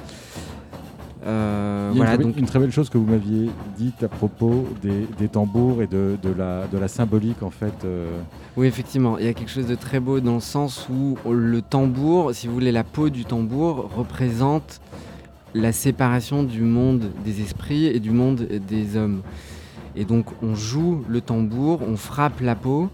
Euh, 1.26 1.92
voilà, 1.96 2.16
une, 2.16 2.22
donc... 2.22 2.38
une 2.38 2.46
très 2.46 2.60
belle 2.60 2.72
chose 2.72 2.90
que 2.90 2.98
vous 2.98 3.06
m'aviez 3.06 3.50
dite 3.78 4.04
à 4.04 4.08
propos 4.08 4.68
des, 4.82 5.28
tambours 5.28 5.82
et 5.84 5.88
de, 5.88 6.18
la, 6.36 6.66
de, 6.68 6.78
la, 6.78 6.88
symbolique 6.88 7.44
en 7.44 7.52
fait. 7.52 7.74
Euh. 7.86 8.20
Oui, 8.58 8.68
effectivement, 8.68 9.18
il 9.18 9.26
y 9.26 9.28
a 9.28 9.34
quelque 9.34 9.52
chose 9.52 9.68
de 9.68 9.76
très 9.76 10.00
beau 10.00 10.20
dans 10.20 10.36
le 10.36 10.40
sens 10.40 10.88
où 10.90 11.18
le 11.30 11.62
tambour, 11.62 12.34
si 12.34 12.48
vous 12.48 12.54
voulez, 12.54 12.72
la 12.72 12.84
peau 12.84 13.10
du 13.10 13.26
tambour 13.26 13.92
représente 13.96 14.82
la 15.54 15.72
séparation 15.72 16.44
du 16.44 16.62
monde 16.62 17.12
des 17.24 17.42
esprits 17.42 17.86
et 17.86 18.00
du 18.00 18.12
monde 18.12 18.48
des 18.68 18.98
hommes. 18.98 19.22
Et 19.96 20.06
donc 20.06 20.26
on 20.42 20.56
joue 20.56 21.04
le 21.08 21.22
tambour, 21.22 21.82
on 21.88 21.98
frappe 21.98 22.40
la 22.40 22.56
peau 22.56 22.90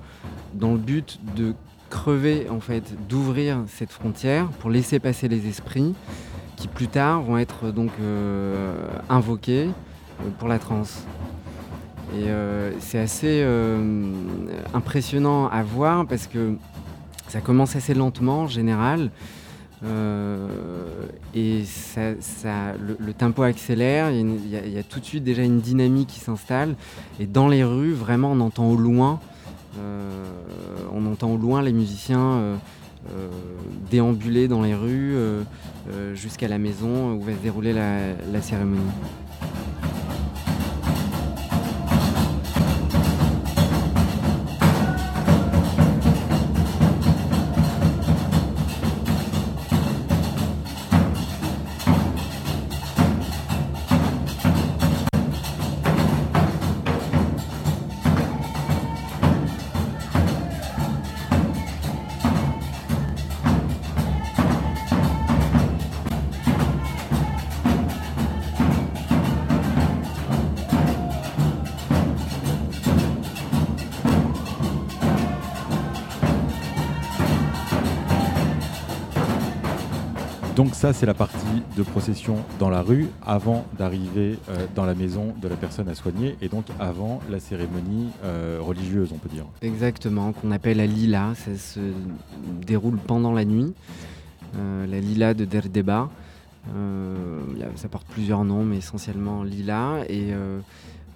dans 0.53 0.73
le 0.73 0.79
but 0.79 1.19
de 1.35 1.53
crever 1.89 2.47
en 2.49 2.59
fait, 2.59 2.83
d'ouvrir 3.07 3.63
cette 3.67 3.91
frontière 3.91 4.47
pour 4.59 4.69
laisser 4.69 4.99
passer 4.99 5.27
les 5.27 5.47
esprits 5.47 5.93
qui 6.57 6.67
plus 6.67 6.87
tard 6.87 7.21
vont 7.21 7.37
être 7.37 7.71
donc 7.71 7.91
euh, 8.01 8.75
invoqués 9.09 9.69
euh, 9.69 10.29
pour 10.37 10.49
la 10.49 10.59
transe. 10.59 11.05
Et 12.13 12.29
euh, 12.29 12.71
c'est 12.79 12.99
assez 12.99 13.45
impressionnant 14.73 15.47
à 15.47 15.61
voir 15.61 16.05
parce 16.05 16.27
que 16.27 16.55
ça 17.27 17.39
commence 17.41 17.75
assez 17.75 17.93
lentement 17.93 18.41
en 18.41 18.47
général. 18.47 19.11
et 21.35 21.63
ça, 21.65 22.73
le, 22.79 23.13
tempo 23.13 23.43
accélère, 23.43 24.09
il 24.09 24.49
y, 24.49 24.79
a, 24.79 24.83
tout 24.83 25.01
de 25.01 25.05
suite 25.05 25.23
déjà 25.23 25.43
une 25.43 25.59
dynamique 25.59 26.07
qui 26.07 26.19
s'installe. 26.21 26.75
Et 27.19 27.27
dans 27.27 27.49
les 27.49 27.63
rues, 27.63 27.93
vraiment, 27.93 28.31
on 28.31 28.39
entend 28.39 28.67
au 28.67 28.77
loin, 28.77 29.19
on 30.93 31.05
entend 31.11 31.29
au 31.29 31.37
loin 31.37 31.61
les 31.61 31.73
musiciens 31.73 32.57
euh, 33.15 33.29
déambuler 33.89 34.49
dans 34.49 34.61
les 34.61 34.75
rues 34.75 35.15
euh, 35.15 35.17
euh, 35.39 35.43
jusqu'à 36.13 36.47
la 36.47 36.57
maison 36.57 37.13
où 37.13 37.21
va 37.21 37.33
se 37.33 37.37
dérouler 37.37 37.73
la 37.73 38.41
cérémonie. 38.41 38.91
C'est 80.93 81.05
la 81.05 81.13
partie 81.13 81.63
de 81.75 81.83
procession 81.83 82.37
dans 82.59 82.69
la 82.69 82.81
rue 82.81 83.07
avant 83.25 83.65
d'arriver 83.77 84.37
euh, 84.49 84.67
dans 84.75 84.85
la 84.85 84.95
maison 84.95 85.33
de 85.41 85.47
la 85.47 85.55
personne 85.55 85.89
à 85.89 85.95
soigner 85.95 86.35
et 86.41 86.49
donc 86.49 86.65
avant 86.79 87.21
la 87.29 87.39
cérémonie 87.39 88.09
euh, 88.23 88.59
religieuse, 88.61 89.11
on 89.13 89.17
peut 89.17 89.29
dire. 89.29 89.45
Exactement, 89.61 90.33
qu'on 90.33 90.51
appelle 90.51 90.77
la 90.77 90.85
lila. 90.85 91.33
Ça 91.35 91.55
se 91.55 91.79
déroule 92.65 92.97
pendant 92.97 93.33
la 93.33 93.45
nuit. 93.45 93.73
Euh, 94.57 94.85
la 94.87 94.99
lila 94.99 95.33
de 95.33 95.45
Derdeba. 95.45 96.09
ça 97.75 97.87
porte 97.89 98.07
plusieurs 98.07 98.43
noms, 98.43 98.63
mais 98.63 98.77
essentiellement 98.77 99.43
lila. 99.43 100.03
Et 100.09 100.33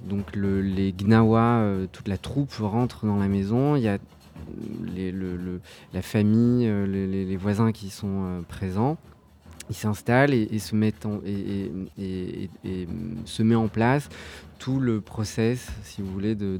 donc 0.08 0.36
les 0.36 0.94
Gnawa, 0.94 1.64
toute 1.92 2.08
la 2.08 2.18
troupe 2.18 2.54
rentre 2.54 3.06
dans 3.06 3.18
la 3.18 3.28
maison. 3.28 3.76
Il 3.76 3.84
y 3.84 3.88
a 3.88 3.98
la 5.94 6.02
famille, 6.02 6.72
les, 6.88 7.38
voisins 7.38 7.72
qui 7.72 7.90
sont 7.90 8.44
présents 8.48 8.98
il 9.72 9.76
s'installe 9.76 10.34
et, 10.34 10.60
se 10.60 10.76
met 10.76 10.94
en, 11.06 11.22
et, 11.26 12.50
se 13.24 13.42
met 13.42 13.56
en 13.56 13.70
place 13.70 14.10
tout 14.60 14.82
le 14.82 15.00
process, 15.00 15.70
si 15.84 16.02
vous 16.02 16.12
voulez, 16.12 16.36
de, 16.36 16.60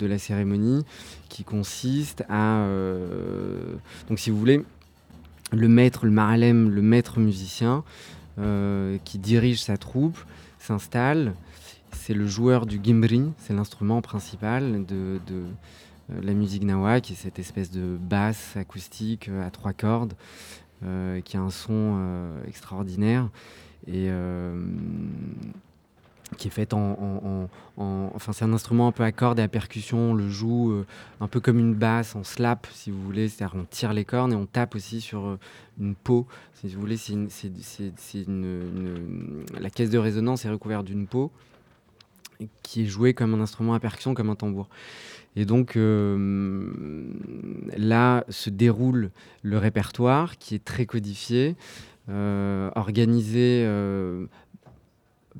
la 0.00 0.18
cérémonie 0.18 0.84
qui 1.28 1.42
consiste 1.42 2.24
à... 2.28 2.60
Euh, 2.60 3.74
donc 4.08 4.20
si 4.20 4.30
vous 4.30 4.38
voulez, 4.38 4.64
le 5.50 5.66
maître, 5.66 6.04
le 6.04 6.12
maralem, 6.12 6.70
le 6.70 6.80
maître 6.80 7.18
musicien 7.18 7.82
euh, 8.38 8.96
qui 9.04 9.18
dirige 9.18 9.60
sa 9.60 9.76
troupe 9.76 10.18
s'installe. 10.60 11.34
C'est 11.90 12.14
le 12.14 12.28
joueur 12.28 12.66
du 12.66 12.80
gimbri, 12.80 13.24
c'est 13.38 13.52
l'instrument 13.52 14.00
principal 14.00 14.86
de, 14.86 15.18
euh, 15.32 15.42
la 16.22 16.34
musique 16.34 16.62
nawa, 16.62 17.00
qui 17.00 17.14
est 17.14 17.16
cette 17.16 17.40
espèce 17.40 17.72
de 17.72 17.98
basse 18.00 18.56
acoustique 18.56 19.28
à 19.44 19.50
trois 19.50 19.72
cordes 19.72 20.14
qui 21.24 21.36
a 21.36 21.40
un 21.40 21.50
son 21.50 21.96
euh, 21.98 22.44
extraordinaire 22.46 23.28
et 23.86 24.06
euh, 24.08 24.64
qui 26.36 26.48
est 26.48 26.50
fait 26.50 26.72
en, 26.74 27.48
enfin 27.76 28.32
c'est 28.32 28.44
un 28.44 28.52
instrument 28.52 28.86
un 28.86 28.92
peu 28.92 29.02
à 29.02 29.12
cordes 29.12 29.38
et 29.40 29.42
à 29.42 29.48
percussion, 29.48 30.12
on 30.12 30.14
le 30.14 30.28
joue 30.28 30.84
un 31.20 31.26
peu 31.26 31.40
comme 31.40 31.58
une 31.58 31.74
basse 31.74 32.14
en 32.14 32.22
slap 32.22 32.68
si 32.72 32.90
vous 32.90 33.02
voulez, 33.02 33.28
c'est-à-dire 33.28 33.58
on 33.58 33.64
tire 33.64 33.92
les 33.92 34.04
cornes 34.04 34.32
et 34.32 34.36
on 34.36 34.46
tape 34.46 34.76
aussi 34.76 35.00
sur 35.00 35.38
une 35.80 35.94
peau, 35.96 36.26
si 36.54 36.68
vous 36.68 36.80
voulez, 36.80 36.96
c'est 36.96 37.16
la 39.58 39.70
caisse 39.70 39.90
de 39.90 39.98
résonance 39.98 40.44
est 40.44 40.50
recouverte 40.50 40.84
d'une 40.84 41.06
peau 41.06 41.32
qui 42.62 42.82
est 42.82 42.86
jouée 42.86 43.14
comme 43.14 43.34
un 43.34 43.40
instrument 43.40 43.74
à 43.74 43.80
percussion, 43.80 44.14
comme 44.14 44.30
un 44.30 44.34
tambour. 44.34 44.68
Et 45.36 45.44
donc 45.44 45.76
euh, 45.76 47.12
là 47.76 48.24
se 48.28 48.50
déroule 48.50 49.10
le 49.42 49.58
répertoire 49.58 50.38
qui 50.38 50.54
est 50.54 50.64
très 50.64 50.86
codifié, 50.86 51.56
euh, 52.08 52.70
organisé 52.74 53.62
euh, 53.64 54.26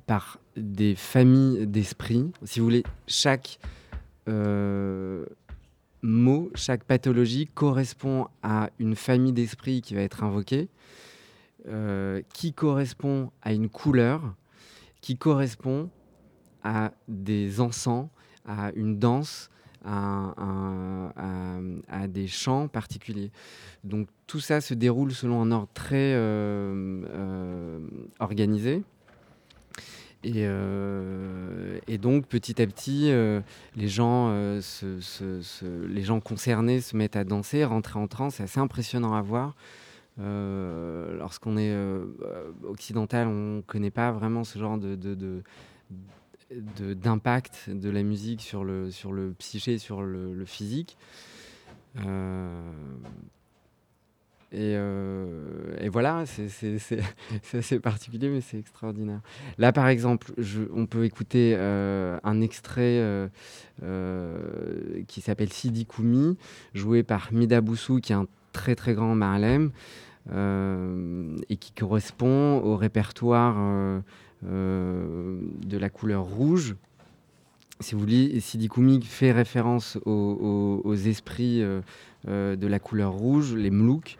par 0.06 0.38
des 0.56 0.94
familles 0.94 1.66
d'esprit. 1.66 2.30
Si 2.44 2.60
vous 2.60 2.66
voulez, 2.66 2.84
chaque 3.06 3.58
mot, 6.02 6.50
chaque 6.54 6.84
pathologie 6.84 7.48
correspond 7.52 8.28
à 8.44 8.70
une 8.78 8.94
famille 8.94 9.32
d'esprit 9.32 9.82
qui 9.82 9.96
va 9.96 10.02
être 10.02 10.22
invoquée, 10.22 10.68
qui 12.32 12.52
correspond 12.52 13.32
à 13.42 13.52
une 13.52 13.68
couleur, 13.68 14.36
qui 15.00 15.16
correspond 15.16 15.90
à 16.62 16.92
des 17.08 17.60
encens, 17.60 18.06
à 18.46 18.70
une 18.76 19.00
danse, 19.00 19.50
à, 19.84 21.10
des 22.08 22.26
chants 22.26 22.68
particuliers. 22.68 23.30
Donc 23.84 24.08
tout 24.26 24.40
ça 24.40 24.60
se 24.60 24.74
déroule 24.74 25.12
selon 25.12 25.40
un 25.42 25.50
ordre 25.50 25.68
très 25.74 26.14
euh, 26.14 27.02
euh, 27.08 27.78
organisé. 28.18 28.82
Et, 30.22 30.44
euh, 30.44 31.78
et, 31.86 31.96
donc 31.96 32.26
petit 32.26 32.60
à 32.60 32.66
petit, 32.66 33.10
les, 33.74 33.88
gens, 33.88 34.30
concernés 36.22 36.82
se 36.82 36.94
mettent 36.94 37.16
à 37.16 37.24
danser, 37.24 37.64
rentrer 37.64 37.98
en 37.98 38.06
transe. 38.06 38.34
C'est 38.34 38.42
assez 38.42 38.60
impressionnant 38.60 39.14
à 39.14 39.22
voir. 39.22 39.56
Lorsqu'on 40.18 41.56
est 41.56 41.74
occidental, 42.64 43.28
on 43.28 43.56
ne 43.56 43.60
connaît 43.62 43.90
pas 43.90 44.12
vraiment 44.12 44.44
ce 44.44 44.58
genre 44.58 44.76
de 44.76 45.42
d'impact 46.50 47.70
de, 47.70 47.90
la 47.90 48.02
musique 48.02 48.42
sur 48.42 48.64
le, 48.64 48.90
sur 48.90 49.12
le 49.12 49.32
psyché, 49.38 49.78
sur 49.78 50.02
le, 50.02 50.44
physique. 50.44 50.96
Euh, 51.98 52.72
et, 54.52 54.74
euh, 54.74 55.76
et, 55.80 55.88
voilà, 55.88 56.24
c'est 56.48 57.02
assez 57.52 57.78
particulier, 57.78 58.28
mais 58.28 58.40
c'est 58.40 58.58
extraordinaire. 58.58 59.20
Là, 59.58 59.72
par 59.72 59.88
exemple, 59.88 60.32
on 60.74 60.86
peut 60.86 61.04
écouter 61.04 61.54
euh, 61.56 62.18
un 62.24 62.40
extrait 62.40 63.30
qui 65.06 65.20
s'appelle 65.20 65.52
Sidi 65.52 65.86
Koumi, 65.86 66.36
joué 66.74 67.02
par 67.02 67.32
Mida 67.32 67.60
Boussou, 67.60 68.00
qui 68.00 68.12
est 68.12 68.16
un 68.16 68.26
très 68.52 68.74
très 68.74 68.94
grand 68.94 69.14
Marlem. 69.14 69.70
euh, 70.32 71.36
et 71.48 71.56
qui 71.56 71.72
correspond 71.72 72.58
au 72.58 72.76
répertoire 72.76 73.56
euh, 73.58 73.60
euh, 73.60 74.00
de 74.42 75.78
la 75.78 75.88
couleur 75.90 76.24
rouge. 76.24 76.76
Si 77.80 77.94
vous 77.94 78.00
voulez, 78.00 78.40
Sidi 78.40 78.68
Koumi 78.68 79.00
fait 79.02 79.32
référence 79.32 79.98
aux, 80.04 80.94
esprits 80.94 81.62
euh, 81.62 81.80
euh, 82.28 82.54
de 82.54 82.66
la 82.66 82.78
couleur 82.78 83.12
rouge, 83.12 83.54
les 83.54 83.70
mlouks, 83.70 84.18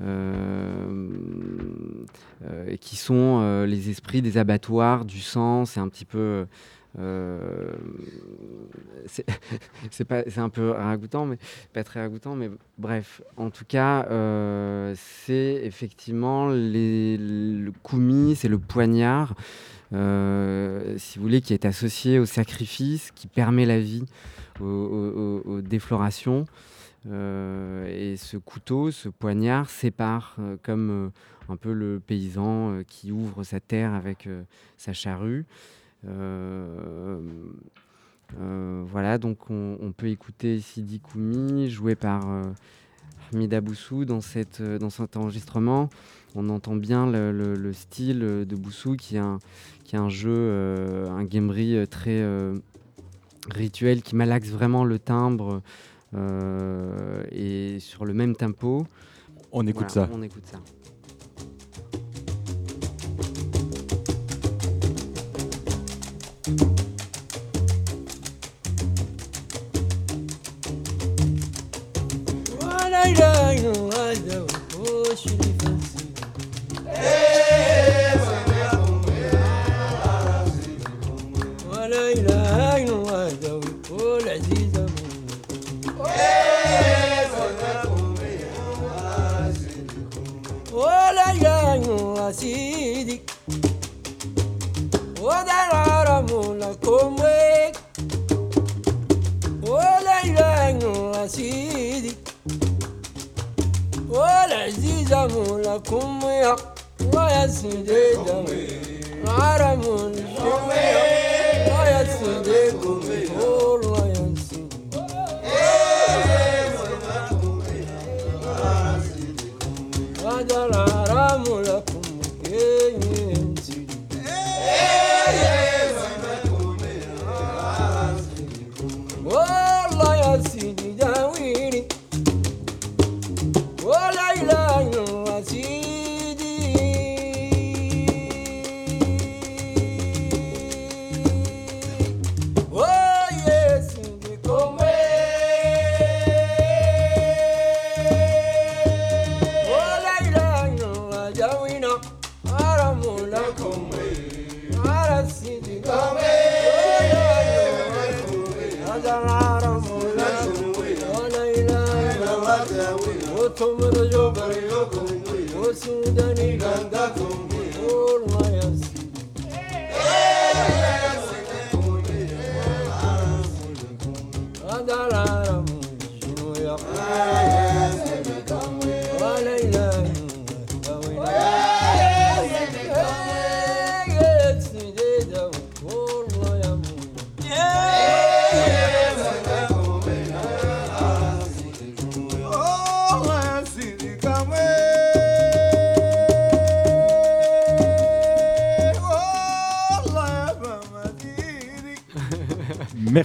euh, 0.00 1.10
euh, 2.46 2.76
qui 2.76 2.96
sont 2.96 3.40
euh, 3.42 3.66
les 3.66 3.90
esprits 3.90 4.22
des 4.22 4.38
abattoirs, 4.38 5.04
du 5.04 5.20
sang. 5.20 5.66
C'est 5.66 5.80
un 5.80 5.88
petit 5.88 6.06
peu. 6.06 6.46
Euh, 6.98 7.72
c'est 9.90 10.38
un 10.38 10.48
peu 10.48 10.70
ragoûtant, 10.70 11.26
mais 11.26 11.38
pas 11.72 11.84
très 11.84 12.00
ragoûtant, 12.00 12.36
mais 12.36 12.50
bref. 12.78 13.22
En 13.36 13.50
tout 13.50 13.64
cas, 13.66 14.06
euh, 14.10 14.94
c'est 14.96 15.60
effectivement 15.64 16.48
le 16.50 17.70
koumi, 17.82 18.36
c'est 18.36 18.48
le 18.48 18.58
poignard, 18.58 19.34
euh, 19.92 20.94
si 20.98 21.18
vous 21.18 21.24
voulez, 21.24 21.40
qui 21.40 21.52
est 21.52 21.64
associé 21.64 22.18
au 22.18 22.26
sacrifice, 22.26 23.10
qui 23.12 23.26
permet 23.26 23.66
la 23.66 23.80
vie 23.80 24.04
aux, 24.60 25.60
déflorations. 25.62 26.46
Et 27.06 28.14
ce 28.16 28.38
couteau, 28.38 28.90
ce 28.90 29.10
poignard 29.10 29.68
sépare, 29.68 30.36
comme 30.62 31.10
un 31.50 31.56
peu 31.56 31.72
le 31.72 32.00
paysan 32.00 32.80
qui 32.86 33.12
ouvre 33.12 33.42
sa 33.42 33.60
terre 33.60 33.92
avec 33.92 34.26
sa 34.78 34.94
charrue. 34.94 35.44
Euh, 36.08 37.18
euh, 38.40 38.82
voilà, 38.86 39.18
donc 39.18 39.50
on, 39.50 39.76
on 39.80 39.92
peut 39.92 40.08
écouter 40.08 40.60
Sidi 40.60 41.00
Koumi, 41.00 41.70
joué 41.70 41.94
par 41.94 42.28
euh, 42.28 42.42
Hamida 43.32 43.60
Boussou 43.60 44.04
dans, 44.04 44.20
cette, 44.20 44.60
dans 44.62 44.90
cet 44.90 45.16
enregistrement. 45.16 45.88
On 46.34 46.48
entend 46.48 46.74
bien 46.76 47.06
le, 47.10 47.30
le- 47.32 47.54
le 47.54 47.72
style 47.72 48.18
de 48.20 48.56
Boussou 48.56 48.96
qui 48.96 49.16
est 49.16 49.20
un, 49.20 49.38
qui 49.84 49.94
est 49.94 49.98
un 49.98 50.08
jeu, 50.08 51.06
un 51.08 51.22
gamery 51.24 51.86
très 51.88 52.24
rituel 53.50 54.02
qui 54.02 54.16
malaxe 54.16 54.48
vraiment 54.48 54.84
le 54.84 54.98
timbre 54.98 55.62
euh, 56.14 57.22
et 57.30 57.78
sur 57.78 58.04
le 58.04 58.14
même 58.14 58.34
tempo. 58.34 58.86
On 59.52 59.64
écoute 59.66 59.90
Voilà, 59.92 60.08
ça. 60.08 60.08
On 60.12 60.22
écoute 60.22 60.46
ça. 60.46 60.58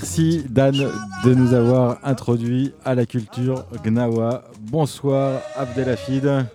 Merci 0.02 0.46
Dan 0.50 0.74
de 1.26 1.34
nous 1.34 1.54
avoir 1.54 2.00
introduit 2.06 2.72
à 2.86 2.96
la 2.96 3.06
culture 3.06 3.66
Gnawa. 3.84 4.46
Bonsoir 4.62 5.42
Abdelhafid. 5.58 6.46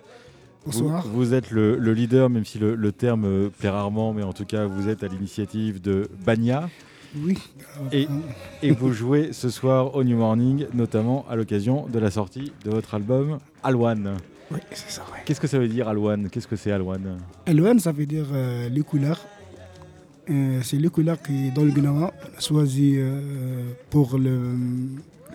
Bonsoir. 0.65 1.05
Vous, 1.05 1.13
vous 1.13 1.33
êtes 1.35 1.51
le, 1.51 1.77
le 1.77 1.93
leader, 1.93 2.27
même 2.27 2.43
si 2.43 2.57
le, 2.57 2.73
le 2.73 2.91
terme 2.91 3.51
plaît 3.51 3.69
rarement, 3.69 4.13
mais 4.13 4.23
en 4.23 4.33
tout 4.33 4.45
cas 4.45 4.65
vous 4.65 4.89
êtes 4.89 5.03
à 5.03 5.07
l'initiative 5.07 5.79
de 5.79 6.09
Banya. 6.25 6.71
Oui. 7.23 7.37
Et, 7.91 8.07
et 8.63 8.71
vous 8.71 8.91
jouez 8.93 9.31
ce 9.31 9.51
soir 9.51 9.95
au 9.95 10.03
New 10.03 10.17
Morning, 10.17 10.65
notamment 10.73 11.23
à 11.29 11.35
l'occasion 11.35 11.85
de 11.87 11.99
la 11.99 12.09
sortie 12.09 12.51
de 12.63 12.71
votre 12.71 12.95
album 12.95 13.37
Alwan. 13.61 14.17
Oui, 14.49 14.59
c'est 14.71 14.89
ça, 14.89 15.03
ouais. 15.13 15.19
Qu'est-ce 15.25 15.39
que 15.39 15.47
ça 15.47 15.59
veut 15.59 15.67
dire 15.67 15.87
Alwan? 15.87 16.29
Qu'est-ce 16.29 16.47
que 16.47 16.55
c'est 16.55 16.71
Alwan? 16.71 17.19
Alwan, 17.45 17.77
ça 17.79 17.91
veut 17.91 18.07
dire 18.07 18.25
euh, 18.33 18.69
les 18.69 18.81
couleurs. 18.81 19.19
Euh, 20.29 20.61
c'est 20.63 20.77
les 20.77 20.89
couleurs 20.89 21.21
qui, 21.21 21.51
dans 21.51 21.63
le 21.63 21.71
Gnawa, 21.71 22.13
choisi 22.39 22.95
euh, 22.97 23.71
pour 23.89 24.17
le, 24.17 24.55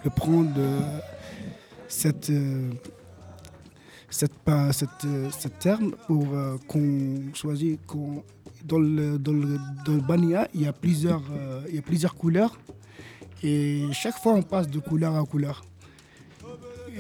le 0.05 0.11
prendre 0.11 0.51
euh, 0.59 0.99
cette, 1.89 2.33
cette, 4.09 4.35
pas, 4.35 4.73
cette, 4.73 5.07
cette 5.39 5.59
terme 5.59 5.93
pour 6.07 6.27
qu'on 6.67 7.33
choisit 7.35 7.79
qu'on 7.87 8.23
dans 8.65 8.79
le, 8.79 9.19
dans 9.19 9.33
le, 9.33 9.59
dans 9.85 9.95
le 9.95 10.01
Bania, 10.01 10.49
il 10.55 10.63
y 10.63 10.67
a 10.67 10.73
plusieurs, 10.73 11.23
euh, 11.33 11.63
il 11.69 11.77
y 11.77 11.79
a 11.79 11.83
plusieurs 11.83 12.15
couleurs 12.15 12.59
et 13.43 13.85
chaque 13.93 14.19
fois 14.19 14.35
on 14.35 14.43
passe 14.43 14.69
de 14.69 14.79
couleur 14.79 15.17
à 15.17 15.25
couleur. 15.25 15.63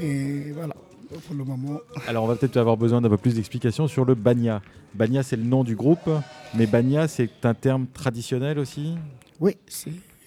Et 0.01 0.53
voilà, 0.53 0.74
pour 1.19 1.35
le 1.37 1.45
moment. 1.45 1.81
Alors 2.07 2.25
on 2.25 2.27
va 2.27 2.37
peut-être 2.37 2.57
avoir 2.57 2.77
besoin 2.77 3.01
d'un 3.01 3.09
peu 3.09 3.17
plus 3.17 3.35
d'explications 3.35 3.89
sur 3.89 4.05
le 4.05 4.15
Banya. 4.15 4.63
Banya 4.95 5.23
c'est 5.23 5.37
le 5.37 5.45
nom 5.45 5.65
du 5.65 5.77
groupe, 5.77 6.09
mais 6.55 6.67
Banya 6.67 7.09
c'est 7.09 7.45
un 7.45 7.55
terme 7.55 7.87
traditionnel 7.87 8.59
aussi? 8.59 8.97
Oui, 9.41 9.57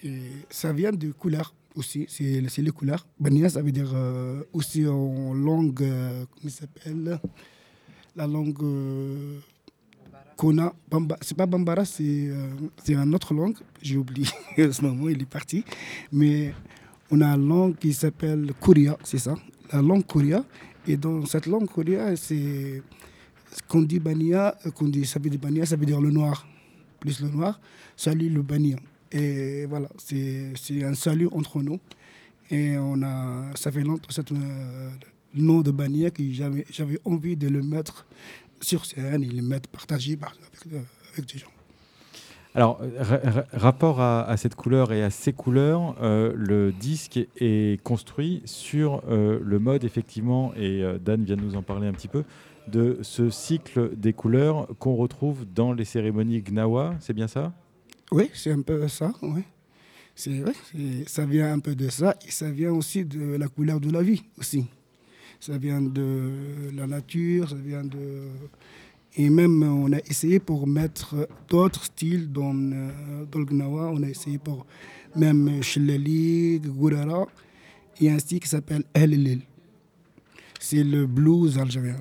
euh, 0.06 0.10
ça 0.50 0.74
vient 0.74 0.92
de 0.92 1.12
couleurs 1.12 1.54
aussi, 1.76 2.06
c'est, 2.08 2.42
les 2.62 2.72
couleurs. 2.72 3.06
Bania, 3.20 3.50
ça 3.50 3.62
veut 3.62 3.72
dire 3.72 3.92
euh, 3.94 4.44
aussi 4.54 4.88
en 4.88 5.34
langue, 5.34 5.82
euh, 5.82 6.26
comment 6.32 6.52
ça 6.52 6.62
s'appelle? 6.62 7.20
La 8.16 8.28
langue 8.28 8.62
euh, 8.62 9.40
Kona, 10.38 10.74
Bamba, 10.90 11.18
c'est 11.22 11.36
pas 11.36 11.46
Bambara, 11.46 11.86
c'est, 11.86 12.30
c'est 12.84 12.94
une 12.94 13.16
autre 13.16 13.34
langue, 13.34 13.58
j'ai 13.82 13.98
oublié 13.98 14.28
en 14.60 14.72
ce 14.72 14.82
moment, 14.82 15.10
il 15.10 15.22
est 15.22 15.30
parti. 15.30 15.64
Mais 16.12 16.54
on 17.12 17.22
a 17.22 17.28
une 17.28 17.48
langue 17.48 17.78
qui 17.78 17.94
s'appelle 17.94 18.52
Korea, 18.60 18.98
c'est 19.04 19.20
ça, 19.20 19.36
la 19.72 19.82
langue 19.82 20.06
Korea. 20.06 20.44
Et 20.88 20.98
dans 20.98 21.26
cette 21.26 21.46
langue 21.46 21.68
Kolia, 21.68 22.16
c'est. 22.16 22.82
Quand 23.68 23.80
on 23.80 23.82
dit 23.84 24.00
Bania, 24.00 24.58
euh, 24.66 24.72
qu'on 24.72 24.88
dit 24.88 25.06
ça 25.06 25.20
veut 25.20 25.30
dire 25.30 25.40
Bania, 25.40 25.66
ça 25.66 25.76
veut 25.76 25.86
dire 25.86 26.02
le 26.02 26.10
noir. 26.10 26.48
Plus 27.00 27.22
le 27.22 27.30
noir, 27.30 27.60
salut 27.96 28.30
le 28.30 28.42
Bania. 28.42 28.78
Et 29.12 29.66
voilà, 29.66 29.90
c'est 29.98 30.54
c'est 30.56 30.84
un 30.84 30.96
salut 30.96 31.30
entre 31.32 31.62
nous. 31.62 31.80
Et 32.50 32.78
on 32.78 33.02
a, 33.04 33.56
ça 33.56 33.72
fait 33.72 33.84
longtemps, 33.84 34.10
cette, 34.10 34.32
euh, 34.32 34.90
nom 35.34 35.62
de 35.62 35.72
Bania, 35.72 36.12
que 36.12 36.24
j'avais 36.32 37.00
envie 37.06 37.36
de 37.36 37.48
le 37.48 37.62
mettre 37.62 38.06
sur 38.62 38.86
scène 38.86 39.24
et 39.24 39.28
le 39.28 39.42
mettre 39.42 39.70
partagé 39.70 40.18
euh, 40.22 40.80
avec 41.14 41.32
des 41.32 41.40
gens. 41.40 41.48
Alors, 42.56 42.80
ra- 43.00 43.18
ra- 43.24 43.46
rapport 43.52 44.00
à, 44.00 44.38
cette 44.38 44.54
couleur 44.56 44.94
et 44.94 45.02
à 45.04 45.10
ces 45.10 45.34
couleurs, 45.34 45.96
euh, 46.02 46.34
le 46.36 46.72
disque 46.72 47.20
est, 47.38 47.82
construit 47.84 48.44
sur 48.46 49.02
euh, 49.10 49.40
le 49.44 49.58
mode, 49.60 49.84
effectivement, 49.84 50.54
et 50.56 50.84
euh, 50.84 51.00
Dan 51.00 51.24
vient 51.24 51.36
de 51.36 51.42
nous 51.42 51.56
en 51.56 51.64
parler 51.64 51.88
un 51.88 51.94
petit 51.94 52.08
peu, 52.08 52.24
de 52.68 53.00
ce 53.02 53.30
cycle 53.32 53.96
des 53.98 54.14
couleurs 54.14 54.68
qu'on 54.78 54.96
retrouve 54.96 55.46
dans 55.52 55.74
les 55.74 55.84
cérémonies 55.84 56.42
Gnawa, 56.42 56.96
c'est 57.00 57.14
bien 57.14 57.28
ça? 57.28 57.54
Oui, 58.12 58.30
c'est 58.34 58.52
un 58.52 58.62
peu 58.62 58.88
ça, 58.88 59.12
oui. 59.24 59.42
C'est- 60.16 60.44
ça 61.08 61.26
vient 61.26 61.52
un 61.54 61.60
peu 61.60 61.74
de 61.74 61.90
ça 61.90 62.16
et 62.26 62.30
ça 62.30 62.52
vient 62.52 62.72
aussi 62.72 63.04
de 63.04 63.36
la 63.36 63.48
couleur 63.48 63.80
de 63.80 63.90
la 63.92 64.04
vie 64.04 64.22
aussi. 64.38 64.68
Ça 65.40 65.58
vient 65.58 65.82
de 65.82 66.30
la 66.76 66.86
nature, 66.86 67.50
ça 67.50 67.56
vient 67.56 67.84
de... 67.84 68.28
Et 69.16 69.30
même, 69.30 69.62
on 69.64 69.94
a 69.94 70.00
essayé 70.00 70.40
pour 70.40 70.66
mettre 70.66 71.28
d'autres 71.48 71.84
styles 71.86 72.32
dans, 72.32 72.56
euh, 72.56 73.26
dans 73.32 73.40
le 73.40 73.46
Gnawa. 73.46 73.92
On 73.94 74.02
a 74.02 74.10
essayé 74.10 74.40
pour 74.40 74.66
même 75.16 75.62
Shillali, 75.62 76.60
Gourara, 76.60 77.28
et 78.02 78.10
un 78.10 78.18
style 78.18 78.40
qui 78.40 78.48
s'appelle 78.50 78.84
El. 78.94 79.40
C'est 80.60 80.84
le 80.84 81.06
blues 81.06 81.60
algérien. 81.60 81.98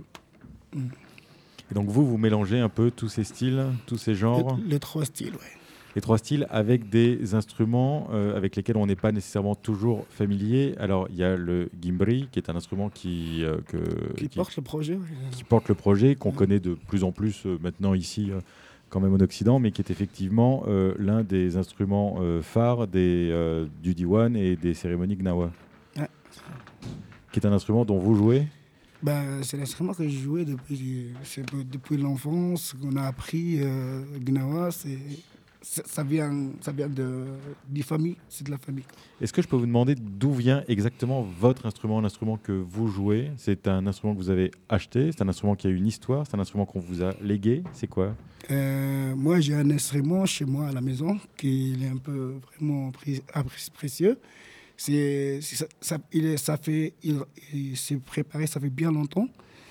Et 0.74 1.74
donc 1.74 1.88
vous, 1.88 2.06
vous 2.06 2.16
mélangez 2.16 2.58
un 2.60 2.68
peu 2.68 2.90
tous 2.90 3.08
ces 3.08 3.24
styles, 3.24 3.66
tous 3.86 3.98
ces 3.98 4.14
genres, 4.14 4.56
Les, 4.64 4.72
les 4.72 4.78
trois 4.78 5.04
styles, 5.04 5.32
oui. 5.34 5.61
Les 5.95 6.01
trois 6.01 6.18
styles, 6.18 6.47
avec 6.51 6.88
des 6.88 7.34
instruments 7.34 8.09
euh, 8.12 8.36
avec 8.36 8.57
lesquels 8.57 8.76
on 8.76 8.86
n'est 8.86 8.97
pas 8.97 9.12
nécessairement 9.12 9.55
toujours 9.55 10.07
familier. 10.09 10.74
Alors, 10.78 11.07
il 11.11 11.16
y 11.16 11.22
a 11.24 11.36
le 11.36 11.68
gimbri, 11.82 12.28
qui 12.32 12.38
est 12.38 12.49
un 12.49 12.57
instrument 12.57 12.88
qui, 12.88 13.45
euh, 13.45 13.59
que- 13.68 14.14
Qui 14.16 14.28
qui- 14.28 14.36
porte 14.36 14.57
le 14.57 14.62
projet, 14.62 14.95
oui. 14.95 15.07
qui 15.32 15.45
porte 15.45 15.68
le 15.68 15.74
projet, 15.74 16.14
qu'on 16.14 16.30
Ouais. 16.30 16.36
connaît 16.36 16.61
de 16.61 16.74
plus 16.88 17.05
en 17.05 17.12
plus 17.12 17.45
euh, 17.47 17.59
maintenant 17.62 17.93
ici, 17.95 18.30
quand 18.88 19.01
même 19.01 19.12
en 19.14 19.20
Occident, 19.20 19.59
mais 19.59 19.70
qui 19.70 19.80
est 19.82 19.90
effectivement 19.90 20.64
l'un 20.99 21.22
des 21.22 21.57
instruments 21.57 22.18
phares 22.43 22.86
des, 22.86 23.66
du 23.82 23.95
Diwan 23.95 24.36
et 24.36 24.55
des 24.55 24.74
cérémonies 24.74 25.16
Gnawa. 25.16 25.51
Ouais. 25.97 26.09
Qui 27.32 27.40
est 27.40 27.47
un 27.47 27.53
instrument 27.53 27.86
dont 27.86 27.99
vous 27.99 28.14
jouez? 28.14 28.47
Ben, 29.03 29.43
c'est 29.43 29.57
l'instrument 29.57 29.95
que 29.95 30.05
j'ai 30.07 30.11
joué 30.18 30.45
depuis, 30.45 31.97
l'enfance, 31.97 32.74
qu'on 32.80 32.95
a 32.97 33.05
appris. 33.05 33.61
Gnawa, 34.20 34.70
c'est- 34.70 34.99
ça 35.62 36.02
vient, 36.02 36.50
ça 36.60 36.72
vient 36.72 36.88
de, 36.88 37.24
des 37.68 37.82
familles, 37.82 38.16
c'est 38.28 38.44
de 38.46 38.50
la 38.50 38.58
famille. 38.58 38.84
Est-ce 39.20 39.32
que 39.32 39.40
je 39.42 39.48
peux 39.48 39.56
vous 39.56 39.66
demander 39.66 39.94
d'où 39.94 40.32
vient 40.32 40.64
exactement 40.68 41.22
votre 41.22 41.66
instrument, 41.66 42.00
l'instrument 42.00 42.36
que 42.36 42.52
vous 42.52 42.88
jouez? 42.88 43.30
C'est 43.36 43.68
un 43.68 43.86
instrument 43.86 44.12
que 44.14 44.18
vous 44.18 44.30
avez 44.30 44.50
acheté, 44.68 45.12
c'est 45.12 45.22
un 45.22 45.28
instrument 45.28 45.54
qui 45.54 45.66
a 45.68 45.70
une 45.70 45.86
histoire, 45.86 46.26
c'est 46.26 46.34
un 46.36 46.40
instrument 46.40 46.66
qu'on 46.66 46.80
vous 46.80 47.02
a 47.02 47.12
légué, 47.22 47.62
c'est 47.72 47.86
quoi? 47.86 48.14
Euh, 48.50 49.14
moi, 49.14 49.38
j'ai 49.40 49.54
un 49.54 49.70
instrument 49.70 50.26
chez 50.26 50.44
moi 50.44 50.66
à 50.68 50.72
la 50.72 50.80
maison 50.80 51.18
qui 51.36 51.76
est 51.80 51.88
un 51.88 51.96
peu 51.96 52.34
vraiment 52.56 52.90
appr- 52.90 53.70
précieux. 53.72 54.18
C'est, 54.76 55.38
c'est- 55.42 55.56
ça, 55.56 55.66
ça- 55.80 55.98
il 56.12 56.24
est- 56.26 56.36
ça 56.38 56.56
fait, 56.56 56.94
il, 57.04 57.20
il 57.54 57.76
s'est 57.76 57.96
préparé, 57.98 58.46
ça 58.48 58.58
fait 58.58 58.70
bien 58.70 58.90
longtemps. 58.90 59.28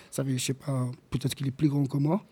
Ça 0.09 0.23
fait, 0.23 0.37
je 0.37 0.43
sais 0.45 0.53
pas, 0.53 0.89
peut-être 1.09 1.35
qu'il 1.35 1.47
est 1.47 1.51
plus 1.51 1.67
grand 1.67 1.85
que 1.85 1.97
moi. 1.97 2.23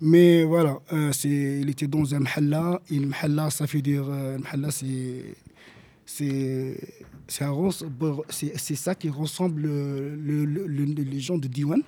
Mais 0.00 0.44
voilà, 0.44 0.78
euh, 0.92 1.10
il 1.24 1.70
était 1.70 1.86
dans 1.86 2.14
un 2.14 2.20
mahalla. 2.20 2.80
Et 2.90 2.98
le 2.98 3.08
ça 3.50 3.64
veut 3.64 3.80
dire, 3.82 4.04
euh, 4.08 4.38
mahalla, 4.38 4.70
c'est, 4.70 5.34
c'est, 6.04 6.76
ça 8.76 8.94
qui 8.94 9.08
ressemble 9.08 9.62
le, 9.62 10.14
le- 10.16 10.44
le- 10.44 10.66
le- 10.66 11.02
les 11.02 11.20
gens 11.20 11.38
de 11.38 11.48
Diwan. 11.48 11.82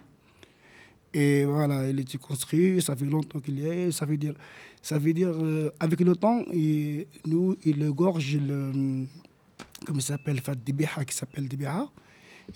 Et 1.14 1.44
voilà, 1.44 1.88
il 1.88 1.98
était 2.00 2.18
construit, 2.18 2.80
ça 2.82 2.94
fait 2.96 3.04
longtemps 3.06 3.40
qu'il 3.40 3.64
est. 3.64 3.90
Ça 3.92 4.04
veut 4.06 4.16
dire, 4.18 4.34
ça 4.82 4.98
veut 4.98 5.12
dire 5.14 5.30
euh, 5.30 5.70
avec 5.80 6.00
le 6.00 6.14
temps, 6.16 6.42
et 6.52 7.08
nous, 7.26 7.56
il 7.64 7.88
gorge 7.90 8.36
le. 8.36 9.06
Comment 9.86 10.00
ça 10.00 10.14
s'appelle 10.14 10.40
Dibiha, 10.64 11.04
qui 11.04 11.14
s'appelle 11.14 11.48
Dibiha. 11.48 11.88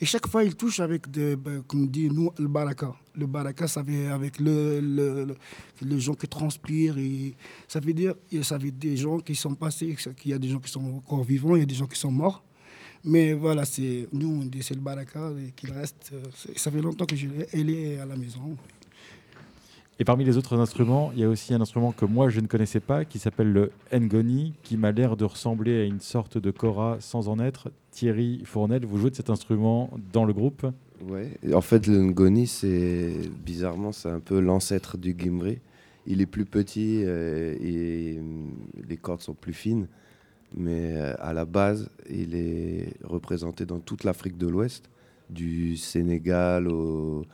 Et 0.01 0.07
chaque 0.07 0.27
fois, 0.27 0.43
il 0.43 0.55
touche 0.57 0.81
avec, 0.81 1.11
de, 1.11 1.35
ben, 1.35 1.63
comme 1.63 1.87
dit 1.87 2.09
nous, 2.09 2.31
le 2.39 2.49
baraka. 2.49 2.95
Le 3.15 3.27
baraka, 3.27 3.69
ça 3.69 3.83
veut 3.83 4.11
avec 4.11 4.41
le, 4.41 4.81
le, 4.81 5.25
le- 5.27 5.37
les 5.83 6.01
gens 6.01 6.15
qui 6.15 6.27
transpirent. 6.27 6.97
Et 6.99 7.35
ça 7.69 7.79
veut 7.79 7.93
dire, 7.93 8.15
ça 8.43 8.57
veut 8.59 8.71
dire 8.71 8.91
des 8.93 8.97
gens 8.97 9.19
qui 9.21 9.35
sont 9.35 9.55
passés, 9.55 9.95
qu'il 10.17 10.31
y 10.31 10.35
a 10.35 10.39
des 10.39 10.49
gens 10.49 10.59
qui 10.61 10.71
sont 10.71 10.85
encore 10.97 11.23
vivants, 11.25 11.55
il 11.57 11.61
y 11.61 11.63
a 11.63 11.67
des 11.67 11.75
gens 11.75 11.87
qui 11.87 11.99
sont 11.99 12.11
morts. 12.11 12.43
Mais 13.05 13.33
voilà, 13.35 13.65
nous, 14.13 14.29
on 14.43 14.45
dit 14.47 14.63
c'est 14.63 14.75
le 14.75 14.81
baraka 14.81 15.31
qu'il 15.57 15.73
reste. 15.73 16.11
euh, 16.15 16.23
Ça 16.57 16.71
fait 16.71 16.81
longtemps 16.81 17.05
que 17.05 17.17
je 17.17 17.27
l'ai, 17.27 17.47
elle 17.53 17.69
est 17.71 17.99
à 17.99 18.07
la 18.07 18.17
maison. 18.17 18.57
Et 20.03 20.05
parmi 20.05 20.25
les 20.25 20.37
autres 20.37 20.59
instruments, 20.59 21.13
il 21.15 21.21
y 21.21 21.25
a 21.25 21.29
aussi 21.29 21.55
un 21.55 21.61
instrument 21.61 21.93
que 21.93 22.05
moi 22.05 22.29
je 22.29 22.41
ne 22.41 22.49
connaissais 22.49 22.81
pas 22.81 23.05
qui 23.05 23.21
s'appelle 23.21 23.53
le 23.53 23.71
ngoni, 23.95 24.53
qui 24.65 24.77
m'a 24.77 24.91
l'air 24.91 25.17
de 25.17 25.25
ressembler 25.25 25.81
à 25.81 25.85
une 25.85 26.01
sorte 26.01 26.39
de 26.39 26.51
kora 26.51 26.97
sans 26.99 27.29
en 27.29 27.39
être. 27.39 27.71
Thierry 27.93 28.43
Fournel, 28.45 28.85
vous 28.85 28.99
jouez 28.99 29.11
de 29.11 29.15
cet 29.15 29.31
instrument 29.31 29.91
dans 30.13 30.25
le 30.25 30.33
groupe? 30.33 30.67
Ouais, 31.09 31.31
en 31.55 31.61
fait, 31.61 31.87
le 31.87 32.03
ngoni, 32.03 32.49
c'est 32.49 33.13
bizarrement, 33.47 33.93
c'est 33.93 34.09
un 34.09 34.19
peu 34.19 34.41
l'ancêtre 34.41 34.99
du 34.99 35.15
gimbri. 35.17 35.61
Il 36.09 36.21
est 36.21 36.27
plus 36.27 36.47
petit 36.47 37.05
euh, 37.05 37.55
et 37.61 38.19
hum, 38.19 38.51
les 38.89 38.97
cordes 38.97 39.21
sont 39.21 39.35
plus 39.35 39.53
fines, 39.53 39.87
mais 40.57 40.97
euh, 40.97 41.15
à 41.21 41.33
la 41.33 41.45
base, 41.45 41.91
il 42.11 42.35
est 42.35 42.95
représenté 43.05 43.67
dans 43.67 43.79
toute 43.79 44.03
l'Afrique 44.03 44.37
de 44.37 44.49
l'Ouest, 44.49 44.91
du 45.31 45.77
Sénégal 45.77 46.67
au, 46.67 47.25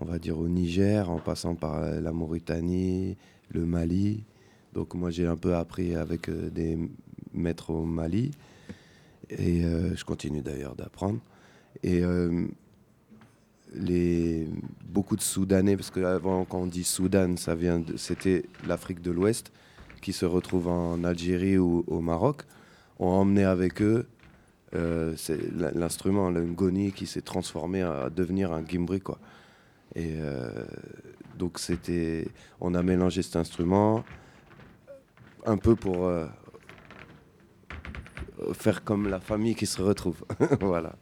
on 0.00 0.06
va 0.06 0.18
dire 0.18 0.38
au 0.38 0.48
Niger, 0.48 1.10
en 1.10 1.18
passant 1.18 1.54
par 1.54 1.76
euh, 1.76 2.00
la 2.00 2.12
Mauritanie, 2.12 3.16
le 3.50 3.66
Mali. 3.66 4.24
Donc 4.72 4.94
moi, 4.94 5.10
j'ai 5.10 5.26
un 5.26 5.36
peu 5.36 5.54
appris 5.54 5.94
avec 5.94 6.28
euh, 6.28 6.50
des 6.50 6.78
maîtres 7.34 7.70
au 7.70 7.84
Mali, 7.84 8.30
et 9.28 9.64
euh, 9.64 9.94
je 9.94 10.04
continue 10.04 10.40
d'ailleurs 10.40 10.74
d'apprendre. 10.74 11.20
Et 11.84 12.02
les, 13.72 14.48
beaucoup 14.84 15.14
de 15.14 15.20
Soudanais, 15.20 15.76
parce 15.76 15.90
qu'avant, 15.90 16.44
quand 16.44 16.58
on 16.58 16.66
dit 16.66 16.82
Soudan, 16.82 17.36
ça 17.36 17.54
vient 17.54 17.80
c'était 17.96 18.44
l'Afrique 18.66 19.00
de 19.02 19.12
l'Ouest, 19.12 19.52
qui 20.02 20.12
se 20.12 20.26
retrouve 20.26 20.66
en 20.66 21.04
Algérie 21.04 21.58
ou 21.58 21.84
au 21.86 22.00
Maroc, 22.00 22.42
ont 22.98 23.06
emmené 23.06 23.44
avec 23.44 23.80
eux 23.80 24.08
l'instrument, 24.72 26.30
le 26.30 26.42
ngoni, 26.42 26.90
qui 26.90 27.06
s'est 27.06 27.22
transformé 27.22 27.82
à 27.82 28.10
devenir 28.10 28.52
un 28.52 28.66
gimbri, 28.66 29.00
quoi. 29.00 29.18
Et 29.94 30.14
euh, 30.20 30.50
donc, 31.38 31.58
c'était, 31.58 32.28
on 32.60 32.74
a 32.74 32.82
mélangé 32.82 33.22
cet 33.22 33.36
instrument 33.36 34.04
un 35.46 35.56
peu 35.56 35.74
pour 35.74 36.06
euh, 36.06 36.26
faire 38.52 38.84
comme 38.84 39.08
la 39.08 39.20
famille 39.20 39.54
qui 39.54 39.66
se 39.66 39.82
retrouve. 39.82 40.22
voilà. 40.60 40.94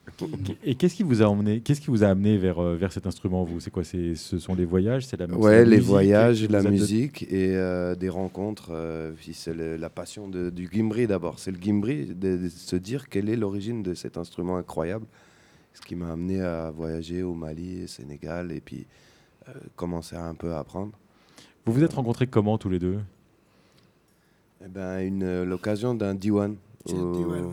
Et 0.65 0.75
qu'est-ce 0.75 0.95
qui 0.95 1.03
vous 1.05 1.23
a 1.23 1.27
emmené, 1.27 1.61
qu'est-ce 1.61 1.81
qui 1.81 1.91
vous 1.91 2.03
a 2.03 2.09
amené 2.09 2.37
vers, 2.37 2.59
euh, 2.61 2.77
vers 2.77 2.93
cet 2.93 3.07
instrument 3.07 3.45
vous? 3.45 3.61
C'est 3.61 3.71
quoi? 3.71 3.85
C'est 3.85 4.15
ce 4.17 4.39
sont 4.39 4.55
les 4.55 4.65
voyages, 4.65 5.07
c'est 5.07 5.19
la 5.19 5.27
Ouais, 5.27 5.59
la 5.59 5.65
les 5.65 5.77
musique 5.77 5.89
voyages, 5.89 6.49
la 6.49 6.63
musique 6.63 7.23
et 7.25 7.55
euh, 7.57 7.95
des 7.95 8.09
rencontres. 8.09 8.71
euh, 8.73 9.13
c'est 9.33 9.55
la 9.55 9.91
passion 9.91 10.29
de- 10.29 10.51
du 10.51 10.69
gimbri 10.73 11.07
d'abord. 11.07 11.39
C'est 11.39 11.51
le 11.53 11.59
gimbri 11.61 12.07
de, 12.07 12.37
de 12.39 12.49
se 12.49 12.77
dire 12.77 13.09
quelle 13.09 13.29
est 13.29 13.37
l'origine 13.37 13.83
de 13.83 13.95
cet 13.95 14.17
instrument 14.17 14.57
incroyable. 14.57 15.07
Ce 15.75 15.81
qui 15.83 15.95
m'a 15.97 16.13
amené 16.13 16.41
à 16.41 16.71
voyager 16.71 17.23
au 17.23 17.35
Mali, 17.35 17.85
au 17.85 17.87
Sénégal 17.87 18.53
et 18.53 18.61
puis 18.61 18.87
euh, 19.49 19.53
commencer 19.77 20.17
à 20.17 20.25
un 20.27 20.35
peu 20.35 20.53
à 20.53 20.59
apprendre. 20.59 20.93
Vous 21.65 21.73
vous 21.73 21.83
êtes 21.85 21.93
rencontrés 21.93 22.27
comment 22.27 22.59
tous 22.59 22.69
les 22.69 22.79
deux? 22.79 22.99
Eh 24.65 24.69
ben, 24.69 25.01
une, 25.01 25.23
euh, 25.23 25.45
l'occasion 25.45 25.95
d'un 25.95 26.15
diwan. 26.15 26.57
Au-. 26.89 27.53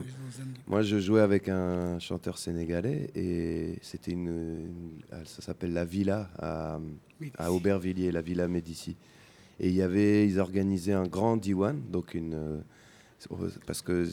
Moi, 0.67 0.81
je 0.81 0.97
jouais 0.99 1.21
avec 1.21 1.49
un 1.49 1.99
chanteur 1.99 2.37
sénégalais 2.37 3.09
et 3.15 3.77
c'était 3.81 4.11
une, 4.11 4.27
une- 4.27 5.01
ça 5.25 5.41
s'appelle 5.41 5.73
la 5.73 5.85
Villa 5.85 6.29
à, 6.39 6.79
Aubervilliers, 7.49 8.11
la 8.11 8.21
Villa 8.21 8.47
Médicis. 8.47 8.95
Et 9.59 9.69
il 9.69 9.75
y 9.75 9.81
avait, 9.81 10.27
ils 10.27 10.39
organisaient 10.39 10.93
un 10.93 11.05
grand 11.07 11.37
diwan, 11.37 11.79
donc 11.91 12.13
une, 12.13 12.33
euh, 12.33 12.57
parce 13.65 13.81
que 13.81 14.07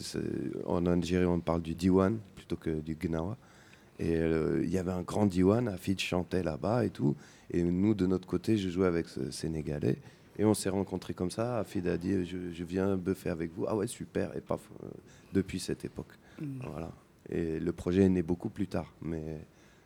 en 0.65 0.85
Algérie 0.85 1.25
on 1.25 1.39
parle 1.39 1.61
du 1.61 1.75
diwan 1.75 2.17
plutôt 2.35 2.55
que 2.55 2.79
du 2.81 2.95
gnawa. 2.95 3.37
Et 3.99 4.15
euh, 4.17 4.61
il 4.63 4.69
y 4.69 4.77
avait 4.77 4.91
un 4.91 5.01
grand 5.03 5.25
diwan, 5.25 5.67
Afid 5.67 5.99
chantait 5.99 6.43
là-bas 6.43 6.85
et 6.85 6.89
tout. 6.89 7.15
Et 7.51 7.61
nous, 7.63 7.93
de 7.93 8.05
notre 8.07 8.27
côté, 8.27 8.57
je 8.57 8.69
jouais 8.69 8.87
avec 8.87 9.07
ce 9.07 9.31
Sénégalais. 9.31 9.97
Et 10.39 10.45
on 10.45 10.53
s'est 10.55 10.69
rencontrés 10.69 11.13
comme 11.13 11.29
ça. 11.29 11.59
Afid 11.59 11.87
a 11.87 11.97
dit 11.97 12.25
je, 12.25 12.37
je 12.51 12.63
viens 12.63 12.97
buffer 12.97 13.29
avec 13.29 13.51
vous. 13.55 13.65
Ah 13.67 13.75
ouais, 13.75 13.85
super. 13.87 14.35
Et 14.35 14.41
paf, 14.41 14.61
euh, 14.83 14.87
depuis 15.31 15.59
cette 15.59 15.85
époque. 15.85 16.07
Mm. 16.41 16.45
Voilà. 16.71 16.91
Et 17.29 17.59
le 17.59 17.71
projet 17.71 18.03
est 18.03 18.09
né 18.09 18.23
beaucoup 18.23 18.49
plus 18.49 18.67
tard. 18.67 18.91
Mais 19.01 19.39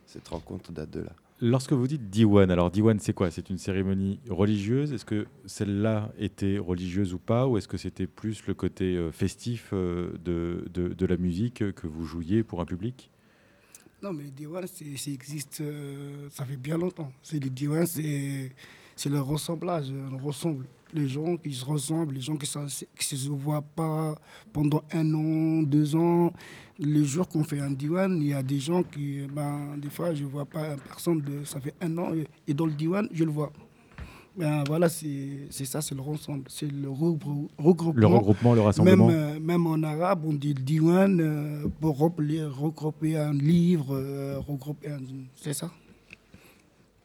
cette 0.06 0.28
rencontre 0.30 0.72
date 0.72 0.90
de 0.92 1.02
là. 1.02 1.12
Lorsque 1.40 1.74
vous 1.74 1.86
dites 1.88 2.10
Diwan, 2.10 2.50
alors 2.50 2.72
Diwan 2.72 2.98
c'est 3.00 3.14
quoi? 3.14 3.30
C'est 3.30 3.50
une 3.52 3.60
cérémonie 3.60 4.20
religieuse? 4.30 4.92
Est-ce 4.94 5.06
que 5.06 5.28
celle-là 5.46 6.12
était 6.18 6.58
religieuse 6.58 7.14
ou 7.14 7.20
pas? 7.20 7.46
Ou 7.48 7.58
est-ce 7.58 7.68
que 7.68 7.78
c'était 7.78 8.08
plus 8.08 8.48
le 8.48 8.54
côté 8.56 8.96
euh, 8.96 9.12
festif 9.12 9.70
euh, 9.74 10.14
de, 10.26 10.66
de- 10.74 10.88
de 10.94 11.06
la 11.06 11.18
musique 11.18 11.74
que 11.76 11.86
vous 11.88 12.06
jouiez 12.06 12.42
pour 12.42 12.60
un 12.62 12.66
public? 12.66 13.12
Non, 14.02 14.14
mais 14.14 14.26
les 14.26 14.32
Diwan, 14.32 14.64
ça 14.68 14.86
existe, 15.10 15.62
euh, 15.62 16.30
ça 16.30 16.46
fait 16.46 16.56
bien 16.56 16.78
longtemps. 16.78 17.12
C'est 17.24 17.44
les 17.44 17.50
Diwan, 17.50 17.84
c'est 17.88 19.10
le 19.10 19.20
ressemblage. 19.20 19.92
On 20.12 20.18
ressemble. 20.24 20.66
Les 20.94 21.08
gens 21.08 21.36
qui 21.36 21.54
se 21.54 21.66
ressemblent, 21.66 22.14
les 22.14 22.22
gens 22.22 22.38
qui 22.38 22.48
ne 22.58 22.68
se 22.68 23.30
voient 23.30 23.64
pas 23.64 24.16
pendant 24.54 24.84
un 24.94 25.14
an, 25.16 25.64
deux 25.64 25.96
ans. 25.96 26.32
Le 26.80 27.04
jour 27.04 27.28
qu'on 27.28 27.44
fait 27.44 27.60
un 27.60 27.72
Diwan, 27.72 28.22
il 28.22 28.28
y 28.28 28.34
a 28.34 28.44
des 28.44 28.60
gens 28.60 28.84
qui, 28.84 29.26
ben, 29.28 29.76
des 29.78 29.90
fois, 29.90 30.14
je 30.14 30.24
ne 30.24 30.30
vois 30.30 30.46
pas 30.46 30.76
personne, 30.78 31.22
de, 31.22 31.44
ça 31.44 31.60
fait 31.60 31.74
un 31.82 31.98
an, 31.98 32.12
et 32.48 32.54
dans 32.54 32.68
le 32.68 32.74
Diwan, 32.74 33.10
je 33.12 33.24
le 33.24 33.32
vois. 33.32 33.52
Ben, 34.38 34.64
voilà, 34.68 34.88
c'est 34.88 35.48
c'est 35.50 35.66
ça, 35.66 35.82
c'est 35.82 35.96
le. 35.96 36.02
C'est 36.48 36.72
le 36.72 36.90
regrou- 36.90 37.50
regroupement. 37.58 38.00
Le 38.02 38.08
regroupement, 38.08 38.52
le 38.54 38.60
Même, 38.60 38.66
rassemblement 38.68 39.10
euh, 39.10 39.40
même 39.40 39.66
en 39.66 39.82
arabe, 39.82 40.26
on 40.26 40.34
dit 40.34 40.54
le 40.54 40.62
diwan 40.62 41.20
euh, 41.20 41.68
pour 41.82 41.98
regrouper 41.98 43.18
un 43.18 43.34
livre, 43.34 43.96
euh, 43.96 44.38
regrouper 44.40 44.90
un... 44.92 45.00
C'est 45.36 45.54
ça 45.54 45.72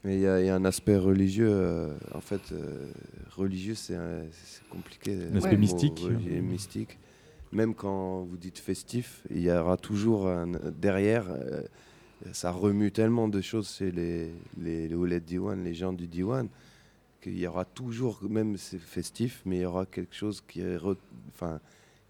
Mais 0.04 0.16
il 0.16 0.20
y, 0.22 0.26
a 0.26 0.40
il 0.40 0.46
y 0.46 0.50
a 0.50 0.54
un 0.56 0.64
aspect 0.66 0.96
religieux. 0.98 1.48
euh, 1.50 1.94
en 2.14 2.20
fait, 2.20 2.42
euh, 2.52 2.90
religieux, 3.34 3.74
c'est 3.76 3.96
c'est 4.32 4.68
compliqué. 4.68 5.16
Un 5.32 5.36
aspect 5.36 5.52
le 5.52 5.56
mot 5.56 5.60
mystique. 5.62 6.02
mystique. 6.42 6.98
Même 7.50 7.74
quand 7.74 8.22
vous 8.28 8.36
dites 8.36 8.58
festif, 8.58 9.22
il 9.30 9.40
y 9.40 9.50
aura 9.50 9.76
toujours 9.78 10.28
un- 10.28 10.52
derrière. 10.80 11.26
euh, 11.30 11.62
ça 12.32 12.50
remue 12.52 12.92
tellement 12.92 13.26
de 13.26 13.40
choses 13.40 13.68
chez 13.78 13.90
les, 13.90 14.30
les, 14.60 14.86
les 14.88 15.20
Diwan, 15.20 15.64
les 15.64 15.74
gens 15.74 15.92
du 15.92 16.06
Diwan, 16.06 16.46
qu'il 17.22 17.38
y 17.38 17.46
aura 17.46 17.64
toujours, 17.64 18.20
même 18.28 18.56
c'est 18.58 18.78
festif, 18.78 19.40
mais 19.46 19.58
il 19.58 19.62
y 19.62 19.64
aura 19.64 19.86
quelque 19.86 20.14
chose 20.14 20.42
qui, 20.46 20.60
est 20.60 20.76
re- 20.76 20.96
enfin, 21.34 21.60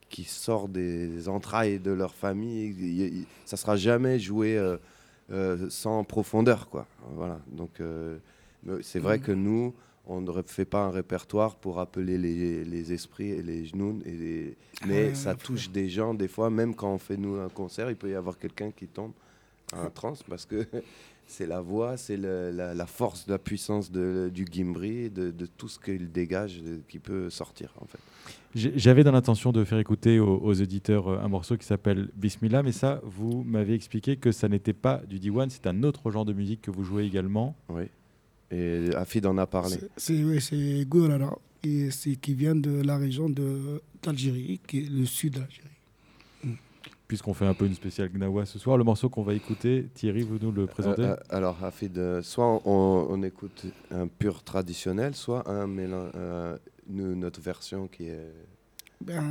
qui 0.08 0.24
sort 0.24 0.68
des 0.68 1.28
entrailles 1.28 1.78
de 1.78 1.90
leur 1.92 2.14
famille. 2.14 2.74
Il- 2.78 3.00
il- 3.18 3.26
ça 3.44 3.56
sera 3.56 3.76
jamais 3.76 4.18
joué. 4.18 4.56
euh, 4.58 4.76
euh, 5.30 5.70
sans 5.70 6.02
profondeur 6.02 6.68
quoi 6.68 6.84
voilà 7.14 7.38
donc 7.52 7.80
euh, 7.80 8.18
c'est 8.82 8.98
vrai 8.98 9.20
que 9.20 9.30
nous 9.32 9.72
on 10.04 10.20
ne 10.20 10.42
fait 10.42 10.64
pas 10.64 10.80
un 10.82 10.90
répertoire 10.90 11.54
pour 11.54 11.78
appeler 11.78 12.18
les, 12.18 12.64
les 12.64 12.92
esprits 12.92 13.30
et 13.30 13.40
les 13.40 13.64
genoux 13.64 14.00
et 14.04 14.10
les- 14.10 14.56
mais 14.88 15.14
ça 15.14 15.34
touche 15.36 15.70
des 15.70 15.88
gens 15.88 16.12
des 16.12 16.26
fois 16.26 16.50
même 16.50 16.74
quand 16.74 16.92
on 16.92 16.98
fait 16.98 17.16
nous 17.16 17.36
un 17.36 17.48
concert 17.48 17.88
il 17.88 17.96
peut 17.96 18.10
y 18.10 18.16
avoir 18.16 18.36
quelqu'un 18.36 18.72
qui 18.72 18.88
tombe 18.88 19.12
en 19.72 19.90
transe 19.90 20.22
parce 20.24 20.44
que 20.44 20.66
c'est 21.26 21.46
la 21.46 21.60
voix 21.60 21.96
c'est 21.96 22.16
la, 22.16 22.74
la 22.74 22.86
force 22.86 23.26
la 23.28 23.38
puissance 23.38 23.90
de- 23.90 24.30
du 24.32 24.44
gimbri 24.50 25.08
de, 25.10 25.30
de 25.30 25.46
tout 25.46 25.68
ce 25.68 25.78
qu'il 25.78 26.10
dégage 26.12 26.62
de- 26.62 26.80
qui 26.88 26.98
peut 26.98 27.30
sortir 27.30 27.72
en 27.80 27.86
fait 27.86 27.98
J'avais 28.54 29.02
dans 29.04 29.12
l'intention 29.12 29.50
de 29.52 29.64
faire 29.64 29.78
écouter 29.78 30.18
aux, 30.20 30.38
aux 30.42 30.60
auditeurs 30.60 31.08
euh, 31.08 31.18
un 31.24 31.28
morceau 31.28 31.56
qui 31.56 31.64
s'appelle 31.64 32.10
Bismillah, 32.16 32.62
mais 32.62 32.72
ça, 32.72 33.00
vous 33.02 33.42
m'avez 33.44 33.72
expliqué 33.74 34.16
que 34.16 34.30
ça 34.30 34.46
n'était 34.48 34.74
pas 34.74 35.00
du 35.08 35.18
diwan, 35.18 35.48
c'est 35.48 35.66
un 35.66 35.82
autre 35.84 36.10
genre 36.10 36.26
de 36.26 36.34
musique 36.34 36.60
que 36.60 36.70
vous 36.70 36.84
jouez 36.84 37.04
également. 37.06 37.56
oui 37.70 37.84
et 38.54 38.90
Afid 38.94 39.24
en 39.24 39.38
a 39.38 39.46
parlé 39.46 39.76
C'est- 39.96 40.22
oui, 40.22 40.38
c'est 40.42 40.84
Gourara, 40.86 41.38
et 41.64 41.90
c'est 41.90 42.16
qui 42.16 42.34
vient 42.34 42.54
de 42.54 42.82
la 42.82 42.98
région 42.98 43.30
de- 43.30 43.80
d'Algérie, 44.02 44.60
qui 44.66 44.80
est 44.80 44.90
le 44.90 45.06
sud 45.06 45.32
de 45.34 45.40
l'Algérie. 45.40 45.68
Puisqu'on 47.12 47.34
fait 47.34 47.44
un 47.44 47.52
peu 47.52 47.66
une 47.66 47.74
spéciale 47.74 48.08
Gnawa 48.08 48.46
ce 48.46 48.58
soir, 48.58 48.78
le 48.78 48.84
morceau 48.84 49.10
qu'on 49.10 49.22
va 49.22 49.34
écouter, 49.34 49.86
Thierry, 49.92 50.22
vous 50.22 50.38
nous 50.40 50.50
le 50.50 50.66
présentez 50.66 51.02
Euh, 51.02 51.10
euh, 51.12 51.16
alors, 51.28 51.62
Hafid, 51.62 51.98
euh, 51.98 52.22
soit 52.22 52.46
on, 52.66 53.06
on 53.10 53.22
écoute 53.22 53.66
un 53.90 54.06
pur 54.06 54.42
traditionnel, 54.42 55.14
soit 55.14 55.46
un 55.46 55.66
mélange, 55.66 56.10
euh, 56.14 56.56
nous, 56.88 57.14
notre 57.14 57.42
version 57.42 57.86
qui 57.86 58.04
est. 58.08 58.32
Ben 59.04 59.22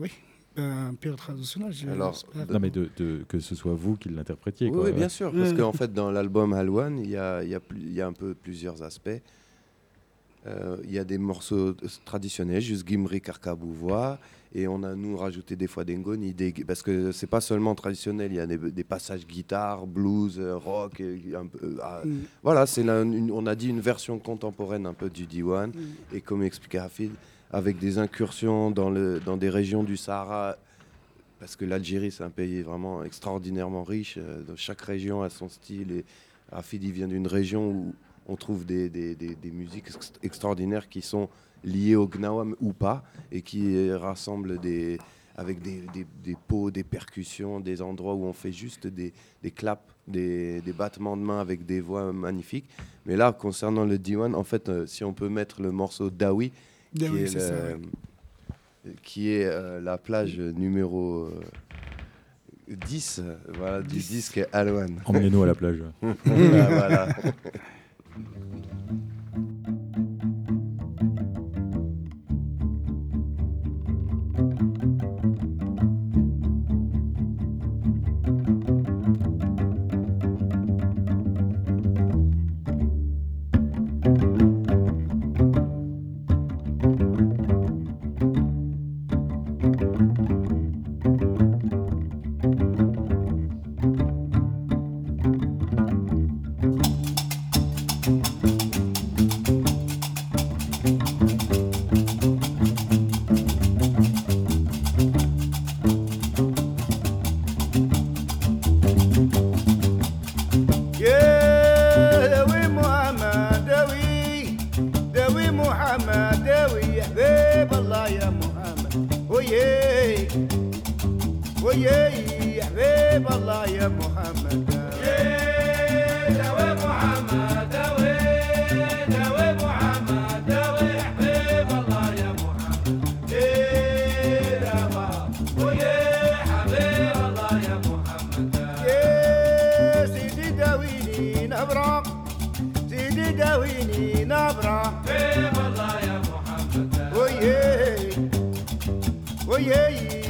oui, 0.00 0.10
ben, 0.56 0.96
pire 1.00 1.14
traditionnel. 1.14 1.72
je- 1.72 1.86
Alors. 1.88 2.20
Non, 2.50 2.58
mais 2.58 2.70
de, 2.70 2.90
de- 2.96 3.24
que 3.28 3.38
ce 3.38 3.54
soit 3.54 3.74
vous 3.74 3.94
qui 3.96 4.08
l'interprétiez. 4.08 4.66
Oui, 4.66 4.72
quoi. 4.74 4.84
oui, 4.86 4.92
bien 4.92 5.08
sûr, 5.08 5.30
parce 5.32 5.52
qu'en 5.52 5.72
fait, 5.72 5.92
dans 5.92 6.10
l'album 6.10 6.52
Halwan, 6.52 6.98
il 6.98 7.08
y 7.10 7.16
a, 7.16 7.44
il 7.44 7.50
y, 7.50 7.54
a 7.54 7.60
plus- 7.60 7.78
il 7.78 7.92
y 7.92 8.00
a 8.00 8.06
un 8.08 8.12
peu 8.12 8.34
plusieurs 8.34 8.82
aspects. 8.82 9.10
Euh, 10.48 10.76
Il 10.82 10.90
y 10.92 10.98
a 10.98 11.04
des 11.04 11.18
morceaux 11.18 11.74
traditionnels, 12.04 12.62
juste 12.62 12.84
Gimri, 12.88 13.20
Karkabou, 13.20 13.72
voix, 13.72 14.18
et 14.54 14.66
on 14.66 14.82
a 14.82 14.94
nous 14.94 15.16
rajouté 15.16 15.56
des 15.56 15.66
fois 15.66 15.84
des 15.84 15.96
ngoni, 15.96 16.32
des, 16.34 16.52
parce 16.66 16.82
que 16.82 17.12
c'est 17.12 17.26
pas 17.26 17.40
seulement 17.40 17.74
traditionnel, 17.74 18.32
il 18.32 18.36
y 18.36 18.40
a 18.40 18.46
des, 18.46 18.56
des 18.58 18.84
passages 18.84 19.26
guitare, 19.26 19.86
blues, 19.86 20.38
euh, 20.38 20.56
rock, 20.56 21.00
et 21.00 21.34
un 21.36 21.46
peu, 21.46 21.58
euh, 21.62 21.76
ah, 21.82 22.02
Mm. 22.04 22.18
Voilà, 22.42 22.66
c'est 22.66 22.84
on 22.88 23.46
a 23.46 23.54
dit 23.54 23.68
une 23.68 23.80
version 23.80 24.18
contemporaine 24.18 24.86
un 24.86 24.94
peu 24.94 25.10
du 25.10 25.26
Diwan. 25.26 25.70
Mm. 25.70 26.16
Et 26.16 26.20
comme 26.20 26.42
expliquait 26.42 26.78
Hafid, 26.78 27.10
avec 27.50 27.78
des 27.78 27.98
incursions 27.98 28.70
dans, 28.70 28.90
le, 28.90 29.20
dans 29.20 29.36
des 29.36 29.50
régions 29.50 29.84
du 29.84 29.96
Sahara, 29.96 30.56
parce 31.40 31.54
que 31.54 31.64
l'Algérie, 31.64 32.10
c'est 32.10 32.24
un 32.24 32.30
pays 32.30 32.62
vraiment 32.62 33.04
extraordinairement 33.04 33.84
riche. 33.84 34.16
euh, 34.18 34.42
chaque 34.56 34.80
région 34.80 35.22
a 35.22 35.30
son 35.30 35.48
style. 35.48 35.92
Et 35.92 36.04
Hafid, 36.50 36.82
il 36.82 36.92
vient 36.92 37.06
d'une 37.08 37.26
région 37.28 37.70
où 37.70 37.94
on 38.26 38.36
trouve 38.36 38.64
des, 38.66 38.88
des- 38.88 39.14
des- 39.14 39.34
des 39.36 39.50
musiques 39.50 39.86
ex- 39.94 40.12
extraordinaires 40.22 40.88
qui 40.88 41.00
sont 41.02 41.28
liées 41.64 41.96
au 41.96 42.06
Gnawam 42.08 42.54
ou 42.60 42.72
pas, 42.72 43.04
et 43.32 43.42
qui 43.42 43.90
rassemblent 43.92 44.58
des, 44.58 44.98
avec 45.36 45.60
des, 45.62 45.82
des- 45.92 46.06
des 46.24 46.36
pots, 46.48 46.70
des 46.70 46.84
percussions, 46.84 47.60
des 47.60 47.82
endroits 47.82 48.14
où 48.14 48.24
on 48.24 48.32
fait 48.32 48.52
juste 48.52 48.86
des, 48.86 49.12
des 49.42 49.50
claps, 49.50 49.82
des, 50.06 50.60
des 50.62 50.72
battements 50.72 51.16
de 51.16 51.22
mains 51.22 51.40
avec 51.40 51.66
des 51.66 51.80
voix 51.80 52.12
magnifiques. 52.12 52.68
Mais 53.06 53.16
là, 53.16 53.32
concernant 53.32 53.84
le 53.84 53.98
Diwan, 53.98 54.34
en 54.34 54.44
fait, 54.44 54.68
euh, 54.68 54.86
si 54.86 55.04
on 55.04 55.12
peut 55.12 55.28
mettre 55.28 55.60
le 55.62 55.70
morceau 55.70 56.10
Dawi, 56.10 56.50
qui 56.96 57.08
oui, 57.08 57.20
est, 57.22 57.26
ça, 57.26 57.52
ouais. 57.52 57.76
qui 59.02 59.28
est 59.30 59.44
euh, 59.46 59.80
la 59.80 59.98
plage 59.98 60.38
numéro 60.38 61.24
euh, 61.26 61.40
10 62.68 63.20
euh, 63.22 63.36
voilà, 63.54 63.80
du 63.82 63.96
10. 63.96 64.10
disque 64.10 64.40
Alwan. 64.52 65.00
Emmenez-nous 65.04 65.42
à 65.42 65.46
la 65.46 65.54
plage. 65.54 65.82
Voilà, 66.24 66.64
voilà. 66.68 67.08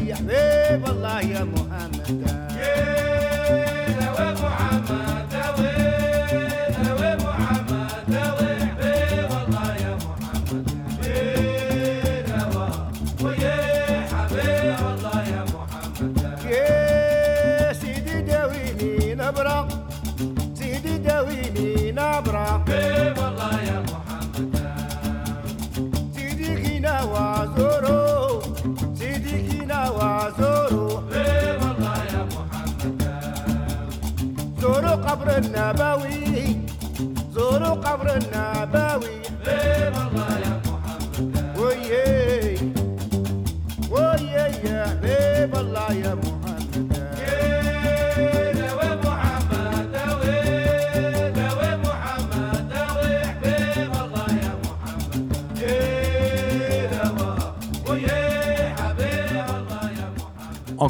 يا 0.08 0.16
حبيب 0.16 0.86
الله 0.90 1.22
يا 1.22 1.44
محمد 1.44 2.24
داوي 2.26 3.07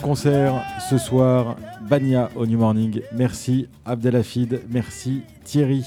Concert 0.09 0.65
ce 0.89 0.97
soir, 0.97 1.57
Bania 1.83 2.31
au 2.35 2.47
New 2.47 2.57
Morning. 2.57 3.03
Merci 3.13 3.69
Abdelhafid, 3.85 4.63
merci 4.71 5.21
Thierry. 5.45 5.85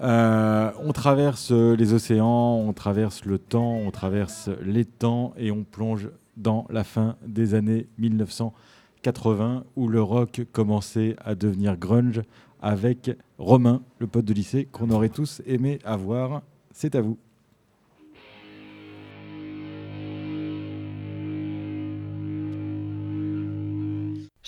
Euh, 0.00 0.70
on 0.82 0.92
traverse 0.92 1.50
les 1.52 1.92
océans, 1.92 2.54
on 2.66 2.72
traverse 2.72 3.26
le 3.26 3.38
temps, 3.38 3.74
on 3.74 3.90
traverse 3.90 4.48
les 4.62 4.86
temps 4.86 5.34
et 5.36 5.50
on 5.50 5.64
plonge 5.64 6.08
dans 6.38 6.66
la 6.70 6.84
fin 6.84 7.16
des 7.26 7.52
années 7.52 7.86
1980 7.98 9.64
où 9.76 9.88
le 9.88 10.00
rock 10.00 10.40
commençait 10.52 11.14
à 11.22 11.34
devenir 11.34 11.76
grunge 11.76 12.22
avec 12.62 13.10
Romain, 13.36 13.82
le 13.98 14.06
pote 14.06 14.24
de 14.24 14.32
lycée 14.32 14.68
qu'on 14.72 14.88
aurait 14.88 15.10
tous 15.10 15.42
aimé 15.44 15.80
avoir. 15.84 16.40
C'est 16.72 16.94
à 16.94 17.02
vous. 17.02 17.18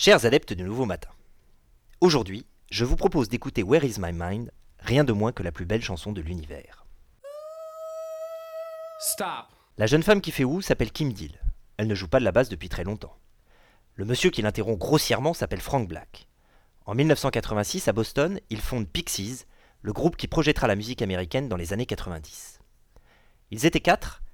Chers 0.05 0.27
adeptes 0.27 0.53
du 0.53 0.65
nouveau 0.65 0.85
matin, 0.85 1.11
aujourd'hui, 2.01 2.45
je 2.73 2.85
vous 2.85 2.97
propose 2.97 3.29
d'écouter 3.29 3.63
Where 3.63 3.85
is 3.85 4.01
My 4.01 4.11
Mind, 4.13 4.51
rien 4.81 5.05
de 5.05 5.13
moins 5.13 5.31
que 5.31 5.45
la 5.45 5.53
plus 5.53 5.65
belle 5.65 5.81
chanson 5.81 6.11
de 6.11 6.21
l'univers. 6.21 6.85
Stop. 8.99 9.47
La 9.79 9.87
jeune 9.87 10.03
femme 10.03 10.21
qui 10.21 10.33
fait 10.33 10.43
où 10.43 10.61
s'appelle 10.61 10.91
Kim 10.91 11.13
Deal. 11.13 11.41
Elle 11.77 11.87
ne 11.87 11.95
joue 11.95 12.09
pas 12.09 12.19
de 12.19 12.25
la 12.25 12.33
basse 12.33 12.49
depuis 12.49 12.69
très 12.69 12.83
longtemps. 12.83 13.17
Le 13.95 14.05
monsieur 14.05 14.31
qui 14.31 14.43
l'interrompt 14.43 14.77
grossièrement 14.77 15.35
s'appelle 15.35 15.61
Frank 15.61 15.87
Black. 15.87 16.27
En 16.85 16.97
1986, 16.97 17.87
à 17.87 17.93
Boston, 17.93 18.41
il 18.51 18.61
fonde 18.61 18.89
Pixies, 18.89 19.45
le 19.83 19.93
groupe 19.93 20.17
qui 20.17 20.27
projettera 20.27 20.67
la 20.67 20.75
musique 20.75 21.03
américaine 21.03 21.49
dans 21.49 21.57
les 21.57 21.73
années 21.73 21.87
90. 21.87 22.59
Ils 23.53 23.67
étaient 23.67 23.79
quatre, 23.79 24.25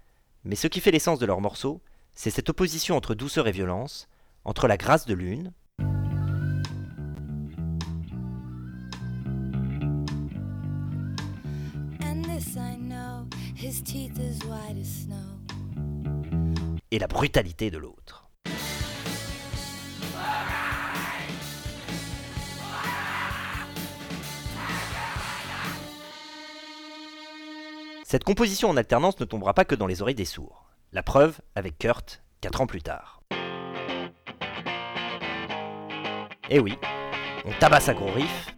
mais 0.44 0.56
ce 0.56 0.66
qui 0.66 0.80
fait 0.80 0.92
l'essence 0.92 1.18
de 1.18 1.26
leurs 1.26 1.42
morceaux, 1.42 1.82
c'est 2.14 2.30
cette 2.30 2.48
opposition 2.48 2.96
entre 2.96 3.14
douceur 3.14 3.46
et 3.48 3.52
violence, 3.52 4.08
entre 4.45 4.68
la 4.68 4.76
grâce 4.76 5.07
de 5.07 5.14
l'une 5.14 5.53
et 16.91 16.99
la 16.99 17.07
brutalité 17.07 17.70
de 17.70 17.78
l'autre. 17.78 18.28
Cette 28.05 28.24
composition 28.24 28.70
en 28.70 28.76
alternance 28.78 29.20
ne 29.20 29.26
tombera 29.26 29.53
pas 29.53 29.66
que 29.66 29.74
dans 29.74 29.86
les 29.86 30.01
oreilles 30.01 30.14
des 30.14 30.24
sourds. 30.24 30.64
La 30.93 31.03
preuve 31.03 31.41
avec 31.55 31.76
Kurt, 31.76 32.22
4 32.41 32.62
ans 32.62 32.66
plus 32.66 32.80
tard. 32.80 33.20
Eh 36.51 36.61
oui, 36.61 36.78
on 37.44 37.53
tabasse 37.61 37.90
à 37.90 37.94
gros 37.94 38.11
riff, 38.11 38.55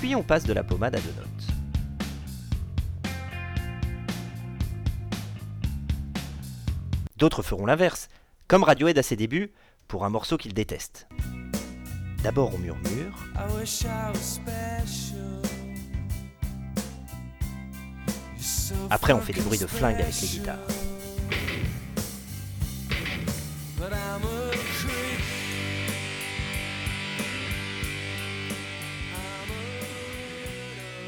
puis 0.00 0.14
on 0.14 0.22
passe 0.22 0.44
de 0.44 0.52
la 0.52 0.62
pommade 0.62 0.94
à 0.96 1.00
deux 1.00 1.14
notes. 1.16 1.37
D'autres 7.18 7.42
feront 7.42 7.66
l'inverse, 7.66 8.08
comme 8.46 8.62
Radiohead 8.62 8.96
à 8.96 9.02
ses 9.02 9.16
débuts, 9.16 9.50
pour 9.88 10.04
un 10.04 10.08
morceau 10.08 10.36
qu'ils 10.36 10.54
détestent. 10.54 11.08
D'abord 12.22 12.54
on 12.54 12.58
murmure, 12.58 13.12
I 13.34 13.58
wish 13.58 13.82
I 13.82 14.12
was 14.14 14.20
special. 14.20 15.42
You're 18.36 18.40
so 18.40 18.74
après 18.88 19.12
on 19.14 19.20
fait 19.20 19.32
des 19.32 19.40
bruits 19.40 19.58
de 19.58 19.66
flingue 19.66 20.00
avec 20.00 20.14
les 20.20 20.28
guitares. 20.28 20.58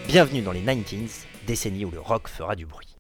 Bienvenue 0.09 0.43
dans 0.43 0.51
les 0.51 0.63
90s, 0.63 1.27
décennie 1.47 1.85
où 1.85 1.93
le 1.93 2.01
rock 2.01 2.27
fera 2.27 2.57
du 2.57 2.67
bruit. 2.67 3.00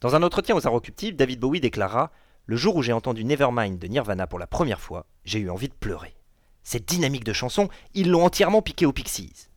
Dans 0.00 0.14
un 0.14 0.22
entretien 0.22 0.54
aux 0.54 0.64
Arocuptives, 0.64 1.16
David 1.16 1.40
Bowie 1.40 1.60
déclara 1.60 2.12
Le 2.46 2.56
jour 2.56 2.76
où 2.76 2.82
j'ai 2.82 2.92
entendu 2.92 3.24
Nevermind 3.24 3.80
de 3.80 3.88
Nirvana 3.88 4.28
pour 4.28 4.38
la 4.38 4.46
première 4.46 4.80
fois, 4.80 5.06
j'ai 5.24 5.40
eu 5.40 5.50
envie 5.50 5.68
de 5.68 5.74
pleurer. 5.74 6.14
Cette 6.62 6.86
dynamique 6.86 7.24
de 7.24 7.32
chanson, 7.32 7.68
ils 7.94 8.08
l'ont 8.08 8.24
entièrement 8.24 8.62
piqué 8.62 8.86
aux 8.86 8.92
Pixies. 8.92 9.48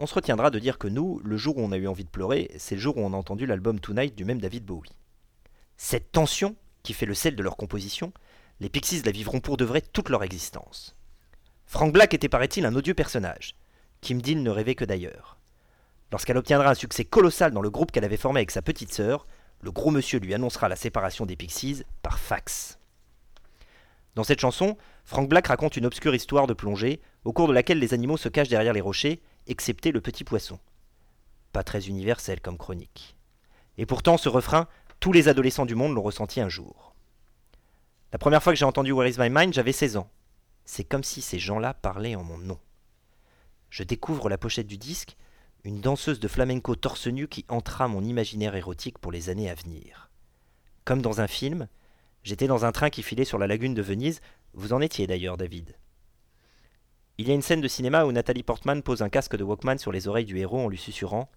On 0.00 0.06
se 0.06 0.14
retiendra 0.14 0.50
de 0.50 0.58
dire 0.58 0.78
que 0.78 0.88
nous, 0.88 1.20
le 1.22 1.36
jour 1.36 1.58
où 1.58 1.60
on 1.60 1.70
a 1.70 1.76
eu 1.76 1.86
envie 1.86 2.04
de 2.04 2.10
pleurer, 2.10 2.50
c'est 2.58 2.74
le 2.74 2.80
jour 2.80 2.96
où 2.96 3.00
on 3.02 3.12
a 3.12 3.16
entendu 3.16 3.46
l'album 3.46 3.78
Tonight 3.78 4.16
du 4.16 4.24
même 4.24 4.40
David 4.40 4.64
Bowie. 4.64 4.90
Cette 5.76 6.10
tension, 6.10 6.56
qui 6.82 6.92
fait 6.92 7.06
le 7.06 7.14
sel 7.14 7.36
de 7.36 7.42
leur 7.42 7.56
composition, 7.56 8.12
les 8.58 8.68
Pixies 8.68 9.02
la 9.02 9.12
vivront 9.12 9.40
pour 9.40 9.56
de 9.56 9.64
vrai 9.64 9.80
toute 9.80 10.08
leur 10.08 10.24
existence. 10.24 10.96
Frank 11.66 11.92
Black 11.92 12.14
était, 12.14 12.28
paraît-il, 12.28 12.66
un 12.66 12.74
odieux 12.74 12.94
personnage. 12.94 13.54
Kim 14.00 14.20
Deal 14.20 14.42
ne 14.42 14.50
rêvait 14.50 14.74
que 14.74 14.84
d'ailleurs. 14.84 15.39
Lorsqu'elle 16.12 16.36
obtiendra 16.36 16.70
un 16.70 16.74
succès 16.74 17.04
colossal 17.04 17.52
dans 17.52 17.62
le 17.62 17.70
groupe 17.70 17.92
qu'elle 17.92 18.04
avait 18.04 18.16
formé 18.16 18.40
avec 18.40 18.50
sa 18.50 18.62
petite 18.62 18.92
sœur, 18.92 19.26
le 19.60 19.70
gros 19.70 19.90
monsieur 19.90 20.18
lui 20.18 20.34
annoncera 20.34 20.68
la 20.68 20.76
séparation 20.76 21.26
des 21.26 21.36
Pixies 21.36 21.84
par 22.02 22.18
fax. 22.18 22.78
Dans 24.14 24.24
cette 24.24 24.40
chanson, 24.40 24.76
Frank 25.04 25.28
Black 25.28 25.46
raconte 25.46 25.76
une 25.76 25.86
obscure 25.86 26.14
histoire 26.14 26.46
de 26.46 26.54
plongée, 26.54 27.00
au 27.24 27.32
cours 27.32 27.46
de 27.46 27.52
laquelle 27.52 27.78
les 27.78 27.94
animaux 27.94 28.16
se 28.16 28.28
cachent 28.28 28.48
derrière 28.48 28.72
les 28.72 28.80
rochers, 28.80 29.22
excepté 29.46 29.92
le 29.92 30.00
petit 30.00 30.24
poisson. 30.24 30.58
Pas 31.52 31.62
très 31.62 31.86
universel 31.86 32.40
comme 32.40 32.58
chronique. 32.58 33.16
Et 33.78 33.86
pourtant, 33.86 34.16
ce 34.16 34.28
refrain, 34.28 34.66
tous 34.98 35.12
les 35.12 35.28
adolescents 35.28 35.66
du 35.66 35.74
monde 35.74 35.94
l'ont 35.94 36.02
ressenti 36.02 36.40
un 36.40 36.48
jour. 36.48 36.94
La 38.12 38.18
première 38.18 38.42
fois 38.42 38.52
que 38.52 38.58
j'ai 38.58 38.64
entendu 38.64 38.92
Where 38.92 39.08
is 39.08 39.18
My 39.18 39.30
Mind, 39.30 39.54
j'avais 39.54 39.72
16 39.72 39.96
ans. 39.96 40.10
C'est 40.64 40.84
comme 40.84 41.04
si 41.04 41.22
ces 41.22 41.38
gens-là 41.38 41.74
parlaient 41.74 42.16
en 42.16 42.24
mon 42.24 42.38
nom. 42.38 42.58
Je 43.70 43.84
découvre 43.84 44.28
la 44.28 44.38
pochette 44.38 44.66
du 44.66 44.78
disque, 44.78 45.16
une 45.64 45.80
danseuse 45.80 46.20
de 46.20 46.28
flamenco 46.28 46.74
torse 46.74 47.06
nu 47.06 47.28
qui 47.28 47.44
entra 47.48 47.88
mon 47.88 48.02
imaginaire 48.02 48.54
érotique 48.54 48.98
pour 48.98 49.12
les 49.12 49.28
années 49.28 49.50
à 49.50 49.54
venir. 49.54 50.10
Comme 50.84 51.02
dans 51.02 51.20
un 51.20 51.26
film, 51.26 51.68
j'étais 52.22 52.46
dans 52.46 52.64
un 52.64 52.72
train 52.72 52.90
qui 52.90 53.02
filait 53.02 53.24
sur 53.24 53.38
la 53.38 53.46
lagune 53.46 53.74
de 53.74 53.82
Venise, 53.82 54.20
vous 54.54 54.72
en 54.72 54.80
étiez 54.80 55.06
d'ailleurs, 55.06 55.36
David. 55.36 55.76
Il 57.18 57.28
y 57.28 57.30
a 57.30 57.34
une 57.34 57.42
scène 57.42 57.60
de 57.60 57.68
cinéma 57.68 58.06
où 58.06 58.12
Nathalie 58.12 58.42
Portman 58.42 58.82
pose 58.82 59.02
un 59.02 59.10
casque 59.10 59.36
de 59.36 59.44
Walkman 59.44 59.78
sur 59.78 59.92
les 59.92 60.08
oreilles 60.08 60.24
du 60.24 60.38
héros 60.38 60.60
en 60.60 60.68
lui 60.68 60.78
susurrant 60.78 61.30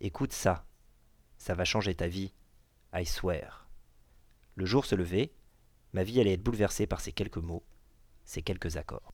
Écoute 0.00 0.32
ça, 0.32 0.64
ça 1.38 1.54
va 1.54 1.64
changer 1.64 1.94
ta 1.94 2.08
vie, 2.08 2.32
I 2.94 3.06
swear. 3.06 3.68
Le 4.56 4.66
jour 4.66 4.84
se 4.84 4.94
levait, 4.94 5.32
ma 5.92 6.02
vie 6.02 6.20
allait 6.20 6.32
être 6.32 6.42
bouleversée 6.42 6.86
par 6.86 7.00
ces 7.00 7.12
quelques 7.12 7.36
mots, 7.36 7.62
ces 8.24 8.42
quelques 8.42 8.76
accords. 8.76 9.12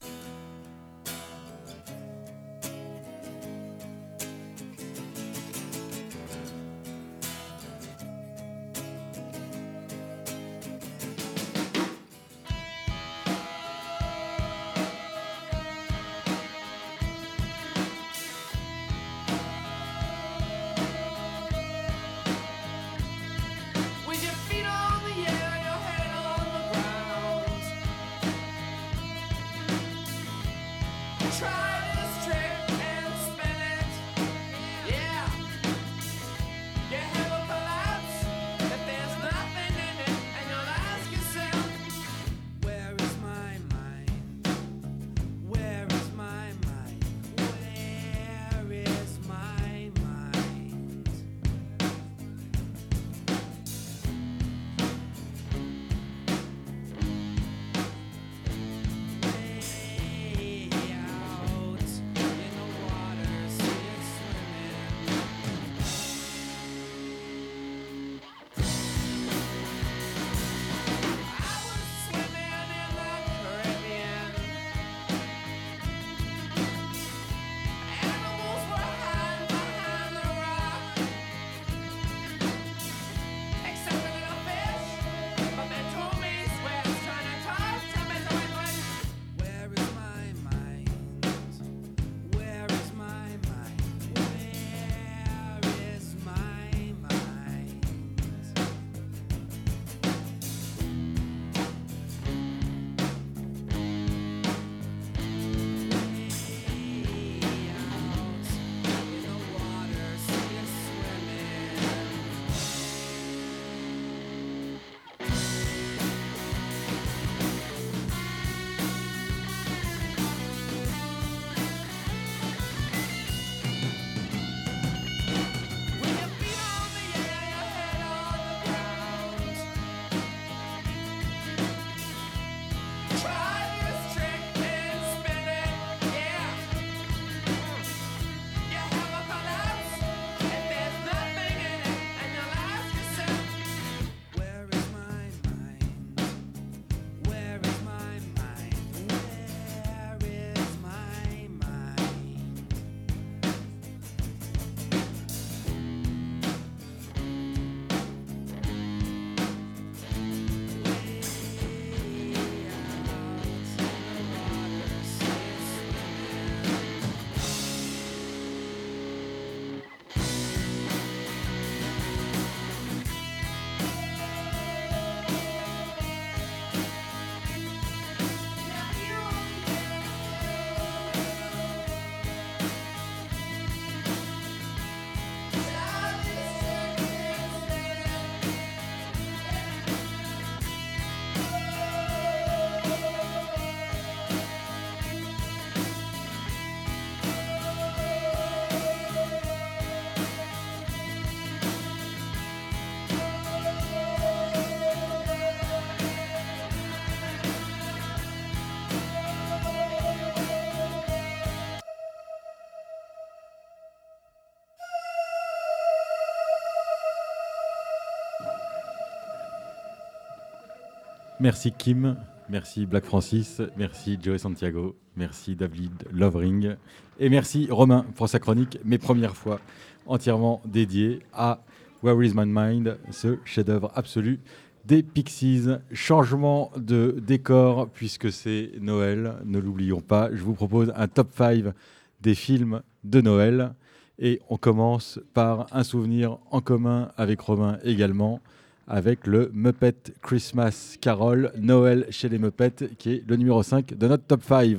Merci 221.47 221.71
Kim, 221.71 222.17
merci 222.49 222.85
Black 222.85 223.05
Francis, 223.05 223.61
merci 223.77 224.19
Joey 224.21 224.37
Santiago, 224.37 224.97
merci 225.15 225.55
David 225.55 225.93
Lovering 226.11 226.75
et 227.21 227.29
merci 227.29 227.69
Romain 227.71 228.05
pour 228.15 228.27
sa 228.27 228.37
chronique, 228.39 228.77
mes 228.83 228.97
premières 228.97 229.37
fois 229.37 229.61
entièrement 230.07 230.61
dédiée 230.65 231.19
à 231.31 231.63
Where 232.03 232.21
is 232.21 232.33
My 232.35 232.43
Mind, 232.45 232.97
ce 233.11 233.37
chef-d'œuvre 233.45 233.93
absolu 233.95 234.41
des 234.83 235.03
Pixies. 235.03 235.69
Changement 235.93 236.69
de 236.75 237.15
décor 237.25 237.87
puisque 237.93 238.29
c'est 238.29 238.71
Noël, 238.81 239.35
ne 239.45 239.59
l'oublions 239.59 240.01
pas. 240.01 240.29
Je 240.33 240.43
vous 240.43 240.53
propose 240.53 240.91
un 240.97 241.07
top 241.07 241.29
5 241.33 241.73
des 242.19 242.35
films 242.35 242.81
de 243.05 243.21
Noël 243.21 243.73
et 244.19 244.41
on 244.49 244.57
commence 244.57 245.17
par 245.33 245.67
un 245.71 245.85
souvenir 245.85 246.39
en 246.51 246.59
commun 246.59 247.09
avec 247.15 247.39
Romain 247.39 247.79
également 247.85 248.41
avec 248.87 249.27
le 249.27 249.51
Muppet 249.53 249.95
Christmas 250.21 250.97
Carol, 251.01 251.51
Noël 251.57 252.05
chez 252.09 252.29
les 252.29 252.39
Muppets, 252.39 252.89
qui 252.97 253.13
est 253.13 253.23
le 253.27 253.35
numéro 253.35 253.61
5 253.61 253.97
de 253.97 254.07
notre 254.07 254.23
top 254.23 254.43
5. 254.43 254.77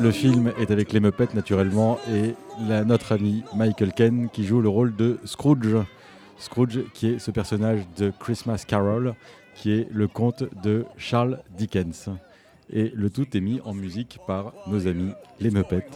Le 0.00 0.10
film 0.12 0.52
est 0.58 0.70
avec 0.70 0.92
les 0.92 1.00
Muppets 1.00 1.34
naturellement 1.34 1.98
et 2.12 2.34
notre 2.86 3.12
ami 3.12 3.42
Michael 3.56 3.92
Ken 3.92 4.28
qui 4.30 4.44
joue 4.44 4.60
le 4.60 4.68
rôle 4.68 4.94
de 4.94 5.18
Scrooge. 5.24 5.76
Scrooge 6.38 6.84
qui 6.94 7.08
est 7.08 7.18
ce 7.18 7.30
personnage 7.30 7.80
de 7.96 8.12
Christmas 8.18 8.64
Carol 8.66 9.14
qui 9.54 9.72
est 9.72 9.88
le 9.90 10.06
conte 10.06 10.44
de 10.62 10.84
Charles 10.96 11.40
Dickens. 11.56 12.10
Et 12.70 12.92
le 12.94 13.10
tout 13.10 13.36
est 13.36 13.40
mis 13.40 13.60
en 13.64 13.74
musique 13.74 14.18
par 14.26 14.52
nos 14.68 14.86
amis 14.86 15.12
les 15.40 15.50
Muppets 15.50 15.86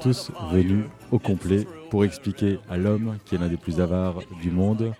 tous 0.00 0.30
venus 0.52 0.84
au 1.10 1.18
complet 1.18 1.66
pour 1.90 2.04
expliquer 2.04 2.58
à 2.68 2.76
l'homme, 2.76 3.18
qui 3.24 3.34
est 3.34 3.38
l'un 3.38 3.48
des 3.48 3.56
plus 3.56 3.80
avares 3.80 4.20
du 4.42 4.50
monde, 4.50 4.92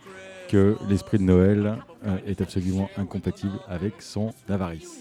que 0.48 0.76
l'esprit 0.88 1.18
de 1.18 1.24
Noël 1.24 1.78
euh, 2.06 2.18
est 2.26 2.40
absolument 2.40 2.88
incompatible 2.96 3.58
avec 3.68 4.00
son 4.00 4.32
avarice. 4.48 5.00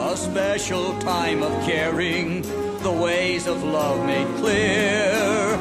A 0.00 0.16
special 0.16 0.96
time 1.00 1.42
of 1.42 1.52
caring, 1.66 2.42
the 2.82 2.90
ways 2.90 3.46
of 3.48 3.62
love 3.64 4.06
made 4.06 4.28
clear. 4.38 5.58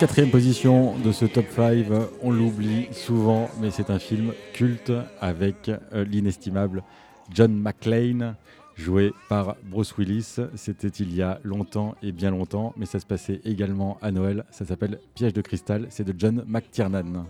Quatrième 0.00 0.30
position 0.30 0.96
de 0.96 1.12
ce 1.12 1.26
top 1.26 1.44
5, 1.54 1.84
on 2.22 2.30
l'oublie 2.30 2.88
souvent, 2.92 3.50
mais 3.60 3.70
c'est 3.70 3.90
un 3.90 3.98
film 3.98 4.32
culte 4.54 4.90
avec 5.20 5.68
euh, 5.68 6.04
l'inestimable 6.04 6.82
John 7.30 7.54
McClane, 7.54 8.34
joué 8.76 9.12
par 9.28 9.56
Bruce 9.62 9.94
Willis. 9.98 10.36
C'était 10.54 10.88
il 10.88 11.14
y 11.14 11.20
a 11.20 11.38
longtemps 11.44 11.96
et 12.02 12.12
bien 12.12 12.30
longtemps, 12.30 12.72
mais 12.78 12.86
ça 12.86 12.98
se 12.98 13.04
passait 13.04 13.42
également 13.44 13.98
à 14.00 14.10
Noël. 14.10 14.46
Ça 14.50 14.64
s'appelle 14.64 15.00
Piège 15.14 15.34
de 15.34 15.42
cristal, 15.42 15.86
c'est 15.90 16.04
de 16.04 16.14
John 16.16 16.44
McTiernan. 16.46 17.26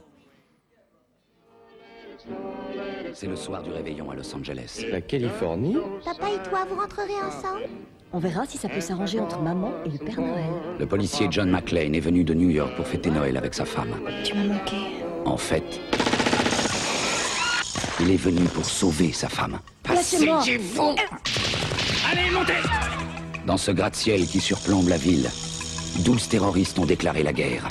C'est 3.12 3.26
le 3.26 3.34
soir 3.34 3.64
du 3.64 3.70
réveillon 3.70 4.12
à 4.12 4.14
Los 4.14 4.32
Angeles. 4.32 4.84
La 4.92 5.00
Californie 5.00 5.76
Papa 6.04 6.28
et 6.30 6.48
toi, 6.48 6.64
vous 6.70 6.80
rentrerez 6.80 7.20
ensemble? 7.26 7.64
On 8.12 8.18
verra 8.18 8.44
si 8.44 8.58
ça 8.58 8.68
peut 8.68 8.80
s'arranger 8.80 9.20
entre 9.20 9.38
maman 9.38 9.72
et 9.86 9.88
le 9.88 9.98
Père 9.98 10.20
Noël. 10.20 10.50
Le 10.80 10.86
policier 10.86 11.28
John 11.30 11.48
McClane 11.48 11.94
est 11.94 12.00
venu 12.00 12.24
de 12.24 12.34
New 12.34 12.50
York 12.50 12.74
pour 12.74 12.84
fêter 12.84 13.08
Noël 13.08 13.36
avec 13.36 13.54
sa 13.54 13.64
femme. 13.64 13.94
Tu 14.24 14.34
m'as 14.34 14.54
manqué. 14.54 14.76
En 15.24 15.36
fait, 15.36 15.80
il 18.00 18.10
est 18.10 18.16
venu 18.16 18.42
pour 18.46 18.64
sauver 18.64 19.12
sa 19.12 19.28
femme. 19.28 19.60
Lâchez-moi 19.88 20.42
Allez, 22.10 22.30
montez 22.32 22.54
Dans 23.46 23.56
ce 23.56 23.70
gratte-ciel 23.70 24.26
qui 24.26 24.40
surplombe 24.40 24.88
la 24.88 24.96
ville, 24.96 25.30
12 26.04 26.28
terroristes 26.28 26.80
ont 26.80 26.86
déclaré 26.86 27.22
la 27.22 27.32
guerre. 27.32 27.68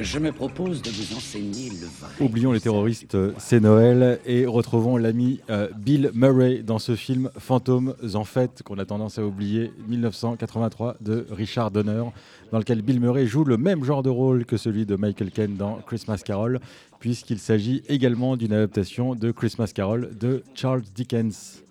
Je 0.00 0.18
me 0.18 0.32
propose 0.32 0.82
de 0.82 0.90
vous 0.90 1.16
enseigner 1.16 1.70
le 1.70 1.86
vrai. 1.86 2.12
Oublions 2.20 2.52
les 2.52 2.60
terroristes, 2.60 3.16
c'est 3.38 3.60
Noël 3.60 4.18
et 4.26 4.44
retrouvons 4.44 4.96
l'ami 4.96 5.40
euh, 5.50 5.68
Bill 5.76 6.10
Murray 6.14 6.62
dans 6.64 6.78
ce 6.78 6.96
film 6.96 7.30
Fantômes 7.38 7.94
en 8.14 8.24
fête 8.24 8.62
qu'on 8.64 8.78
a 8.78 8.84
tendance 8.84 9.18
à 9.18 9.24
oublier 9.24 9.72
1983 9.88 10.96
de 11.00 11.26
Richard 11.30 11.70
Donner 11.70 12.04
dans 12.50 12.58
lequel 12.58 12.82
Bill 12.82 13.00
Murray 13.00 13.26
joue 13.26 13.44
le 13.44 13.56
même 13.56 13.84
genre 13.84 14.02
de 14.02 14.10
rôle 14.10 14.44
que 14.44 14.56
celui 14.56 14.84
de 14.84 14.96
Michael 14.96 15.30
Caine 15.30 15.56
dans 15.56 15.76
Christmas 15.76 16.22
Carol 16.24 16.60
puisqu'il 16.98 17.38
s'agit 17.38 17.82
également 17.88 18.36
d'une 18.36 18.52
adaptation 18.52 19.14
de 19.14 19.30
Christmas 19.30 19.70
Carol 19.74 20.10
de 20.18 20.42
Charles 20.54 20.82
Dickens. 20.94 21.62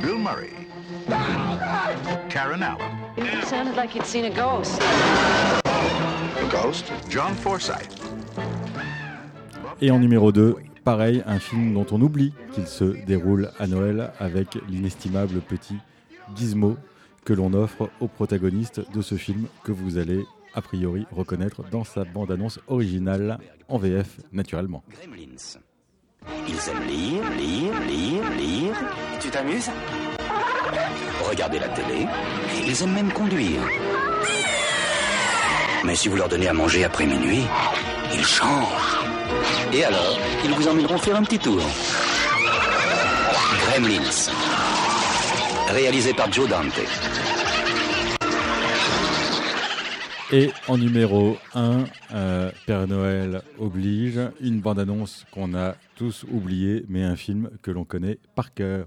Bill 0.00 0.18
Murray. 0.18 0.50
Karen 2.28 2.62
Allen. 2.62 2.99
It 3.16 3.44
sounded 3.44 3.76
like 3.76 3.94
you'd 3.94 4.06
seen 4.06 4.24
a 4.24 4.30
ghost. 4.30 4.80
A 5.64 6.48
ghost? 6.50 6.92
John 7.08 7.34
Forsythe. 7.34 8.00
Et 9.80 9.90
en 9.90 9.98
numéro 9.98 10.30
2, 10.30 10.56
pareil, 10.84 11.22
un 11.26 11.38
film 11.38 11.74
dont 11.74 11.86
on 11.90 12.00
oublie 12.00 12.32
qu'il 12.52 12.66
se 12.66 12.84
déroule 13.06 13.50
à 13.58 13.66
Noël 13.66 14.12
avec 14.18 14.58
l'inestimable 14.68 15.40
petit 15.40 15.76
Gizmo 16.36 16.76
que 17.24 17.32
l'on 17.32 17.52
offre 17.52 17.90
au 18.00 18.06
protagoniste 18.08 18.80
de 18.92 19.02
ce 19.02 19.16
film 19.16 19.46
que 19.64 19.72
vous 19.72 19.98
allez 19.98 20.24
a 20.54 20.62
priori 20.62 21.06
reconnaître 21.10 21.62
dans 21.70 21.84
sa 21.84 22.04
bande-annonce 22.04 22.60
originale 22.68 23.38
en 23.68 23.78
VF 23.78 24.20
naturellement. 24.32 24.84
Gremlins. 24.90 25.58
Ils 26.48 26.68
aiment 26.68 26.86
lire, 26.86 27.30
lire, 27.30 27.80
lire, 27.86 28.30
lire. 28.36 28.74
Et 29.14 29.18
tu 29.18 29.30
t'amuses? 29.30 29.70
Regarder 31.30 31.60
la 31.60 31.68
télé. 31.68 32.08
Et 32.56 32.66
ils 32.66 32.82
aiment 32.82 32.94
même 32.94 33.12
conduire. 33.12 33.60
Mais 35.84 35.94
si 35.94 36.08
vous 36.08 36.16
leur 36.16 36.28
donnez 36.28 36.48
à 36.48 36.52
manger 36.52 36.82
après 36.82 37.06
minuit, 37.06 37.44
ils 38.12 38.24
changent. 38.24 38.98
Et 39.72 39.84
alors, 39.84 40.18
ils 40.44 40.50
vous 40.50 40.66
emmèneront 40.66 40.98
faire 40.98 41.14
un 41.14 41.22
petit 41.22 41.38
tour. 41.38 41.62
Gremlins. 43.60 44.10
Réalisé 45.68 46.12
par 46.14 46.32
Joe 46.32 46.48
Dante. 46.48 46.80
Et 50.32 50.50
en 50.66 50.78
numéro 50.78 51.36
1, 51.54 51.84
Père 52.66 52.88
Noël 52.88 53.42
oblige, 53.60 54.18
une 54.40 54.60
bande-annonce 54.60 55.26
qu'on 55.30 55.54
a 55.54 55.76
tous 55.94 56.24
oubliée, 56.28 56.84
mais 56.88 57.04
un 57.04 57.14
film 57.14 57.50
que 57.62 57.70
l'on 57.70 57.84
connaît 57.84 58.18
par 58.34 58.52
cœur. 58.52 58.86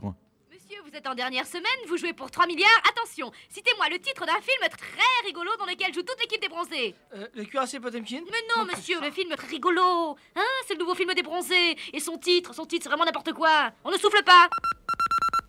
Vous 0.93 0.99
êtes 0.99 1.07
en 1.07 1.15
dernière 1.15 1.47
semaine, 1.47 1.63
vous 1.87 1.97
jouez 1.97 2.13
pour 2.13 2.29
3 2.29 2.45
milliards. 2.45 2.69
Attention, 2.87 3.31
citez-moi 3.49 3.89
le 3.89 3.97
titre 3.97 4.27
d'un 4.27 4.39
film 4.41 4.69
très 4.77 5.25
rigolo 5.25 5.49
dans 5.57 5.65
lequel 5.65 5.91
joue 5.91 6.03
toute 6.03 6.19
l'équipe 6.19 6.39
des 6.39 6.49
bronzés. 6.49 6.93
Euh, 7.15 7.25
le 7.33 7.45
cuirassé 7.45 7.79
Potemkin? 7.79 8.21
Mais 8.29 8.37
non, 8.55 8.65
monsieur, 8.65 9.01
le 9.01 9.09
film 9.09 9.35
très 9.35 9.47
rigolo. 9.47 10.15
Hein, 10.35 10.41
c'est 10.67 10.75
le 10.75 10.81
nouveau 10.81 10.93
film 10.93 11.11
des 11.15 11.23
bronzés. 11.23 11.77
Et 11.93 11.99
son 11.99 12.19
titre, 12.19 12.53
son 12.53 12.67
titre, 12.67 12.83
c'est 12.83 12.89
vraiment 12.89 13.05
n'importe 13.05 13.33
quoi. 13.33 13.71
On 13.83 13.89
ne 13.89 13.97
souffle 13.97 14.21
pas. 14.23 14.47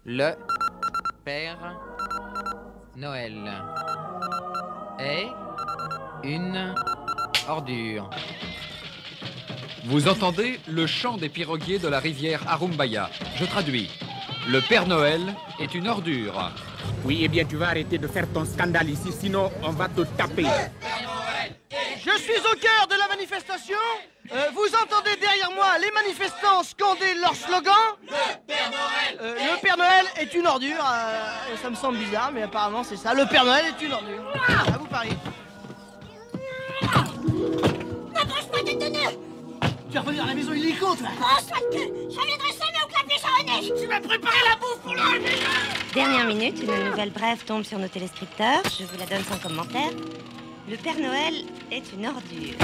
Le 0.07 0.33
Père 1.27 1.79
Noël 2.97 3.53
est 4.99 5.29
une 6.27 6.75
ordure. 7.47 8.09
Vous 9.85 10.09
entendez 10.09 10.59
le 10.69 10.87
chant 10.87 11.19
des 11.19 11.29
piroguiers 11.29 11.79
de 11.79 11.89
la 11.89 12.01
rivière 12.01 12.49
Arumbaya. 12.49 13.11
Je 13.37 13.45
traduis. 13.45 13.91
Le 14.49 14.61
Père 14.61 14.87
Noël 14.87 15.35
est 15.59 15.75
une 15.75 15.89
ordure. 15.89 16.51
Oui, 17.05 17.21
eh 17.23 17.29
bien, 17.29 17.45
tu 17.45 17.57
vas 17.57 17.69
arrêter 17.69 17.99
de 17.99 18.07
faire 18.07 18.27
ton 18.33 18.45
scandale 18.45 18.91
ici, 18.91 19.11
sinon 19.19 19.51
on 19.63 19.71
va 19.71 19.89
te 19.89 20.03
taper. 20.03 20.47
Je 21.99 22.11
suis 22.21 22.39
au 22.39 22.57
cœur 22.57 22.87
de 22.89 22.95
la 22.99 23.09
manifestation. 23.09 23.77
Euh, 24.33 24.47
vous 24.55 24.67
entendez 24.83 25.17
derrière 25.21 25.51
moi 25.55 25.79
les 25.81 25.91
manifestants 25.91 26.63
scander 26.63 27.15
leur 27.21 27.35
slogan 27.35 27.75
Le 28.07 28.47
Père 28.47 28.71
Noël 28.71 29.35
Le 29.37 29.61
Père 29.61 29.77
Noël 29.77 30.07
est 30.19 30.35
une 30.35 30.47
ordure. 30.47 30.83
euh, 30.83 31.57
ça 31.63 31.69
me 31.71 31.75
semble 31.75 31.99
bizarre, 31.99 32.31
mais 32.33 32.43
apparemment 32.43 32.83
c'est 32.85 32.97
ça. 32.97 33.13
Le 33.15 33.27
Père 33.27 33.45
Noël 33.45 33.65
est 33.67 33.85
une 33.85 33.93
ordure. 33.93 34.23
À 34.67 34.79
vous 34.79 34.87
parier. 34.87 35.13
N'approche-moi 38.15 38.63
de 38.63 38.79
tonnerre 38.79 39.13
Tu 39.91 39.95
vas 39.95 40.01
revenir 40.01 40.25
à 40.25 40.27
la 40.29 40.35
maison 40.35 40.53
illico, 40.53 40.95
toi 40.97 41.09
Oh, 41.21 41.41
sale 41.41 41.69
cul 41.71 41.89
Je 42.11 42.19
reviendrai 42.21 42.49
jamais 42.49 42.84
charonnais 43.21 43.81
Tu 43.81 43.87
m'as 43.87 44.01
préparé 44.01 44.37
la 44.49 44.57
bouffe 44.57 44.79
pour 44.83 44.95
le 44.95 45.01
Dernière 45.95 46.27
minute, 46.27 46.61
une 46.63 46.91
nouvelle 46.91 47.11
brève 47.11 47.45
tombe 47.45 47.63
sur 47.65 47.79
nos 47.79 47.89
téléscripteurs. 47.89 48.63
Je 48.79 48.85
vous 48.85 48.99
la 48.99 49.07
donne 49.07 49.25
sans 49.25 49.39
commentaire. 49.39 49.91
Le 50.69 50.77
Père 50.77 50.99
Noël 50.99 51.35
est 51.71 51.93
une 51.93 52.07
ordure. 52.07 52.55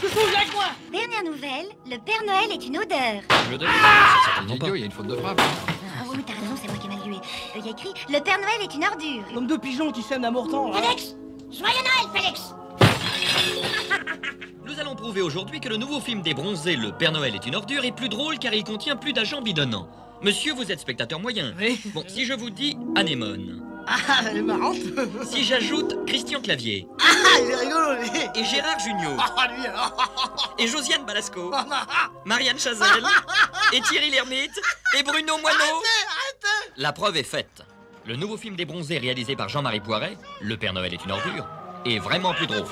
Tu 0.00 0.06
fous 0.08 0.18
avec 0.36 0.52
moi 0.52 0.66
Dernière 0.92 1.24
nouvelle, 1.24 1.66
le 1.86 1.96
Père 1.98 2.22
Noël 2.26 2.52
est 2.52 2.66
une 2.66 2.76
odeur. 2.78 3.22
Je 3.50 3.56
devine. 3.56 3.68
C'est 3.72 4.24
certainement 4.30 4.54
idiot, 4.54 4.74
il 4.74 4.80
y 4.80 4.82
a 4.82 4.86
une 4.86 4.92
faute 4.92 5.06
de 5.06 5.16
frappe. 5.16 5.40
Ah 5.40 6.04
oui, 6.10 6.18
t'as 6.26 6.34
raison, 6.34 6.54
c'est 6.60 6.68
moi 6.68 6.76
qui 6.78 6.86
ai 6.86 6.90
mal 6.90 7.08
lu. 7.08 7.14
Il 7.56 7.64
y 7.64 7.68
a 7.68 7.70
écrit 7.72 7.94
Le 8.08 8.20
Père 8.20 8.38
Noël 8.38 8.60
est 8.62 8.74
une 8.74 8.84
ordure. 8.84 9.24
Comme 9.32 9.46
deux 9.46 9.58
pigeons 9.58 9.90
qui 9.90 10.02
s'aiment 10.02 10.22
d'amour 10.22 10.48
tendre. 10.48 10.76
Félix 10.78 11.14
Joyeux 11.50 11.72
Noël, 11.72 11.72
Félix 11.86 12.03
allons 14.80 14.94
prouver 14.94 15.20
aujourd'hui 15.22 15.60
que 15.60 15.68
le 15.68 15.76
nouveau 15.76 16.00
film 16.00 16.22
des 16.22 16.34
bronzés, 16.34 16.76
Le 16.76 16.92
Père 16.92 17.12
Noël 17.12 17.34
est 17.34 17.46
une 17.46 17.54
ordure, 17.54 17.84
est 17.84 17.92
plus 17.92 18.08
drôle 18.08 18.38
car 18.38 18.52
il 18.54 18.64
contient 18.64 18.96
plus 18.96 19.12
d'agents 19.12 19.42
bidonnants. 19.42 19.88
Monsieur, 20.22 20.52
vous 20.54 20.70
êtes 20.72 20.80
spectateur 20.80 21.20
moyen. 21.20 21.54
Bon, 21.92 22.02
si 22.06 22.24
je 22.24 22.32
vous 22.32 22.50
dis 22.50 22.76
Anémone. 22.96 23.62
Ah, 23.86 24.22
elle 24.30 24.38
est 24.38 24.42
marrante. 24.42 24.76
Si 25.26 25.44
j'ajoute 25.44 26.06
Christian 26.06 26.40
Clavier. 26.40 26.88
Ah, 27.00 27.12
il 27.42 27.50
est 27.50 27.54
rigolo, 27.56 27.92
lui. 28.00 28.08
Et 28.34 28.44
Gérard 28.44 28.78
Jugnot. 28.78 29.16
Ah, 29.18 29.48
lui, 29.54 29.66
alors. 29.66 30.54
Et 30.58 30.66
Josiane 30.66 31.04
Balasco. 31.04 31.52
Marianne 32.24 32.58
Chazelle. 32.58 33.04
et 33.74 33.80
Thierry 33.82 34.10
Lhermitte. 34.10 34.58
Et 34.98 35.02
Bruno 35.02 35.36
Moineau. 35.38 35.82
La 36.78 36.92
preuve 36.92 37.18
est 37.18 37.22
faite. 37.24 37.62
Le 38.06 38.16
nouveau 38.16 38.36
film 38.38 38.56
des 38.56 38.64
bronzés 38.64 38.98
réalisé 38.98 39.36
par 39.36 39.48
Jean-Marie 39.48 39.80
Poiret, 39.80 40.16
Le 40.40 40.56
Père 40.56 40.72
Noël 40.72 40.92
est 40.92 41.04
une 41.04 41.12
ordure, 41.12 41.46
est 41.86 41.98
vraiment 41.98 42.34
plus 42.34 42.46
drôle. 42.46 42.64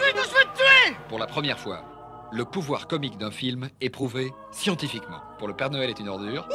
Pour 1.09 1.19
la 1.19 1.27
première 1.27 1.59
fois, 1.59 1.85
le 2.33 2.45
pouvoir 2.45 2.89
comique 2.89 3.19
d'un 3.19 3.31
film 3.31 3.69
est 3.81 3.91
prouvé 3.91 4.33
scientifiquement. 4.51 5.21
Pour 5.39 5.49
le 5.49 5.55
Père 5.55 5.71
Noël 5.71 5.91
est 5.91 6.01
une 6.01 6.09
ordure, 6.09 6.49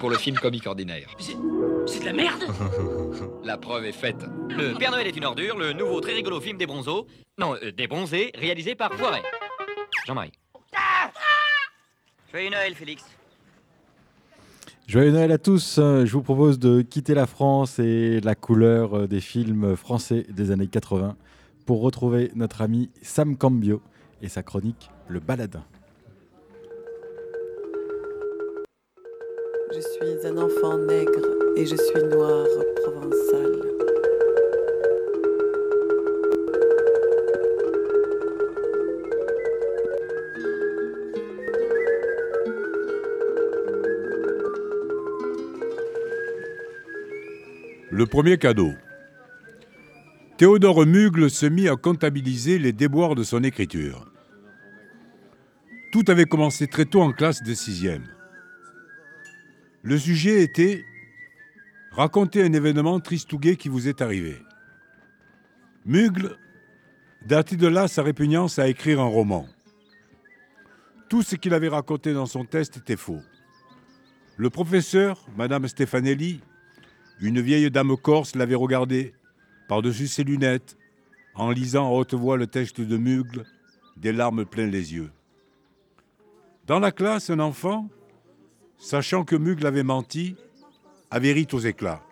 pour 0.00 0.10
le 0.10 0.16
film 0.16 0.36
comique 0.36 0.66
ordinaire. 0.66 1.08
C'est 1.86 2.00
de 2.00 2.04
la 2.04 2.12
merde 2.12 2.42
La 3.44 3.56
preuve 3.56 3.86
est 3.86 3.92
faite. 3.92 4.24
Le 4.50 4.74
Père 4.78 4.90
Noël 4.90 5.06
est 5.06 5.16
une 5.16 5.24
ordure, 5.24 5.56
le 5.58 5.72
nouveau 5.72 6.00
très 6.00 6.12
rigolo 6.12 6.40
film 6.40 6.58
des 6.58 6.66
bronzos. 6.66 7.06
Non, 7.38 7.54
euh, 7.62 7.72
des 7.72 7.86
bronzés, 7.86 8.30
réalisé 8.34 8.74
par 8.74 8.90
Poiret. 8.90 9.22
Jean-Marie. 10.06 10.32
Joyeux 12.30 12.50
Noël, 12.50 12.74
Félix. 12.74 13.04
Joyeux 14.86 15.12
Noël 15.12 15.32
à 15.32 15.38
tous. 15.38 15.78
Euh, 15.78 16.04
Je 16.04 16.12
vous 16.12 16.22
propose 16.22 16.58
de 16.58 16.82
quitter 16.82 17.14
la 17.14 17.26
France 17.26 17.78
et 17.78 18.20
la 18.20 18.34
couleur 18.34 18.94
euh, 18.94 19.06
des 19.06 19.20
films 19.20 19.76
français 19.76 20.26
des 20.28 20.50
années 20.50 20.66
80 20.66 21.16
pour 21.68 21.82
retrouver 21.82 22.30
notre 22.34 22.62
ami 22.62 22.88
Sam 23.02 23.36
Cambio 23.36 23.82
et 24.22 24.30
sa 24.30 24.42
chronique 24.42 24.88
Le 25.06 25.20
Baladin. 25.20 25.62
Je 29.74 29.80
suis 29.80 30.26
un 30.26 30.38
enfant 30.38 30.78
nègre 30.78 31.26
et 31.56 31.66
je 31.66 31.76
suis 31.76 32.04
noir 32.04 32.46
provençal. 32.82 33.52
Le 47.90 48.06
premier 48.06 48.38
cadeau. 48.38 48.70
Théodore 50.38 50.86
Mugle 50.86 51.30
se 51.30 51.46
mit 51.46 51.68
à 51.68 51.74
comptabiliser 51.74 52.60
les 52.60 52.72
déboires 52.72 53.16
de 53.16 53.24
son 53.24 53.42
écriture. 53.42 54.08
Tout 55.90 56.04
avait 56.06 56.26
commencé 56.26 56.68
très 56.68 56.84
tôt 56.84 57.02
en 57.02 57.10
classe 57.10 57.42
de 57.42 57.54
sixième. 57.54 58.04
Le 59.82 59.98
sujet 59.98 60.44
était 60.44 60.84
Racontez 61.90 62.44
un 62.44 62.52
événement 62.52 63.00
triste 63.00 63.32
ou 63.32 63.40
qui 63.40 63.68
vous 63.68 63.88
est 63.88 64.00
arrivé. 64.00 64.36
Mugle 65.84 66.36
datait 67.26 67.56
de 67.56 67.66
là 67.66 67.88
sa 67.88 68.04
répugnance 68.04 68.60
à 68.60 68.68
écrire 68.68 69.00
un 69.00 69.08
roman. 69.08 69.48
Tout 71.08 71.22
ce 71.22 71.34
qu'il 71.34 71.52
avait 71.52 71.66
raconté 71.66 72.12
dans 72.12 72.26
son 72.26 72.44
test 72.44 72.76
était 72.76 72.94
faux. 72.94 73.22
Le 74.36 74.50
professeur, 74.50 75.26
Madame 75.36 75.66
Stefanelli, 75.66 76.42
une 77.20 77.40
vieille 77.40 77.72
dame 77.72 77.96
corse, 77.96 78.36
l'avait 78.36 78.54
regardé, 78.54 79.14
par-dessus 79.68 80.08
ses 80.08 80.24
lunettes, 80.24 80.76
en 81.34 81.50
lisant 81.50 81.86
à 81.86 81.90
haute 81.90 82.14
voix 82.14 82.36
le 82.36 82.46
texte 82.46 82.80
de 82.80 82.96
Mugle, 82.96 83.44
des 83.96 84.12
larmes 84.12 84.44
plein 84.44 84.66
les 84.66 84.94
yeux. 84.94 85.12
Dans 86.66 86.80
la 86.80 86.90
classe, 86.90 87.30
un 87.30 87.38
enfant, 87.38 87.88
sachant 88.78 89.24
que 89.24 89.36
Mugle 89.36 89.66
avait 89.66 89.82
menti, 89.82 90.36
avait 91.10 91.32
ri 91.32 91.46
aux 91.52 91.58
éclats. 91.58 92.02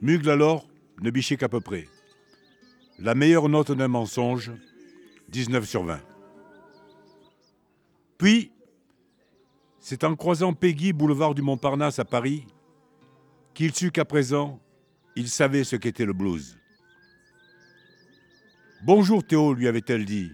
Mugle 0.00 0.30
alors 0.30 0.66
ne 1.00 1.10
bichait 1.10 1.36
qu'à 1.36 1.48
peu 1.48 1.60
près. 1.60 1.86
La 2.98 3.14
meilleure 3.14 3.48
note 3.48 3.72
d'un 3.72 3.88
mensonge, 3.88 4.52
19 5.28 5.64
sur 5.64 5.84
20. 5.84 6.00
Puis, 8.18 8.52
c'est 9.80 10.04
en 10.04 10.14
croisant 10.16 10.52
Peggy, 10.52 10.92
boulevard 10.92 11.34
du 11.34 11.42
Montparnasse 11.42 11.98
à 11.98 12.04
Paris, 12.04 12.46
qu'il 13.52 13.74
sut 13.74 13.90
qu'à 13.90 14.04
présent, 14.04 14.60
il 15.16 15.28
savait 15.28 15.64
ce 15.64 15.76
qu'était 15.76 16.04
le 16.04 16.12
blues. 16.12 16.58
Bonjour 18.82 19.24
Théo, 19.24 19.54
lui 19.54 19.68
avait-elle 19.68 20.04
dit. 20.04 20.32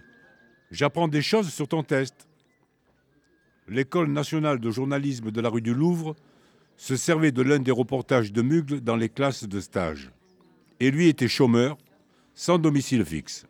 J'apprends 0.70 1.08
des 1.08 1.22
choses 1.22 1.50
sur 1.50 1.68
ton 1.68 1.82
test. 1.82 2.26
L'école 3.68 4.10
nationale 4.10 4.58
de 4.58 4.70
journalisme 4.70 5.30
de 5.30 5.40
la 5.40 5.48
rue 5.48 5.62
du 5.62 5.74
Louvre 5.74 6.16
se 6.76 6.96
servait 6.96 7.32
de 7.32 7.42
l'un 7.42 7.58
des 7.58 7.70
reportages 7.70 8.32
de 8.32 8.42
Mugle 8.42 8.80
dans 8.80 8.96
les 8.96 9.08
classes 9.08 9.44
de 9.44 9.60
stage. 9.60 10.10
Et 10.80 10.90
lui 10.90 11.08
était 11.08 11.28
chômeur, 11.28 11.76
sans 12.34 12.58
domicile 12.58 13.04
fixe. 13.04 13.46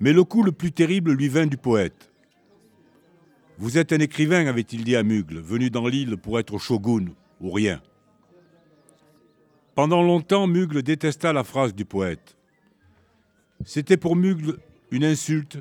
Mais 0.00 0.12
le 0.12 0.24
coup 0.24 0.42
le 0.42 0.52
plus 0.52 0.72
terrible 0.72 1.12
lui 1.12 1.28
vint 1.28 1.46
du 1.46 1.56
poète. 1.56 2.10
Vous 3.58 3.78
êtes 3.78 3.92
un 3.92 4.00
écrivain, 4.00 4.46
avait-il 4.46 4.82
dit 4.82 4.96
à 4.96 5.04
Mugle, 5.04 5.38
venu 5.38 5.70
dans 5.70 5.86
l'île 5.86 6.16
pour 6.16 6.40
être 6.40 6.58
shogun, 6.58 7.06
ou 7.40 7.50
rien. 7.50 7.80
Pendant 9.74 10.02
longtemps, 10.02 10.46
Mugle 10.46 10.82
détesta 10.82 11.32
la 11.32 11.44
phrase 11.44 11.74
du 11.74 11.86
poète. 11.86 12.36
C'était 13.64 13.96
pour 13.96 14.16
Mugle 14.16 14.58
une 14.90 15.04
insulte, 15.04 15.58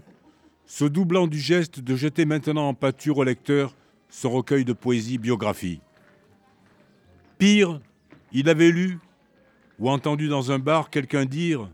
se 0.65 0.83
doublant 0.83 1.27
du 1.27 1.39
geste 1.39 1.79
de 1.79 1.95
jeter 1.95 2.25
maintenant 2.25 2.67
en 2.67 2.73
pâture 2.73 3.19
au 3.19 3.23
lecteur 3.23 3.73
son 4.09 4.31
recueil 4.31 4.65
de 4.65 4.73
poésie 4.73 5.17
biographie. 5.17 5.79
Pire, 7.37 7.79
il 8.33 8.49
avait 8.49 8.71
lu 8.71 8.99
ou 9.79 9.89
entendu 9.89 10.27
dans 10.27 10.51
un 10.51 10.59
bar 10.59 10.89
quelqu'un 10.89 11.23
dire 11.25 11.69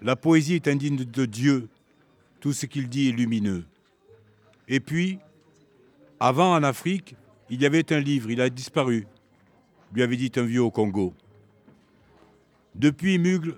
La 0.00 0.14
poésie 0.14 0.54
est 0.54 0.68
indigne 0.68 1.04
de 1.04 1.26
Dieu, 1.26 1.68
tout 2.38 2.52
ce 2.52 2.66
qu'il 2.66 2.88
dit 2.88 3.08
est 3.08 3.12
lumineux. 3.12 3.64
Et 4.68 4.78
puis, 4.78 5.18
avant 6.20 6.54
en 6.54 6.62
Afrique, 6.62 7.16
il 7.48 7.60
y 7.60 7.66
avait 7.66 7.92
un 7.92 7.98
livre, 7.98 8.30
il 8.30 8.40
a 8.40 8.48
disparu, 8.48 9.08
lui 9.92 10.04
avait 10.04 10.16
dit 10.16 10.30
un 10.36 10.42
vieux 10.42 10.62
au 10.62 10.70
Congo. 10.70 11.12
Depuis, 12.74 13.18
Mugle 13.18 13.56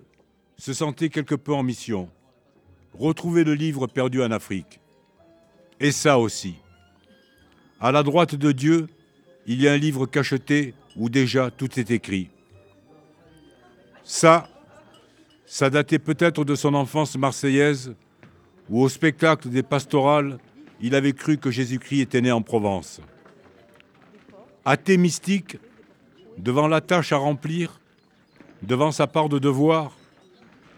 se 0.56 0.72
sentait 0.72 1.08
quelque 1.08 1.34
peu 1.34 1.52
en 1.52 1.62
mission. 1.62 2.08
Retrouver 2.98 3.44
le 3.44 3.54
livre 3.54 3.86
perdu 3.86 4.22
en 4.22 4.30
Afrique. 4.30 4.80
Et 5.80 5.92
ça 5.92 6.18
aussi. 6.18 6.54
À 7.80 7.90
la 7.90 8.02
droite 8.02 8.34
de 8.34 8.52
Dieu, 8.52 8.88
il 9.46 9.60
y 9.60 9.68
a 9.68 9.72
un 9.72 9.76
livre 9.76 10.06
cacheté 10.06 10.74
où 10.96 11.08
déjà 11.08 11.50
tout 11.50 11.78
est 11.80 11.90
écrit. 11.90 12.30
Ça, 14.04 14.48
ça 15.46 15.68
datait 15.68 15.98
peut-être 15.98 16.44
de 16.44 16.54
son 16.54 16.74
enfance 16.74 17.16
marseillaise, 17.16 17.94
où 18.70 18.82
au 18.82 18.88
spectacle 18.88 19.48
des 19.48 19.62
pastorales, 19.62 20.38
il 20.80 20.94
avait 20.94 21.12
cru 21.12 21.38
que 21.38 21.50
Jésus-Christ 21.50 22.00
était 22.00 22.20
né 22.20 22.32
en 22.32 22.42
Provence. 22.42 23.00
Athée 24.64 24.96
mystique, 24.96 25.58
devant 26.38 26.68
la 26.68 26.80
tâche 26.80 27.12
à 27.12 27.16
remplir, 27.16 27.80
devant 28.62 28.92
sa 28.92 29.06
part 29.06 29.28
de 29.28 29.38
devoir, 29.38 29.92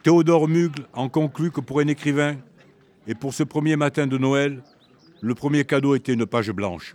Théodore 0.02 0.48
Mugle 0.48 0.86
en 0.92 1.08
conclut 1.08 1.50
que 1.50 1.60
pour 1.60 1.80
un 1.80 1.86
écrivain, 1.86 2.36
et 3.06 3.14
pour 3.14 3.34
ce 3.34 3.42
premier 3.42 3.76
matin 3.76 4.06
de 4.06 4.16
Noël, 4.16 4.62
le 5.20 5.34
premier 5.34 5.64
cadeau 5.64 5.94
était 5.94 6.14
une 6.14 6.26
page 6.26 6.50
blanche. 6.50 6.94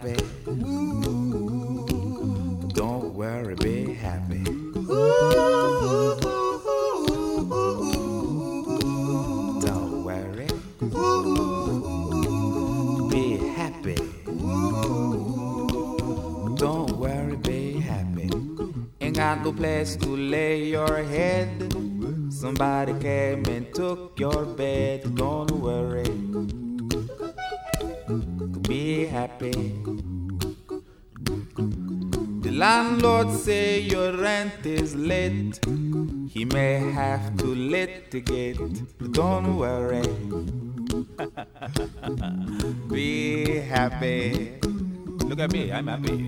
Happy. 0.00 0.37
Don't 39.18 39.58
worry. 39.58 40.06
Be 42.88 43.58
happy. 43.66 44.60
Look 45.26 45.40
at 45.40 45.50
me, 45.50 45.72
I'm 45.72 45.88
happy. 45.88 46.27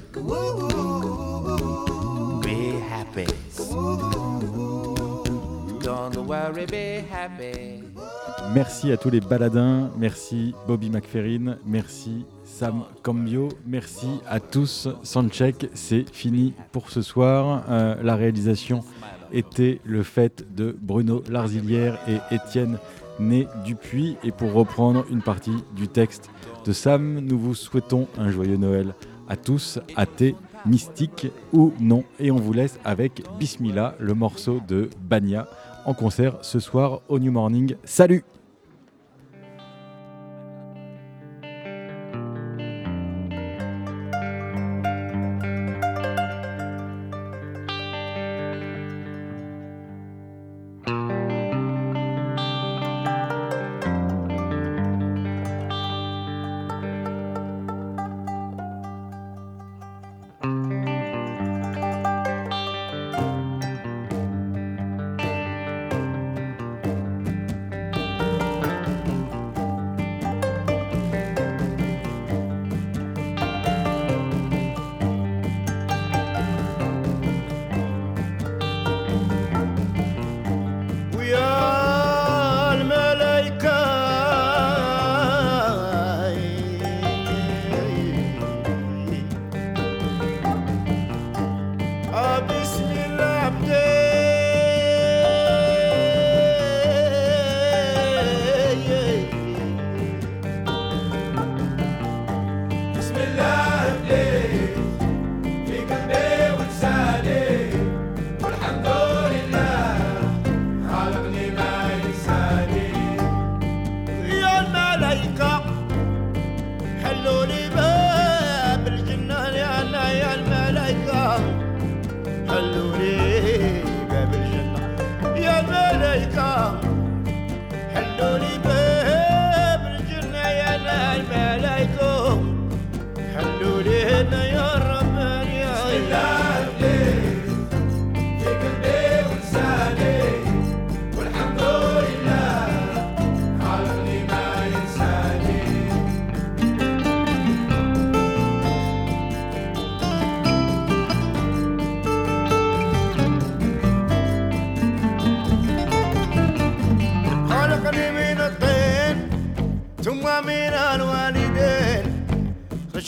Merci 8.53 8.91
à 8.91 8.97
tous 8.97 9.09
les 9.09 9.19
baladins, 9.19 9.91
merci 9.97 10.53
Bobby 10.67 10.89
McFerrin, 10.89 11.57
merci 11.65 12.25
Sam 12.43 12.83
Cambio, 13.01 13.49
merci 13.65 14.07
à 14.27 14.39
tous. 14.39 14.87
Soundcheck, 15.03 15.69
c'est 15.73 16.09
fini 16.13 16.53
pour 16.71 16.89
ce 16.89 17.01
soir. 17.01 17.63
Euh, 17.69 17.95
la 18.01 18.15
réalisation 18.15 18.83
était 19.31 19.81
le 19.83 20.03
fait 20.03 20.45
de 20.55 20.75
Bruno 20.79 21.23
Larzilière 21.29 21.97
et 22.07 22.35
Étienne 22.35 22.77
Né 23.19 23.47
Dupuis. 23.65 24.17
Et 24.23 24.31
pour 24.31 24.53
reprendre 24.53 25.05
une 25.09 25.21
partie 25.21 25.63
du 25.75 25.87
texte 25.87 26.29
de 26.65 26.73
Sam, 26.73 27.19
nous 27.19 27.39
vous 27.39 27.55
souhaitons 27.55 28.07
un 28.17 28.31
joyeux 28.31 28.57
Noël 28.57 28.93
à 29.27 29.35
tous, 29.37 29.79
athées, 29.95 30.35
mystiques 30.65 31.27
ou 31.53 31.73
non. 31.79 32.03
Et 32.19 32.31
on 32.31 32.37
vous 32.37 32.53
laisse 32.53 32.79
avec 32.83 33.23
Bismillah, 33.39 33.95
le 33.99 34.13
morceau 34.13 34.59
de 34.67 34.89
Bania, 35.01 35.47
en 35.85 35.93
concert 35.93 36.37
ce 36.41 36.59
soir 36.59 37.01
au 37.07 37.19
New 37.19 37.31
Morning. 37.31 37.75
Salut 37.83 38.23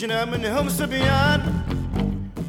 جنا 0.04 0.24
منهم 0.24 0.68
صبيان 0.68 1.40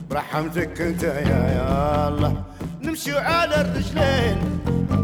برحمتك 0.10 0.82
انت 0.82 1.04
يا 1.04 2.08
الله 2.08 2.44
نمشي 2.82 3.18
على 3.18 3.62
الرجلين 3.62 4.38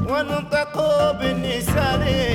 وننطق 0.10 0.76
بالنسانين 1.20 2.31